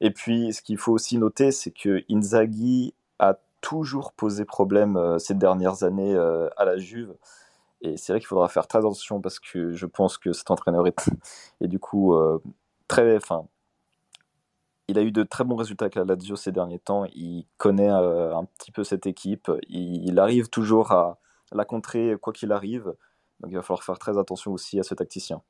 Et 0.00 0.10
puis, 0.10 0.52
ce 0.52 0.60
qu'il 0.60 0.76
faut 0.76 0.92
aussi 0.92 1.18
noter, 1.18 1.52
c'est 1.52 1.70
que 1.70 2.02
Inzaghi 2.10 2.94
a 3.20 3.38
toujours 3.62 4.12
posé 4.12 4.44
problème 4.44 5.18
ces 5.18 5.34
dernières 5.34 5.82
années 5.82 6.14
à 6.14 6.64
la 6.64 6.76
Juve. 6.76 7.14
Et 7.82 7.96
c'est 7.96 8.12
vrai 8.12 8.20
qu'il 8.20 8.28
faudra 8.28 8.48
faire 8.48 8.68
très 8.68 8.78
attention 8.78 9.20
parce 9.20 9.40
que 9.40 9.72
je 9.72 9.86
pense 9.86 10.16
que 10.16 10.32
cet 10.32 10.50
entraîneur 10.50 10.86
est, 10.86 10.94
du 11.60 11.78
coup 11.78 12.14
euh, 12.14 12.40
très. 12.86 13.16
Enfin, 13.16 13.46
il 14.88 14.98
a 14.98 15.02
eu 15.02 15.10
de 15.10 15.24
très 15.24 15.44
bons 15.44 15.56
résultats 15.56 15.86
avec 15.86 15.96
la 15.96 16.04
Lazio 16.04 16.36
ces 16.36 16.52
derniers 16.52 16.78
temps. 16.78 17.06
Il 17.12 17.46
connaît 17.56 17.90
euh, 17.90 18.36
un 18.36 18.44
petit 18.44 18.70
peu 18.70 18.84
cette 18.84 19.06
équipe. 19.06 19.50
Il, 19.68 20.18
arrive 20.20 20.48
toujours 20.48 20.92
à 20.92 21.18
la 21.50 21.64
contrer 21.64 22.16
quoi 22.20 22.32
qu'il 22.32 22.52
arrive. 22.52 22.94
Donc 23.40 23.50
il 23.50 23.56
va 23.56 23.62
falloir 23.62 23.82
faire 23.82 23.98
très 23.98 24.16
attention 24.16 24.52
aussi 24.52 24.78
à 24.78 24.84
ce 24.84 24.94
tacticien. 24.94 25.42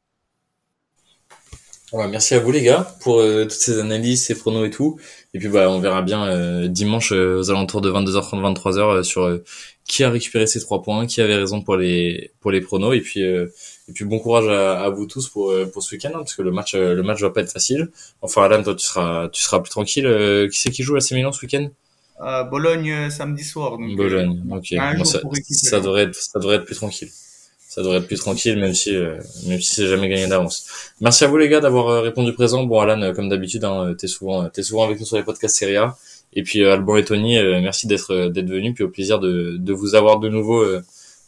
Merci 2.09 2.35
à 2.35 2.40
vous 2.40 2.50
les 2.50 2.62
gars 2.62 2.94
pour 3.00 3.20
euh, 3.20 3.42
toutes 3.42 3.52
ces 3.52 3.78
analyses, 3.78 4.24
ces 4.24 4.35
pronos 4.35 4.66
et 4.66 4.70
tout. 4.70 4.98
Et 5.35 5.38
puis 5.38 5.48
bah 5.48 5.70
on 5.70 5.78
verra 5.81 6.02
bien 6.02 6.66
dimanche 6.68 7.12
aux 7.12 7.50
alentours 7.50 7.81
de 7.81 7.90
22h30, 7.90 8.55
23h 8.55 9.02
sur 9.02 9.40
qui 9.85 10.05
a 10.05 10.11
récupéré 10.11 10.46
ces 10.46 10.61
trois 10.61 10.83
points, 10.83 11.07
qui 11.07 11.20
avait 11.20 11.37
raison 11.37 11.61
pour 11.61 11.76
les 11.76 12.33
pour 12.40 12.50
les 12.50 12.61
pronos 12.61 12.94
et 12.94 13.00
puis 13.00 13.22
euh, 13.22 13.52
et 13.88 13.92
puis 13.92 14.05
bon 14.05 14.18
courage 14.18 14.48
à, 14.48 14.88
vous 14.88 15.07
tous 15.07 15.28
pour 15.28 15.50
euh, 15.50 15.66
pour 15.66 15.83
ce 15.83 15.94
week-end 15.94 16.11
hein, 16.11 16.18
parce 16.18 16.35
que 16.35 16.42
le 16.42 16.50
match 16.50 16.74
euh, 16.74 16.94
le 16.94 17.02
match 17.02 17.20
va 17.20 17.31
pas 17.31 17.40
être 17.40 17.52
facile. 17.52 17.90
Enfin 18.22 18.44
Adam 18.44 18.62
toi 18.62 18.74
tu 18.74 18.87
seras 18.87 19.28
tu 19.28 19.42
seras 19.42 19.61
plus 19.61 19.70
tranquille. 19.70 20.48
qui 20.50 20.59
c'est 20.59 20.70
qui 20.70 20.83
joue 20.83 20.96
à 20.96 21.00
Milan 21.12 21.33
ce 21.33 21.44
week-end? 21.44 21.68
Bologne 22.50 23.11
samedi 23.11 23.42
soir. 23.42 23.72
Donc, 23.72 23.96
Bologne. 23.96 24.42
ok. 24.50 24.74
ça, 25.05 25.81
devrait 25.81 26.05
être 26.05 26.14
ça 26.14 26.38
devrait 26.38 26.57
être 26.57 26.64
plus 26.64 26.76
tranquille. 26.76 27.11
Ça 27.72 27.82
devrait 27.82 27.98
être 27.98 28.06
plus 28.06 28.18
tranquille 28.18 28.58
même 28.58 28.74
si 28.74 28.92
même 29.46 29.61
si 29.61 29.74
c'est 29.76 29.87
jamais 29.87 30.08
gagné 30.08 30.26
d'avance. 30.26 30.66
Merci 31.00 31.24
à 31.24 31.28
vous 31.28 31.38
les 31.38 31.48
gars 31.48 31.61
d'avoir 31.61 32.02
répondu 32.02 32.35
présent. 32.35 32.64
Bon 32.64 32.80
Alan 32.80 33.14
comme 33.14 33.30
d'habitude 33.30 33.64
hein, 33.64 33.94
t'es 33.98 34.08
souvent 34.08 34.50
t'es 34.50 34.62
souvent 34.62 34.85
avec 34.85 35.00
nous 35.00 35.06
sur 35.06 35.16
les 35.16 35.22
podcasts 35.22 35.56
Serie 35.56 35.76
A. 35.76 35.96
Et 36.35 36.42
puis 36.42 36.62
euh, 36.62 36.72
Alban 36.72 36.96
et 36.96 37.04
Tony, 37.04 37.38
euh, 37.38 37.61
merci 37.61 37.87
d'être 37.87 38.12
euh, 38.12 38.30
d'être 38.30 38.48
venus, 38.48 38.74
puis 38.74 38.85
au 38.85 38.88
plaisir 38.88 39.18
de, 39.20 39.56
de 39.58 39.72
vous 39.72 39.94
avoir 39.94 40.18
de 40.18 40.28
nouveau 40.28 40.64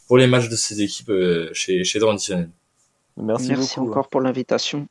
pour 0.07 0.17
les 0.17 0.27
matchs 0.27 0.49
de 0.49 0.55
ces 0.55 0.81
équipes 0.81 1.11
chez 1.53 1.83
chez 1.83 1.99
Traditionnel. 1.99 2.49
Merci, 3.17 3.49
merci 3.49 3.79
encore 3.79 4.07
pour 4.09 4.21
l'invitation. 4.21 4.87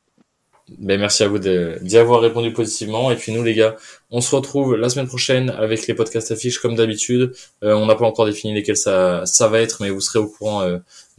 Ben 0.79 0.99
merci 0.99 1.21
à 1.21 1.27
vous 1.27 1.37
d'y 1.37 1.97
avoir 1.97 2.21
répondu 2.21 2.51
positivement. 2.51 3.11
Et 3.11 3.15
puis 3.15 3.31
nous 3.31 3.43
les 3.43 3.53
gars, 3.53 3.75
on 4.09 4.19
se 4.21 4.35
retrouve 4.35 4.75
la 4.75 4.89
semaine 4.89 5.07
prochaine 5.07 5.51
avec 5.51 5.85
les 5.85 5.93
podcasts 5.93 6.31
affiches 6.31 6.59
comme 6.59 6.75
d'habitude. 6.75 7.33
on 7.61 7.85
n'a 7.85 7.95
pas 7.95 8.05
encore 8.05 8.25
défini 8.25 8.53
lesquels 8.53 8.77
ça 8.77 9.25
ça 9.25 9.47
va 9.47 9.61
être, 9.61 9.81
mais 9.81 9.91
vous 9.91 10.01
serez 10.01 10.19
au 10.19 10.27
courant 10.27 10.67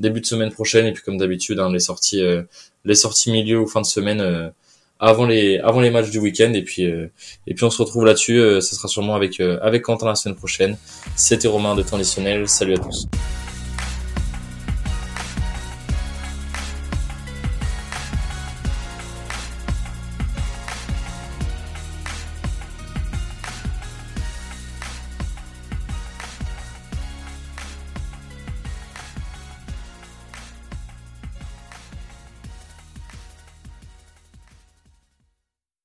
début 0.00 0.20
de 0.20 0.26
semaine 0.26 0.50
prochaine. 0.50 0.86
Et 0.86 0.92
puis 0.92 1.04
comme 1.04 1.16
d'habitude, 1.16 1.60
hein, 1.60 1.70
les 1.72 1.78
sorties 1.78 2.22
les 2.84 2.94
sorties 2.96 3.30
milieu 3.30 3.60
ou 3.60 3.68
fin 3.68 3.80
de 3.80 3.86
semaine 3.86 4.52
avant 4.98 5.26
les 5.26 5.58
avant 5.58 5.80
les 5.80 5.90
matchs 5.90 6.10
du 6.10 6.18
week-end 6.18 6.52
et 6.54 6.62
puis 6.62 6.84
euh, 6.86 7.10
et 7.46 7.54
puis 7.54 7.64
on 7.64 7.70
se 7.70 7.82
retrouve 7.82 8.04
là-dessus. 8.04 8.38
Euh, 8.38 8.60
ce 8.60 8.74
sera 8.74 8.88
sûrement 8.88 9.14
avec 9.14 9.40
euh, 9.40 9.58
avec 9.62 9.82
Quentin 9.82 10.06
la 10.06 10.14
semaine 10.14 10.36
prochaine. 10.36 10.76
C'était 11.16 11.48
Romain 11.48 11.74
de 11.74 11.82
Traditionnel. 11.82 12.48
Salut 12.48 12.74
à 12.74 12.78
tous. 12.78 13.06